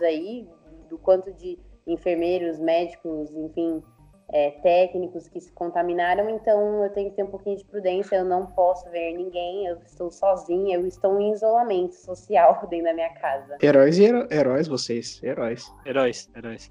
aí 0.00 0.46
do 0.88 0.98
quanto 0.98 1.32
de 1.32 1.58
enfermeiros, 1.86 2.58
médicos, 2.58 3.30
enfim, 3.34 3.82
é, 4.30 4.50
técnicos 4.50 5.26
que 5.28 5.40
se 5.40 5.50
contaminaram, 5.52 6.28
então 6.28 6.84
eu 6.84 6.90
tenho 6.90 7.10
que 7.10 7.16
ter 7.16 7.22
um 7.22 7.30
pouquinho 7.30 7.56
de 7.56 7.64
prudência, 7.64 8.16
eu 8.16 8.24
não 8.24 8.46
posso 8.46 8.88
ver 8.90 9.14
ninguém, 9.14 9.66
eu 9.66 9.78
estou 9.78 10.10
sozinha, 10.10 10.76
eu 10.76 10.86
estou 10.86 11.18
em 11.18 11.32
isolamento 11.32 11.94
social 11.94 12.54
dentro 12.68 12.86
da 12.86 12.92
minha 12.94 13.12
casa. 13.14 13.56
Heróis 13.62 13.98
e 13.98 14.04
heró- 14.04 14.26
heróis 14.30 14.68
vocês, 14.68 15.22
heróis. 15.22 15.72
Heróis, 15.86 16.30
heróis. 16.36 16.70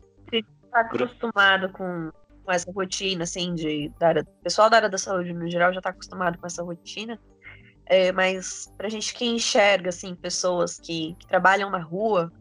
tá 0.71 0.81
acostumado 0.81 1.71
com, 1.71 2.11
com 2.43 2.51
essa 2.51 2.71
rotina, 2.71 3.23
assim, 3.23 3.55
de 3.55 3.91
da 3.99 4.09
área, 4.09 4.21
o 4.21 4.43
pessoal 4.43 4.69
da 4.69 4.77
área 4.77 4.89
da 4.89 4.97
saúde 4.97 5.33
no 5.33 5.49
geral 5.49 5.73
já 5.73 5.81
tá 5.81 5.89
acostumado 5.89 6.37
com 6.37 6.45
essa 6.45 6.61
rotina. 6.63 7.19
É, 7.89 8.11
mas 8.11 8.71
pra 8.77 8.89
gente 8.89 9.13
que 9.13 9.25
enxerga, 9.25 9.89
assim, 9.89 10.13
pessoas 10.13 10.77
que, 10.77 11.15
que 11.17 11.25
trabalham 11.27 11.69
na 11.69 11.79
rua, 11.79 12.31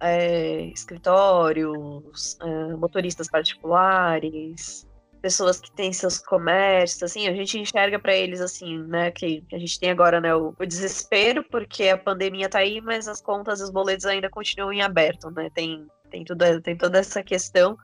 é, 0.00 0.62
escritórios, 0.66 2.38
é, 2.40 2.76
motoristas 2.76 3.28
particulares, 3.28 4.86
pessoas 5.20 5.58
que 5.58 5.72
têm 5.72 5.92
seus 5.92 6.18
comércios, 6.18 7.02
assim, 7.02 7.26
a 7.26 7.32
gente 7.32 7.58
enxerga 7.58 7.98
pra 7.98 8.14
eles, 8.14 8.42
assim, 8.42 8.82
né, 8.84 9.10
que 9.10 9.42
a 9.52 9.58
gente 9.58 9.80
tem 9.80 9.90
agora, 9.90 10.20
né, 10.20 10.34
o, 10.34 10.54
o 10.58 10.66
desespero, 10.66 11.42
porque 11.44 11.88
a 11.88 11.96
pandemia 11.96 12.48
tá 12.48 12.58
aí, 12.58 12.80
mas 12.80 13.08
as 13.08 13.22
contas 13.22 13.60
e 13.60 13.62
os 13.62 13.70
boletos 13.70 14.04
ainda 14.04 14.28
continuam 14.28 14.72
em 14.72 14.82
aberto, 14.82 15.30
né, 15.30 15.48
tem, 15.54 15.86
tem, 16.10 16.24
tudo, 16.24 16.60
tem 16.60 16.76
toda 16.76 16.98
essa 16.98 17.22
questão 17.22 17.78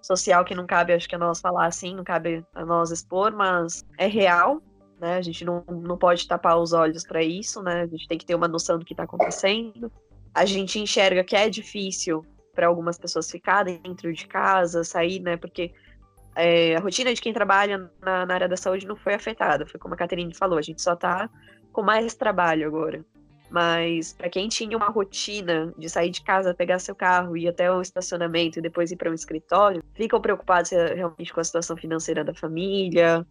social 0.00 0.44
que 0.44 0.54
não 0.54 0.66
cabe, 0.66 0.94
acho 0.94 1.08
que 1.08 1.14
a 1.14 1.18
nós 1.18 1.40
falar 1.40 1.66
assim, 1.66 1.94
não 1.94 2.04
cabe 2.04 2.42
a 2.54 2.64
nós 2.64 2.90
expor, 2.90 3.32
mas 3.32 3.84
é 3.98 4.06
real, 4.06 4.62
né? 5.00 5.16
A 5.16 5.22
gente 5.22 5.44
não, 5.44 5.64
não 5.68 5.96
pode 5.96 6.26
tapar 6.26 6.58
os 6.58 6.72
olhos 6.72 7.04
para 7.04 7.22
isso, 7.22 7.62
né? 7.62 7.82
A 7.82 7.86
gente 7.86 8.08
tem 8.08 8.18
que 8.18 8.26
ter 8.26 8.34
uma 8.34 8.48
noção 8.48 8.78
do 8.78 8.84
que 8.84 8.92
está 8.92 9.04
acontecendo. 9.04 9.90
A 10.34 10.44
gente 10.44 10.78
enxerga 10.78 11.24
que 11.24 11.36
é 11.36 11.48
difícil 11.48 12.24
para 12.54 12.66
algumas 12.66 12.98
pessoas 12.98 13.30
ficar 13.30 13.64
dentro 13.64 14.12
de 14.12 14.26
casa, 14.26 14.84
sair, 14.84 15.20
né? 15.20 15.36
Porque 15.36 15.72
é, 16.34 16.76
a 16.76 16.80
rotina 16.80 17.12
de 17.12 17.20
quem 17.20 17.32
trabalha 17.32 17.90
na, 18.00 18.26
na, 18.26 18.34
área 18.34 18.48
da 18.48 18.56
saúde 18.56 18.86
não 18.86 18.96
foi 18.96 19.14
afetada. 19.14 19.66
Foi 19.66 19.78
como 19.78 19.94
a 19.94 19.96
Caterine 19.96 20.34
falou, 20.34 20.58
a 20.58 20.62
gente 20.62 20.82
só 20.82 20.94
está 20.94 21.28
com 21.72 21.82
mais 21.82 22.14
trabalho 22.14 22.66
agora. 22.66 23.04
Mas 23.50 24.12
para 24.12 24.28
quem 24.28 24.48
tinha 24.48 24.76
uma 24.76 24.88
rotina 24.88 25.72
de 25.78 25.88
sair 25.88 26.10
de 26.10 26.22
casa, 26.22 26.54
pegar 26.54 26.78
seu 26.78 26.94
carro, 26.94 27.36
ir 27.36 27.48
até 27.48 27.72
um 27.72 27.80
estacionamento 27.80 28.58
e 28.58 28.62
depois 28.62 28.90
ir 28.90 28.96
para 28.96 29.10
um 29.10 29.14
escritório, 29.14 29.82
ficam 29.94 30.20
preocupados 30.20 30.70
realmente 30.70 31.32
com 31.32 31.40
a 31.40 31.44
situação 31.44 31.76
financeira 31.76 32.22
da 32.22 32.34
família, 32.34 33.26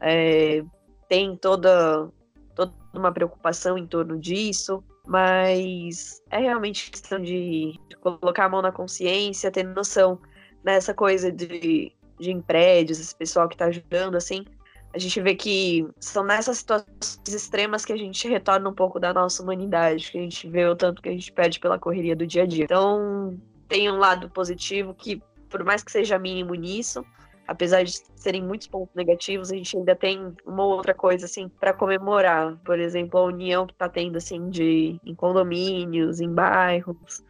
é, 0.00 0.62
tem 1.08 1.36
toda, 1.36 2.10
toda 2.54 2.72
uma 2.92 3.12
preocupação 3.12 3.78
em 3.78 3.86
torno 3.86 4.18
disso, 4.18 4.82
mas 5.10 6.22
é 6.30 6.38
realmente 6.38 6.88
questão 6.88 7.20
de, 7.20 7.76
de 7.88 7.96
colocar 7.96 8.44
a 8.44 8.48
mão 8.48 8.62
na 8.62 8.70
consciência, 8.70 9.50
ter 9.50 9.64
noção 9.64 10.20
nessa 10.62 10.94
coisa 10.94 11.32
de, 11.32 11.92
de 12.16 12.30
em 12.30 12.40
prédios, 12.40 13.00
esse 13.00 13.12
pessoal 13.16 13.48
que 13.48 13.56
está 13.56 13.64
ajudando, 13.64 14.14
assim, 14.14 14.44
a 14.94 14.98
gente 15.00 15.20
vê 15.20 15.34
que 15.34 15.84
são 15.98 16.22
nessas 16.22 16.58
situações 16.58 17.20
extremas 17.26 17.84
que 17.84 17.92
a 17.92 17.96
gente 17.96 18.28
retorna 18.28 18.68
um 18.68 18.72
pouco 18.72 19.00
da 19.00 19.12
nossa 19.12 19.42
humanidade, 19.42 20.12
que 20.12 20.18
a 20.18 20.22
gente 20.22 20.48
vê 20.48 20.64
o 20.64 20.76
tanto 20.76 21.02
que 21.02 21.08
a 21.08 21.12
gente 21.12 21.32
perde 21.32 21.58
pela 21.58 21.76
correria 21.76 22.14
do 22.14 22.24
dia 22.24 22.44
a 22.44 22.46
dia. 22.46 22.64
Então, 22.64 23.36
tem 23.66 23.90
um 23.90 23.96
lado 23.96 24.30
positivo 24.30 24.94
que, 24.94 25.20
por 25.48 25.64
mais 25.64 25.82
que 25.82 25.90
seja 25.90 26.20
mínimo 26.20 26.54
nisso, 26.54 27.04
apesar 27.50 27.82
de 27.82 28.00
serem 28.14 28.44
muitos 28.44 28.68
pontos 28.68 28.94
negativos, 28.94 29.50
a 29.50 29.56
gente 29.56 29.76
ainda 29.76 29.96
tem 29.96 30.32
uma 30.46 30.64
outra 30.64 30.94
coisa 30.94 31.26
assim 31.26 31.48
para 31.48 31.72
comemorar, 31.72 32.56
por 32.64 32.78
exemplo, 32.78 33.18
a 33.18 33.24
união 33.24 33.66
que 33.66 33.72
está 33.72 33.88
tendo 33.88 34.16
assim 34.16 34.48
de 34.48 35.00
em 35.04 35.14
condomínios, 35.16 36.20
em 36.20 36.32
bairros. 36.32 37.24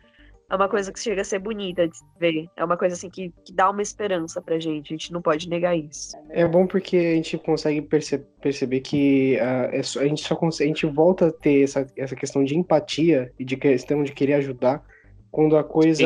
É 0.50 0.54
uma 0.54 0.68
coisa 0.68 0.92
que 0.92 1.00
chega 1.00 1.22
a 1.22 1.24
ser 1.24 1.38
bonita 1.38 1.88
de 1.88 1.98
ver. 2.18 2.48
É 2.54 2.62
uma 2.62 2.76
coisa 2.76 2.96
assim 2.96 3.08
que, 3.08 3.32
que 3.44 3.52
dá 3.54 3.70
uma 3.70 3.80
esperança 3.80 4.42
pra 4.42 4.58
gente. 4.58 4.92
A 4.92 4.96
gente 4.96 5.12
não 5.12 5.22
pode 5.22 5.48
negar 5.48 5.74
isso. 5.74 6.14
É 6.28 6.46
bom 6.46 6.66
porque 6.66 6.96
a 6.96 7.14
gente 7.14 7.38
consegue 7.38 7.80
perce 7.80 8.18
perceber 8.42 8.80
que 8.80 9.38
uh, 9.40 10.00
a 10.00 10.06
gente 10.06 10.22
só 10.22 10.38
a 10.38 10.66
gente 10.66 10.84
volta 10.86 11.28
a 11.28 11.32
ter 11.32 11.62
essa, 11.62 11.86
essa 11.96 12.16
questão 12.16 12.44
de 12.44 12.58
empatia 12.58 13.32
e 13.38 13.44
de 13.44 13.56
questão 13.56 14.02
de 14.02 14.12
querer 14.12 14.34
ajudar 14.34 14.84
quando 15.31 15.57
a 15.57 15.64
coisa 15.64 16.03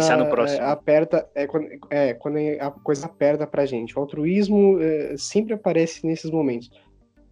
é, 0.55 0.61
aperta, 0.61 1.27
é 1.35 1.47
quando, 1.47 1.67
é 1.91 2.15
quando 2.15 2.37
a 2.61 2.71
coisa 2.71 3.07
aperta 3.07 3.47
pra 3.47 3.65
gente. 3.67 3.97
O 3.97 4.01
altruísmo 4.01 4.79
é, 4.81 5.17
sempre 5.17 5.55
aparece 5.55 6.07
nesses 6.07 6.31
momentos. 6.31 6.71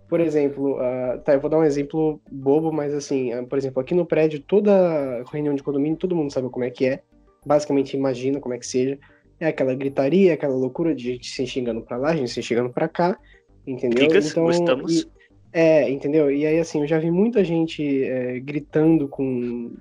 Por 0.08 0.20
exemplo, 0.20 0.78
ah, 0.78 1.20
tá, 1.24 1.34
eu 1.34 1.40
vou 1.40 1.48
dar 1.48 1.58
um 1.58 1.64
exemplo 1.64 2.20
bobo, 2.30 2.72
mas 2.72 2.92
assim, 2.92 3.32
ah, 3.32 3.42
por 3.44 3.58
exemplo, 3.58 3.80
aqui 3.80 3.94
no 3.94 4.06
prédio, 4.06 4.40
toda 4.40 5.22
reunião 5.30 5.54
de 5.54 5.62
condomínio, 5.62 5.98
todo 5.98 6.16
mundo 6.16 6.32
sabe 6.32 6.48
como 6.50 6.64
é 6.64 6.70
que 6.70 6.86
é. 6.86 7.02
Basicamente 7.44 7.96
imagina 7.96 8.40
como 8.40 8.54
é 8.54 8.58
que 8.58 8.66
seja. 8.66 8.98
É 9.40 9.46
aquela 9.46 9.74
gritaria, 9.74 10.34
aquela 10.34 10.54
loucura 10.54 10.94
de 10.94 11.02
gente 11.02 11.28
se 11.28 11.46
xingando 11.46 11.82
pra 11.82 11.96
lá, 11.96 12.14
gente 12.14 12.30
se 12.30 12.42
xingando 12.42 12.70
pra 12.70 12.88
cá, 12.88 13.18
entendeu? 13.66 14.06
Dicas, 14.06 14.32
gostamos. 14.32 15.00
e- 15.00 15.06
é, 15.52 15.90
entendeu? 15.90 16.30
E 16.30 16.46
aí, 16.46 16.58
assim, 16.58 16.80
eu 16.80 16.86
já 16.86 16.98
vi 16.98 17.10
muita 17.10 17.44
gente 17.44 18.04
é, 18.04 18.40
gritando 18.40 19.06
com, 19.08 19.72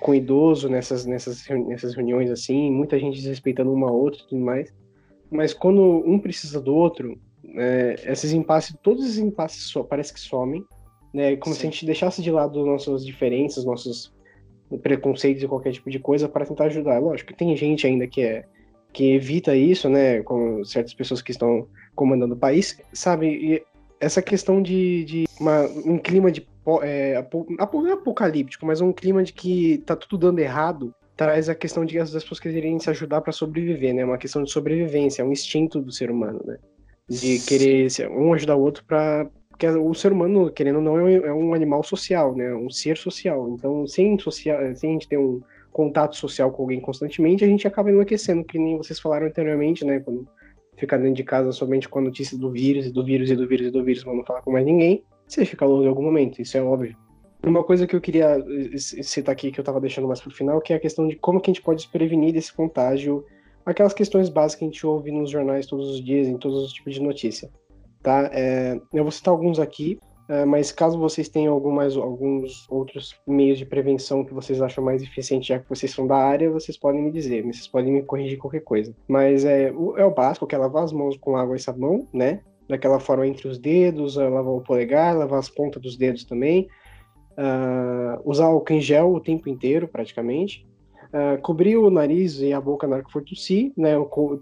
com 0.00 0.14
idoso 0.14 0.68
nessas, 0.68 1.06
nessas, 1.06 1.46
nessas 1.48 1.94
reuniões, 1.94 2.30
assim, 2.30 2.70
muita 2.70 2.98
gente 2.98 3.16
desrespeitando 3.16 3.72
uma 3.72 3.88
a 3.88 3.92
outra 3.92 4.20
e 4.20 4.26
tudo 4.26 4.40
mais. 4.44 4.72
Mas 5.30 5.52
quando 5.52 6.02
um 6.06 6.18
precisa 6.18 6.60
do 6.60 6.74
outro, 6.74 7.18
é, 7.56 7.94
esses 8.06 8.32
impasses, 8.32 8.76
todos 8.82 9.04
esses 9.04 9.18
impasses 9.18 9.64
so- 9.64 9.84
parece 9.84 10.12
que 10.12 10.20
somem, 10.20 10.64
né? 11.12 11.36
Como 11.36 11.54
se 11.54 11.62
Sim. 11.62 11.68
a 11.68 11.70
gente 11.70 11.86
deixasse 11.86 12.22
de 12.22 12.30
lado 12.30 12.64
nossas 12.64 13.04
diferenças, 13.04 13.64
nossos 13.64 14.12
preconceitos 14.82 15.42
e 15.42 15.48
qualquer 15.48 15.72
tipo 15.72 15.90
de 15.90 15.98
coisa 15.98 16.28
para 16.28 16.44
tentar 16.44 16.66
ajudar. 16.66 16.98
Lógico 16.98 17.32
que 17.32 17.38
tem 17.38 17.56
gente 17.56 17.86
ainda 17.86 18.06
que 18.06 18.22
é 18.22 18.44
que 18.92 19.12
evita 19.12 19.54
isso, 19.54 19.88
né? 19.88 20.22
Como 20.22 20.64
certas 20.64 20.94
pessoas 20.94 21.20
que 21.20 21.30
estão 21.30 21.66
comandando 21.94 22.34
o 22.34 22.38
país, 22.38 22.80
sabe? 22.92 23.26
E 23.28 23.62
essa 24.00 24.22
questão 24.22 24.62
de, 24.62 25.04
de 25.04 25.24
uma- 25.40 25.66
um 25.84 25.98
clima 25.98 26.30
de 26.30 26.46
é, 26.82 27.12
é 27.12 27.92
apocalíptico, 27.92 28.66
mas 28.66 28.80
um 28.82 28.92
clima 28.92 29.22
de 29.24 29.32
que 29.32 29.78
tá 29.86 29.96
tudo 29.96 30.18
dando 30.18 30.38
errado, 30.38 30.94
traz 31.16 31.48
a 31.48 31.54
questão 31.54 31.84
de 31.84 31.98
as 31.98 32.12
pessoas 32.12 32.38
quererem 32.38 32.78
se 32.78 32.90
ajudar 32.90 33.22
para 33.22 33.32
sobreviver, 33.32 33.94
né? 33.94 34.04
Uma 34.04 34.18
questão 34.18 34.42
de 34.42 34.50
sobrevivência, 34.50 35.22
é 35.22 35.24
um 35.24 35.32
instinto 35.32 35.80
do 35.80 35.90
ser 35.90 36.10
humano, 36.10 36.40
né? 36.44 36.58
De 37.08 37.38
querer 37.40 37.88
um 38.10 38.34
ajudar 38.34 38.56
o 38.56 38.60
outro 38.60 38.84
para 38.84 39.28
porque 39.48 39.66
o 39.66 39.92
ser 39.92 40.12
humano, 40.12 40.52
querendo 40.52 40.76
ou 40.76 40.82
não, 40.82 40.96
é 40.98 41.02
um- 41.02 41.26
é 41.26 41.32
um 41.32 41.52
animal 41.52 41.82
social, 41.82 42.36
né? 42.36 42.54
Um 42.54 42.70
ser 42.70 42.96
social. 42.96 43.48
Então, 43.48 43.84
sem, 43.88 44.16
social, 44.16 44.58
sem 44.76 44.90
a 44.90 44.92
gente 44.92 45.08
ter 45.08 45.18
um 45.18 45.40
contato 45.72 46.14
social 46.14 46.52
com 46.52 46.62
alguém 46.62 46.80
constantemente, 46.80 47.44
a 47.44 47.48
gente 47.48 47.66
acaba 47.66 47.90
enlouquecendo, 47.90 48.44
que 48.44 48.56
nem 48.56 48.76
vocês 48.76 49.00
falaram 49.00 49.26
anteriormente, 49.26 49.84
né? 49.84 49.98
Quando 49.98 50.28
ficar 50.78 50.96
dentro 50.96 51.14
de 51.14 51.24
casa 51.24 51.52
somente 51.52 51.88
com 51.88 51.98
a 51.98 52.02
notícia 52.02 52.38
do 52.38 52.50
vírus, 52.50 52.86
e 52.86 52.92
do 52.92 53.04
vírus, 53.04 53.30
e 53.30 53.36
do 53.36 53.46
vírus, 53.46 53.66
e 53.66 53.70
do 53.70 53.84
vírus, 53.84 54.04
mas 54.04 54.16
não 54.16 54.24
falar 54.24 54.42
com 54.42 54.52
mais 54.52 54.64
ninguém, 54.64 55.04
você 55.26 55.44
fica 55.44 55.66
louco 55.66 55.84
em 55.84 55.88
algum 55.88 56.02
momento, 56.02 56.40
isso 56.40 56.56
é 56.56 56.62
óbvio. 56.62 56.96
Uma 57.44 57.62
coisa 57.62 57.86
que 57.86 57.94
eu 57.94 58.00
queria 58.00 58.36
citar 58.76 59.32
aqui, 59.32 59.52
que 59.52 59.60
eu 59.60 59.64
tava 59.64 59.80
deixando 59.80 60.08
mais 60.08 60.20
pro 60.20 60.30
final, 60.30 60.60
que 60.60 60.72
é 60.72 60.76
a 60.76 60.80
questão 60.80 61.06
de 61.06 61.16
como 61.16 61.40
que 61.40 61.50
a 61.50 61.54
gente 61.54 61.62
pode 61.62 61.82
se 61.82 61.88
prevenir 61.88 62.32
desse 62.32 62.52
contágio, 62.52 63.24
aquelas 63.64 63.94
questões 63.94 64.28
básicas 64.28 64.58
que 64.58 64.64
a 64.64 64.68
gente 64.68 64.86
ouve 64.86 65.12
nos 65.12 65.30
jornais 65.30 65.66
todos 65.66 65.88
os 65.88 66.04
dias, 66.04 66.26
em 66.26 66.36
todos 66.36 66.64
os 66.64 66.72
tipos 66.72 66.94
de 66.94 67.02
notícia, 67.02 67.50
tá? 68.02 68.30
É, 68.32 68.80
eu 68.92 69.02
vou 69.02 69.12
citar 69.12 69.32
alguns 69.32 69.58
aqui, 69.58 69.98
é, 70.28 70.44
mas 70.44 70.70
caso 70.70 70.98
vocês 70.98 71.28
tenham 71.28 71.54
algum 71.54 71.70
mais, 71.70 71.96
alguns 71.96 72.66
outros 72.70 73.16
meios 73.26 73.58
de 73.58 73.64
prevenção 73.64 74.24
que 74.24 74.34
vocês 74.34 74.60
acham 74.60 74.84
mais 74.84 75.02
eficiente, 75.02 75.48
já 75.48 75.58
que 75.58 75.68
vocês 75.68 75.92
são 75.92 76.06
da 76.06 76.16
área, 76.16 76.50
vocês 76.50 76.76
podem 76.76 77.02
me 77.02 77.10
dizer, 77.10 77.42
vocês 77.42 77.66
podem 77.66 77.92
me 77.92 78.02
corrigir 78.02 78.38
qualquer 78.38 78.60
coisa. 78.60 78.94
Mas 79.08 79.44
é 79.44 79.72
o, 79.72 79.96
é 79.96 80.04
o 80.04 80.14
básico, 80.14 80.46
que 80.46 80.54
é 80.54 80.58
lavar 80.58 80.84
as 80.84 80.92
mãos 80.92 81.16
com 81.16 81.36
água 81.36 81.56
e 81.56 81.58
sabão, 81.58 82.06
né? 82.12 82.40
Daquela 82.68 83.00
forma 83.00 83.26
entre 83.26 83.48
os 83.48 83.58
dedos, 83.58 84.18
é, 84.18 84.28
lavar 84.28 84.52
o 84.52 84.60
polegar, 84.60 85.16
lavar 85.16 85.38
as 85.38 85.48
pontas 85.48 85.80
dos 85.80 85.96
dedos 85.96 86.24
também. 86.24 86.68
Ah, 87.40 88.20
usar 88.24 88.46
álcool 88.46 88.72
em 88.72 88.80
gel 88.80 89.14
o 89.14 89.20
tempo 89.20 89.48
inteiro, 89.48 89.86
praticamente. 89.86 90.66
Ah, 91.12 91.38
cobrir 91.38 91.76
o 91.76 91.90
nariz 91.90 92.38
e 92.40 92.52
a 92.52 92.60
boca 92.60 92.86
na 92.86 92.96
hora 92.96 93.04
que 93.04 93.12
for 93.12 93.22
tossir, 93.22 93.72
né? 93.76 93.94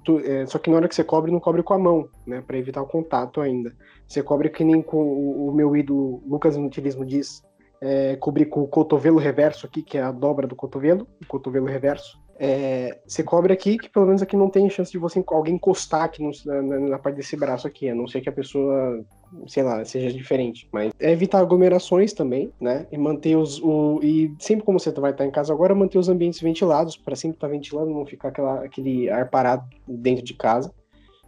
tu- 0.04 0.18
é, 0.18 0.46
só 0.46 0.58
que 0.58 0.68
na 0.70 0.76
hora 0.76 0.88
que 0.88 0.94
você 0.94 1.04
cobre, 1.04 1.30
não 1.30 1.38
cobre 1.40 1.62
com 1.62 1.74
a 1.74 1.78
mão, 1.78 2.08
né? 2.26 2.42
Para 2.44 2.58
evitar 2.58 2.82
o 2.82 2.86
contato 2.86 3.40
ainda. 3.40 3.72
Você 4.06 4.22
cobre 4.22 4.48
que 4.50 4.64
nem 4.64 4.82
com 4.82 4.98
o, 5.02 5.48
o 5.48 5.54
meu 5.54 5.76
ídolo 5.76 6.22
Lucas 6.26 6.56
Inutilismo 6.56 7.04
diz, 7.04 7.42
é, 7.80 8.16
cobrir 8.16 8.46
com 8.46 8.62
o 8.62 8.68
cotovelo 8.68 9.18
reverso 9.18 9.66
aqui, 9.66 9.82
que 9.82 9.96
é 9.98 10.02
a 10.02 10.10
dobra 10.10 10.46
do 10.46 10.56
cotovelo, 10.56 11.06
o 11.22 11.26
cotovelo 11.26 11.66
reverso. 11.66 12.18
É, 12.38 12.98
você 13.06 13.22
cobre 13.22 13.52
aqui, 13.52 13.78
que 13.78 13.88
pelo 13.88 14.06
menos 14.06 14.20
aqui 14.22 14.36
não 14.36 14.50
tem 14.50 14.68
chance 14.68 14.92
de 14.92 14.98
você 14.98 15.22
alguém 15.28 15.54
encostar 15.54 16.02
aqui 16.04 16.22
no- 16.22 16.30
na, 16.44 16.62
na- 16.62 16.98
parte 16.98 17.16
desse 17.16 17.36
braço 17.36 17.66
aqui, 17.66 17.88
a 17.88 17.94
não 17.94 18.06
ser 18.06 18.20
que 18.20 18.28
a 18.28 18.32
pessoa, 18.32 19.02
sei 19.46 19.62
lá, 19.62 19.82
seja 19.84 20.12
diferente. 20.12 20.68
Mas 20.72 20.92
é 21.00 21.12
evitar 21.12 21.38
aglomerações 21.40 22.12
também, 22.12 22.52
né? 22.60 22.86
E 22.92 22.98
manter 22.98 23.36
os. 23.36 23.60
O, 23.62 24.00
e 24.02 24.34
sempre 24.38 24.64
como 24.64 24.78
você 24.78 24.90
vai 24.92 25.12
estar 25.12 25.24
em 25.26 25.30
casa 25.30 25.52
agora, 25.52 25.74
manter 25.74 25.98
os 25.98 26.08
ambientes 26.08 26.40
ventilados, 26.40 26.96
para 26.96 27.16
sempre 27.16 27.36
estar 27.38 27.48
ventilando, 27.48 27.90
não 27.90 28.04
ficar 28.04 28.28
aquela, 28.28 28.64
aquele 28.64 29.08
ar 29.08 29.30
parado 29.30 29.64
dentro 29.88 30.24
de 30.24 30.34
casa. 30.34 30.70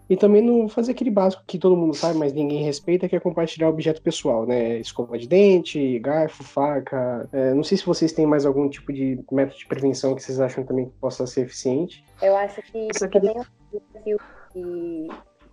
E 0.09 0.17
também 0.17 0.41
não 0.41 0.69
fazer 0.69 0.93
aquele 0.93 1.11
básico 1.11 1.43
que 1.47 1.59
todo 1.59 1.77
mundo 1.77 1.95
sabe, 1.95 2.19
mas 2.19 2.33
ninguém 2.33 2.63
respeita, 2.65 3.09
que 3.09 3.15
é 3.17 3.21
compartilhar 3.21 3.69
objeto 3.69 4.01
pessoal, 4.01 4.47
né? 4.47 4.79
Escova 4.79 5.19
de 5.19 5.29
dente, 5.29 5.99
garfo, 5.99 6.43
faca. 6.43 7.29
É, 7.33 7.53
não 7.53 7.63
sei 7.63 7.77
se 7.77 7.85
vocês 7.85 8.11
têm 8.13 8.27
mais 8.27 8.47
algum 8.47 8.69
tipo 8.71 8.91
de 8.93 9.23
método 9.31 9.59
de 9.59 9.67
prevenção 9.67 10.15
que 10.15 10.23
vocês 10.23 10.41
acham 10.41 10.65
também 10.65 10.87
que 10.87 10.97
possa 10.99 11.27
ser 11.27 11.43
eficiente. 11.43 12.03
Eu 12.23 12.35
acho 12.37 12.63
que 12.63 12.89
Isso 12.95 13.05
aqui- 13.05 13.21
também 13.21 13.37
um 13.39 13.79
desafio 13.79 14.19
que 14.53 15.09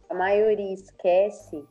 a 0.09 0.13
maioria 0.13 0.73
esquece 0.73 1.61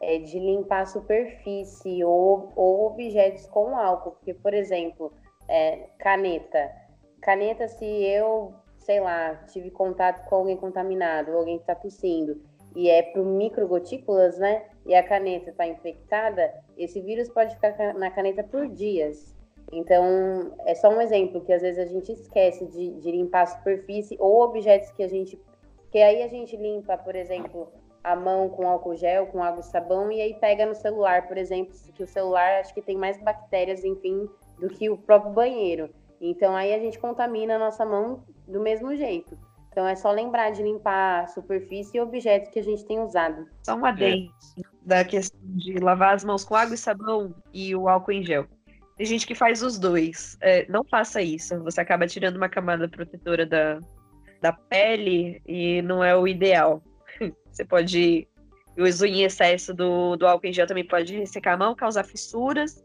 é 0.00 0.18
de 0.18 0.38
limpar 0.38 0.82
a 0.82 0.86
superfície 0.86 2.02
ou, 2.02 2.50
ou 2.56 2.86
objetos 2.86 3.46
com 3.46 3.76
álcool. 3.76 4.12
Porque, 4.12 4.32
por 4.32 4.54
exemplo, 4.54 5.12
é, 5.48 5.86
caneta. 5.98 6.70
Caneta, 7.20 7.68
se 7.68 7.84
eu, 7.84 8.54
sei 8.82 9.00
lá, 9.00 9.34
tive 9.52 9.70
contato 9.70 10.24
com 10.28 10.36
alguém 10.36 10.56
contaminado, 10.56 11.32
alguém 11.32 11.56
que 11.56 11.62
está 11.62 11.74
tossindo, 11.74 12.40
e 12.74 12.88
é 12.88 13.02
por 13.02 13.24
microgotículas, 13.24 14.38
né? 14.38 14.64
E 14.86 14.94
a 14.94 15.02
caneta 15.02 15.50
está 15.50 15.66
infectada, 15.66 16.52
esse 16.76 17.00
vírus 17.00 17.28
pode 17.28 17.54
ficar 17.54 17.72
ca- 17.72 17.92
na 17.94 18.10
caneta 18.10 18.42
por 18.42 18.66
dias. 18.68 19.34
Então, 19.72 20.54
é 20.66 20.74
só 20.74 20.88
um 20.88 21.00
exemplo 21.00 21.40
que 21.40 21.52
às 21.52 21.62
vezes 21.62 21.78
a 21.78 21.86
gente 21.86 22.12
esquece 22.12 22.66
de, 22.66 22.90
de 22.94 23.10
limpar 23.10 23.42
a 23.42 23.46
superfície 23.46 24.16
ou 24.18 24.42
objetos 24.42 24.90
que 24.90 25.02
a 25.02 25.08
gente. 25.08 25.40
Que 25.90 25.98
aí 25.98 26.22
a 26.22 26.28
gente 26.28 26.56
limpa, 26.56 26.96
por 26.98 27.14
exemplo, 27.14 27.68
a 28.02 28.16
mão 28.16 28.48
com 28.48 28.66
álcool 28.66 28.96
gel, 28.96 29.26
com 29.28 29.42
água 29.42 29.60
e 29.60 29.64
sabão, 29.64 30.10
e 30.10 30.20
aí 30.20 30.34
pega 30.34 30.66
no 30.66 30.74
celular, 30.74 31.28
por 31.28 31.38
exemplo, 31.38 31.74
que 31.94 32.02
o 32.02 32.06
celular 32.06 32.60
acho 32.60 32.74
que 32.74 32.82
tem 32.82 32.96
mais 32.96 33.16
bactérias, 33.22 33.84
enfim, 33.84 34.28
do 34.58 34.68
que 34.68 34.90
o 34.90 34.96
próprio 34.96 35.32
banheiro. 35.32 35.90
Então 36.22 36.54
aí 36.54 36.72
a 36.72 36.78
gente 36.78 36.98
contamina 37.00 37.56
a 37.56 37.58
nossa 37.58 37.84
mão 37.84 38.24
do 38.46 38.60
mesmo 38.60 38.94
jeito. 38.94 39.36
Então 39.70 39.86
é 39.86 39.96
só 39.96 40.12
lembrar 40.12 40.50
de 40.50 40.62
limpar 40.62 41.24
a 41.24 41.26
superfície 41.26 41.96
e 41.96 42.00
objetos 42.00 42.50
que 42.50 42.60
a 42.60 42.62
gente 42.62 42.84
tem 42.84 43.00
usado. 43.00 43.48
Só 43.64 43.74
um 43.74 43.84
adendo 43.84 44.30
da 44.82 45.04
questão 45.04 45.40
de 45.42 45.74
lavar 45.78 46.14
as 46.14 46.24
mãos 46.24 46.44
com 46.44 46.54
água 46.54 46.74
e 46.74 46.78
sabão 46.78 47.34
e 47.52 47.74
o 47.74 47.88
álcool 47.88 48.12
em 48.12 48.22
gel. 48.22 48.46
Tem 48.96 49.06
gente 49.06 49.26
que 49.26 49.34
faz 49.34 49.62
os 49.62 49.78
dois. 49.78 50.36
É, 50.40 50.66
não 50.68 50.84
faça 50.84 51.20
isso. 51.20 51.60
Você 51.64 51.80
acaba 51.80 52.06
tirando 52.06 52.36
uma 52.36 52.48
camada 52.48 52.88
protetora 52.88 53.44
da, 53.44 53.80
da 54.40 54.52
pele 54.52 55.42
e 55.46 55.82
não 55.82 56.04
é 56.04 56.14
o 56.14 56.28
ideal. 56.28 56.82
Você 57.50 57.64
pode. 57.64 58.28
O 58.78 58.84
uso 58.84 59.04
em 59.04 59.22
excesso 59.22 59.74
do, 59.74 60.16
do 60.16 60.26
álcool 60.26 60.46
em 60.46 60.52
gel 60.52 60.66
também 60.66 60.86
pode 60.86 61.16
ressecar 61.16 61.54
a 61.54 61.56
mão, 61.56 61.74
causar 61.74 62.04
fissuras 62.04 62.82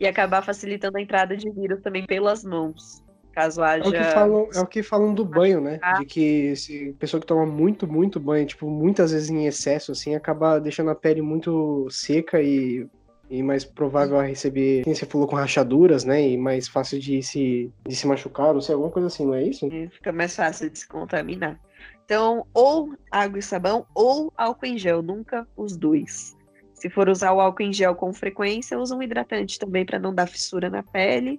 e 0.00 0.06
acabar 0.06 0.42
facilitando 0.42 0.96
a 0.96 1.02
entrada 1.02 1.36
de 1.36 1.50
vírus 1.50 1.82
também 1.82 2.06
pelas 2.06 2.42
mãos. 2.42 3.04
Caso 3.32 3.62
haja. 3.62 3.84
É 3.84 3.88
o 3.88 3.92
que 3.92 4.04
falam, 4.12 4.48
é 4.54 4.60
o 4.60 4.66
que 4.66 4.82
falam 4.82 5.14
do 5.14 5.24
banho, 5.24 5.60
né? 5.60 5.78
De 5.98 6.06
que 6.06 6.56
se 6.56 6.96
pessoa 6.98 7.20
que 7.20 7.26
toma 7.26 7.46
muito, 7.46 7.86
muito 7.86 8.18
banho, 8.18 8.46
tipo, 8.46 8.68
muitas 8.68 9.12
vezes 9.12 9.28
em 9.28 9.46
excesso, 9.46 9.92
assim, 9.92 10.14
acaba 10.14 10.58
deixando 10.58 10.90
a 10.90 10.94
pele 10.94 11.20
muito 11.20 11.86
seca 11.90 12.42
e, 12.42 12.88
e 13.28 13.42
mais 13.42 13.64
provável 13.64 14.18
a 14.18 14.24
receber, 14.24 14.82
quem 14.82 14.94
você 14.94 15.06
falou, 15.06 15.28
com 15.28 15.36
rachaduras, 15.36 16.02
né? 16.02 16.26
E 16.26 16.36
mais 16.36 16.66
fácil 16.66 16.98
de 16.98 17.22
se, 17.22 17.70
de 17.86 17.94
se 17.94 18.06
machucar, 18.06 18.54
não 18.54 18.60
sei, 18.60 18.74
alguma 18.74 18.90
coisa 18.90 19.06
assim, 19.06 19.26
não 19.26 19.34
é 19.34 19.44
isso? 19.44 19.68
Fica 19.92 20.12
mais 20.12 20.34
fácil 20.34 20.70
de 20.70 20.78
se 20.78 20.88
contaminar. 20.88 21.60
Então, 22.04 22.44
ou 22.52 22.92
água 23.10 23.38
e 23.38 23.42
sabão 23.42 23.86
ou 23.94 24.32
álcool 24.36 24.66
em 24.66 24.76
gel, 24.76 25.02
nunca 25.02 25.46
os 25.56 25.76
dois. 25.76 26.36
Se 26.80 26.88
for 26.88 27.10
usar 27.10 27.32
o 27.32 27.40
álcool 27.40 27.62
em 27.62 27.72
gel 27.72 27.94
com 27.94 28.10
frequência, 28.10 28.78
usa 28.78 28.96
um 28.96 29.02
hidratante 29.02 29.58
também 29.58 29.84
para 29.84 29.98
não 29.98 30.14
dar 30.14 30.26
fissura 30.26 30.70
na 30.70 30.82
pele 30.82 31.38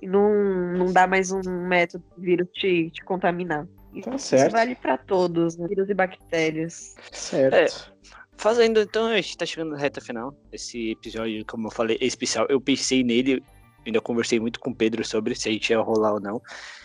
e 0.00 0.06
não, 0.06 0.32
não 0.76 0.92
dar 0.92 1.08
mais 1.08 1.32
um 1.32 1.40
método 1.42 2.04
do 2.16 2.22
vírus 2.22 2.48
te, 2.52 2.90
te 2.90 3.04
contaminar. 3.04 3.66
Tá 4.04 4.14
Isso 4.14 4.26
certo. 4.26 4.52
vale 4.52 4.76
para 4.76 4.96
todos, 4.96 5.56
né? 5.56 5.66
vírus 5.66 5.90
e 5.90 5.94
bactérias. 5.94 6.94
Certo. 7.10 7.92
Fazendo, 8.36 8.80
então, 8.80 9.06
a 9.06 9.16
gente 9.16 9.36
tá 9.36 9.44
chegando 9.44 9.72
na 9.72 9.78
reta 9.78 10.00
final. 10.00 10.32
Esse 10.52 10.92
episódio, 10.92 11.44
como 11.46 11.66
eu 11.66 11.72
falei, 11.72 11.98
é 12.00 12.04
especial. 12.04 12.46
Eu 12.48 12.60
pensei 12.60 13.02
nele, 13.02 13.42
ainda 13.84 14.00
conversei 14.00 14.38
muito 14.38 14.60
com 14.60 14.70
o 14.70 14.74
Pedro 14.74 15.04
sobre 15.04 15.34
se 15.34 15.48
a 15.48 15.52
gente 15.52 15.70
ia 15.70 15.80
rolar 15.80 16.12
ou 16.12 16.20
não. 16.20 16.40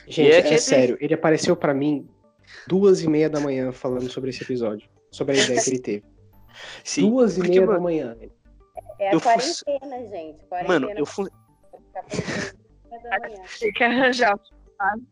Gente, 0.07 0.27
E 0.27 0.31
é 0.31 0.53
é, 0.53 0.57
sério, 0.57 0.97
ele 0.99 1.13
apareceu 1.13 1.55
pra 1.55 1.71
mim 1.71 2.07
duas 2.65 3.03
e 3.03 3.07
meia 3.07 3.29
da 3.29 3.39
manhã 3.39 3.71
falando 3.71 4.09
sobre 4.09 4.31
esse 4.31 4.43
episódio, 4.43 4.89
sobre 5.11 5.37
a 5.37 5.43
ideia 5.43 5.61
que 5.61 5.69
ele 5.69 5.79
teve. 5.79 6.11
Sim, 6.83 7.09
duas 7.09 7.37
e 7.37 7.41
porque, 7.41 7.49
meia 7.51 7.61
da 7.61 7.67
mano, 7.67 7.83
manhã. 7.83 8.17
É 8.99 9.09
a 9.09 9.13
Eu 9.13 9.21
quarentena, 9.21 9.97
gente. 10.09 10.45
Quarentena. 10.45 10.79
Mano, 10.79 10.89
eu 10.97 11.05
da 13.01 13.19
manhã. 13.19 13.43
Tem 13.59 13.71
que 13.73 13.83
arranjar 13.83 14.39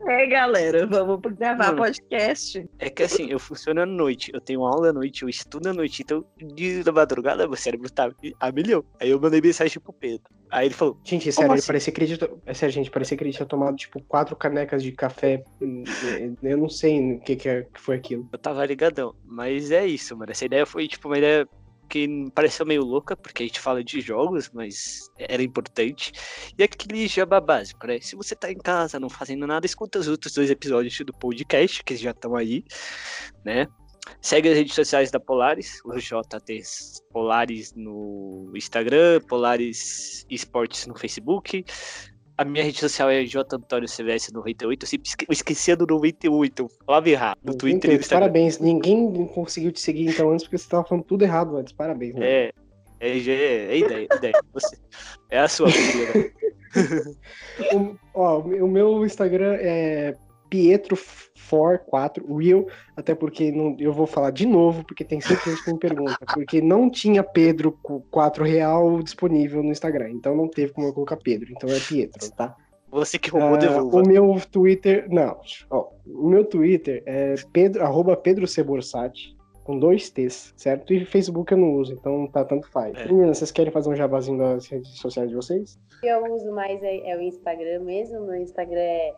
É, 0.08 0.26
galera, 0.28 0.86
vamos 0.88 1.20
gravar 1.38 1.68
Mano. 1.68 1.78
podcast. 1.78 2.66
É 2.80 2.90
que 2.90 3.04
assim, 3.04 3.30
eu 3.30 3.40
funciono 3.40 3.82
à 3.82 3.86
noite, 3.86 4.32
eu 4.34 4.42
tenho 4.42 4.64
aula 4.66 4.90
à 4.90 4.94
noite, 4.94 5.24
eu 5.24 5.30
estudo 5.30 5.70
à 5.70 5.74
noite, 5.74 6.02
então 6.02 6.26
de 6.38 6.84
da 6.84 6.92
madrugada 6.92 7.48
meu 7.48 7.56
cérebro 7.58 7.90
tá 7.92 8.12
a 8.40 8.52
milhão. 8.52 8.84
Aí 9.00 9.10
eu 9.12 9.20
mandei 9.20 9.42
mensagem 9.42 9.80
pro 9.82 9.94
Pedro. 9.94 10.24
Aí 10.52 10.66
ele 10.66 10.74
falou, 10.74 10.98
Gente, 11.04 11.32
sério, 11.32 11.52
assim? 11.54 11.68
parecia 11.68 11.94
que 11.94 12.02
ele 12.04 12.18
tinha, 12.18 12.30
é 12.46 12.54
sério, 12.56 12.74
gente, 12.74 12.90
parecia 12.90 13.16
que 13.16 13.24
ele 13.24 13.32
tinha 13.32 13.46
tomado, 13.46 13.76
tipo, 13.76 14.02
quatro 14.06 14.36
canecas 14.36 14.82
de 14.82 14.92
café. 14.92 15.44
hum, 15.62 15.84
Eu 16.42 16.58
não 16.58 16.70
sei 16.70 17.14
o 17.18 17.20
que, 17.20 17.36
que 17.36 17.48
é- 17.48 17.68
que 17.72 17.80
foi 17.80 17.98
aquilo. 17.98 18.28
eu 18.34 18.40
tava 18.40 18.66
ligadão. 18.66 19.14
Mas 19.24 19.70
é 19.70 19.86
isso, 19.86 20.18
mano. 20.18 20.32
Essa 20.32 20.46
ideia 20.46 20.66
foi, 20.66 20.88
tipo, 20.88 21.08
uma 21.08 21.20
ideia 21.20 21.48
que 21.90 22.08
pareceu 22.34 22.66
meio 22.66 22.84
louca, 22.84 23.18
porque 23.18 23.44
a 23.44 23.46
gente 23.48 23.60
fala 23.60 23.84
de 23.84 24.00
jogos, 24.00 24.50
mas 24.54 25.10
era 25.18 25.42
importante. 25.44 26.14
E 26.58 26.64
aquele 26.64 27.08
jabá 27.08 27.42
básico, 27.42 27.88
né? 27.88 28.00
Se 28.00 28.16
você 28.16 28.36
tá 28.36 28.52
em 28.52 28.58
casa 28.58 29.00
não 29.00 29.10
fazendo 29.10 29.48
nada, 29.48 29.66
escuta 29.66 30.00
os 30.00 30.08
outros 30.08 30.34
dois 30.34 30.50
episódios 30.50 30.98
do 31.00 31.14
podcast, 31.14 31.84
que 31.84 31.96
já 31.96 32.12
estão 32.12 32.36
aí, 32.36 32.64
né? 33.44 33.68
Segue 34.22 34.50
as 34.50 34.58
redes 34.58 34.74
sociais 34.74 35.12
da 35.12 35.20
Polaris, 35.20 35.82
o 35.86 35.98
JT 35.98 36.62
Polaris 37.12 37.74
no 37.76 38.52
Instagram, 38.56 39.22
Polaris 39.28 40.26
Esportes 40.30 40.88
no 40.88 40.98
Facebook. 40.98 41.66
A 42.40 42.46
minha 42.46 42.64
rede 42.64 42.80
social 42.80 43.10
é 43.10 43.26
J 43.26 43.54
Antônio 43.54 43.86
CVS 43.86 44.32
98. 44.32 44.84
Eu 44.84 44.88
sempre 44.88 45.10
esquecia 45.30 45.76
do 45.76 45.86
98, 45.86 46.64
eu 46.64 46.70
falava 46.86 47.10
errado 47.10 47.38
no 47.44 47.54
Twitter 47.54 47.92
e. 47.92 48.08
Parabéns. 48.08 48.60
Ninguém 48.60 49.28
conseguiu 49.28 49.74
te 49.74 49.82
seguir 49.82 50.08
então 50.08 50.32
antes 50.32 50.46
porque 50.46 50.58
você 50.58 50.70
tava 50.70 50.86
falando 50.86 51.04
tudo 51.04 51.22
errado 51.24 51.58
antes. 51.58 51.74
Parabéns. 51.74 52.16
né? 52.16 52.26
É, 52.26 52.54
é, 53.02 53.18
é, 53.18 53.66
é 53.74 53.78
ideia, 53.78 54.08
é 54.10 54.16
ideia. 54.16 54.34
Você, 54.54 54.78
é 55.30 55.40
a 55.40 55.50
sua 55.50 55.70
filha. 55.70 56.32
O, 57.74 57.98
ó, 58.14 58.40
o 58.40 58.68
meu 58.68 59.04
Instagram 59.04 59.56
é 59.60 60.16
Pietro44 60.50 62.24
Real, 62.42 62.66
até 62.96 63.16
porque 63.16 63.52
não, 63.52 63.76
eu 63.80 63.92
vou 63.94 64.06
falar 64.08 64.32
de 64.32 64.46
novo, 64.46 64.84
porque 64.84 65.04
tem 65.04 65.20
sempre 65.22 65.52
gente 65.52 65.64
que 65.64 65.74
me 65.74 65.80
pergunta, 65.80 66.18
porque 66.34 66.62
não 66.62 66.90
tinha 66.90 67.24
Pedro 67.24 67.72
com 67.82 68.02
4 68.12 68.44
real 68.44 69.02
disponível 69.02 69.64
no 69.64 69.72
Instagram, 69.72 70.10
então 70.12 70.36
não 70.36 70.48
teve 70.48 70.74
como 70.74 70.88
eu 70.88 70.94
colocar 70.94 71.18
Pedro, 71.18 71.50
então 71.52 71.70
é 71.70 71.80
Pietro, 71.80 72.32
tá? 72.32 72.56
Você 72.92 73.20
que 73.20 73.30
roubou, 73.30 73.54
Ah, 73.54 73.58
devolva. 73.58 73.98
o 74.02 74.08
meu 74.08 74.42
Twitter, 74.52 75.06
não, 75.10 75.40
ó, 75.70 75.90
o 76.08 76.28
meu 76.28 76.44
Twitter 76.44 77.04
é 77.06 77.36
Pedro, 77.54 77.84
arroba 77.84 78.18
Pedro 78.18 78.48
Ceborsati, 78.48 79.38
com 79.64 79.78
dois 79.78 80.10
T's, 80.10 80.52
certo? 80.58 80.92
E 80.92 81.06
Facebook 81.06 81.52
eu 81.52 81.58
não 81.60 81.74
uso, 81.76 81.94
então 81.94 82.26
tá 82.26 82.44
tanto 82.44 82.68
faz. 82.72 82.98
É. 82.98 83.06
Meninas, 83.06 83.38
vocês 83.38 83.52
querem 83.52 83.72
fazer 83.72 83.90
um 83.92 83.96
jabazinho 83.96 84.40
das 84.40 84.66
redes 84.68 84.98
sociais 84.98 85.30
de 85.30 85.36
vocês? 85.36 85.78
O 85.98 86.02
que 86.02 86.08
eu 86.08 86.34
uso 86.34 86.52
mais 86.52 86.82
é, 86.82 87.12
é 87.12 87.16
o 87.16 87.22
Instagram 87.22 87.82
mesmo. 87.84 88.22
Meu 88.26 88.38
Instagram 88.42 88.80
é 88.80 89.14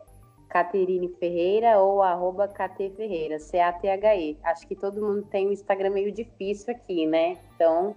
Caterine 0.52 1.08
Ferreira 1.18 1.78
ou 1.78 2.02
arroba 2.02 2.46
KT 2.46 2.92
Ferreira, 2.94 3.38
C-A-T-H-E. 3.38 4.36
Acho 4.44 4.68
que 4.68 4.76
todo 4.76 5.00
mundo 5.00 5.26
tem 5.30 5.48
um 5.48 5.52
Instagram 5.52 5.90
meio 5.90 6.12
difícil 6.12 6.74
aqui, 6.74 7.06
né? 7.06 7.38
Então, 7.54 7.96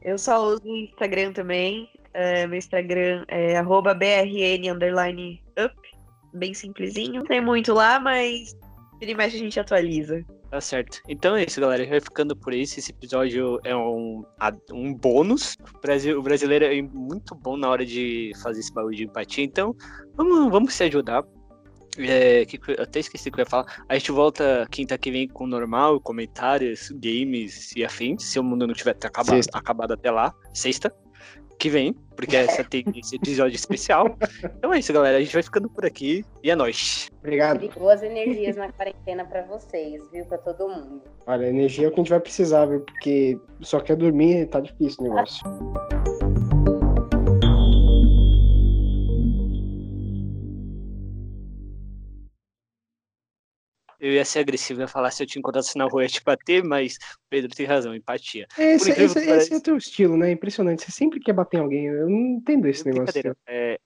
Eu 0.00 0.16
só 0.16 0.46
uso 0.46 0.62
o 0.64 0.76
Instagram 0.76 1.32
também. 1.32 1.90
É, 2.14 2.46
meu 2.46 2.58
Instagram 2.58 3.24
é 3.26 3.56
arroba 3.56 3.94
BRN 3.94 4.70
underline 4.70 5.42
up. 5.58 5.74
Bem 6.32 6.54
simplesinho. 6.54 7.14
Não 7.14 7.24
tem 7.24 7.40
muito 7.40 7.74
lá, 7.74 7.98
mas 7.98 8.56
vira 9.00 9.10
e 9.10 9.14
mexe 9.16 9.36
a 9.36 9.40
gente 9.40 9.58
atualiza. 9.58 10.24
Tá 10.50 10.60
certo. 10.60 11.00
Então 11.08 11.34
é 11.34 11.44
isso, 11.44 11.60
galera. 11.60 11.84
Vai 11.84 12.00
ficando 12.00 12.36
por 12.36 12.54
isso. 12.54 12.78
Esse 12.78 12.92
episódio 12.92 13.58
é 13.64 13.74
um, 13.74 14.22
um 14.72 14.94
bônus. 14.94 15.56
O, 15.74 15.80
Brasil, 15.80 16.18
o 16.18 16.22
brasileiro 16.22 16.64
é 16.64 16.80
muito 16.80 17.34
bom 17.34 17.56
na 17.56 17.68
hora 17.68 17.84
de 17.84 18.30
fazer 18.40 18.60
esse 18.60 18.72
bagulho 18.72 18.94
de 18.94 19.04
empatia. 19.04 19.42
Então, 19.42 19.74
vamos, 20.14 20.50
vamos 20.52 20.74
se 20.74 20.84
ajudar. 20.84 21.24
É, 21.98 22.44
que, 22.46 22.58
até 22.78 23.00
esqueci 23.00 23.28
o 23.28 23.32
que 23.32 23.40
eu 23.40 23.44
ia 23.44 23.50
falar. 23.50 23.84
A 23.88 23.94
gente 23.94 24.10
volta 24.12 24.66
quinta 24.70 24.96
que 24.96 25.10
vem 25.10 25.28
com 25.28 25.44
o 25.44 25.46
normal, 25.46 26.00
comentários, 26.00 26.90
games 26.90 27.72
e 27.76 27.84
afins. 27.84 28.24
Se 28.24 28.38
o 28.38 28.42
mundo 28.42 28.66
não 28.66 28.74
tiver 28.74 28.92
acabado, 28.92 29.36
Sexta. 29.36 29.58
acabado 29.58 29.92
até 29.92 30.10
lá. 30.10 30.34
Sexta. 30.54 30.92
Que 31.58 31.68
vem, 31.68 31.94
porque 32.16 32.34
essa 32.34 32.64
tem 32.64 32.82
esse 32.96 33.16
episódio 33.16 33.54
especial. 33.54 34.16
Então 34.42 34.72
é 34.72 34.78
isso, 34.78 34.92
galera. 34.92 35.18
A 35.18 35.20
gente 35.20 35.32
vai 35.32 35.42
ficando 35.42 35.68
por 35.68 35.84
aqui. 35.84 36.24
E 36.42 36.50
é 36.50 36.56
nóis. 36.56 37.08
Obrigado. 37.20 37.68
boas 37.78 38.02
energias 38.02 38.56
na 38.56 38.72
quarentena 38.72 39.24
pra 39.24 39.42
vocês, 39.42 40.02
viu? 40.10 40.24
Pra 40.24 40.38
todo 40.38 40.68
mundo. 40.68 41.02
Olha, 41.26 41.46
energia 41.46 41.86
é 41.86 41.88
o 41.88 41.92
que 41.92 42.00
a 42.00 42.02
gente 42.02 42.10
vai 42.10 42.20
precisar, 42.20 42.66
viu? 42.66 42.80
Porque 42.80 43.38
só 43.60 43.78
quer 43.78 43.96
dormir, 43.96 44.46
tá 44.46 44.60
difícil 44.60 45.04
o 45.04 45.04
negócio. 45.04 45.44
Eu 54.02 54.10
ia 54.10 54.24
ser 54.24 54.40
agressivo, 54.40 54.80
ia 54.80 54.88
falar 54.88 55.12
se 55.12 55.22
eu 55.22 55.26
te 55.28 55.38
encontrasse 55.38 55.78
na 55.78 55.84
rua 55.84 56.02
ia 56.02 56.08
te 56.08 56.20
bater, 56.24 56.64
mas 56.64 56.98
Pedro 57.30 57.54
tem 57.54 57.64
razão, 57.64 57.94
empatia. 57.94 58.48
Esse, 58.58 58.90
esse, 58.90 59.14
que 59.14 59.30
esse 59.30 59.54
é 59.54 59.56
o 59.56 59.60
teu 59.60 59.76
estilo, 59.76 60.16
né? 60.16 60.32
Impressionante. 60.32 60.82
Você 60.82 60.90
sempre 60.90 61.20
quer 61.20 61.32
bater 61.32 61.58
em 61.58 61.60
alguém. 61.60 61.86
Eu 61.86 62.10
não 62.10 62.18
entendo 62.18 62.66
esse 62.66 62.84
negócio. 62.84 63.04
Brincadeira. 63.04 63.36
É, 63.46 63.78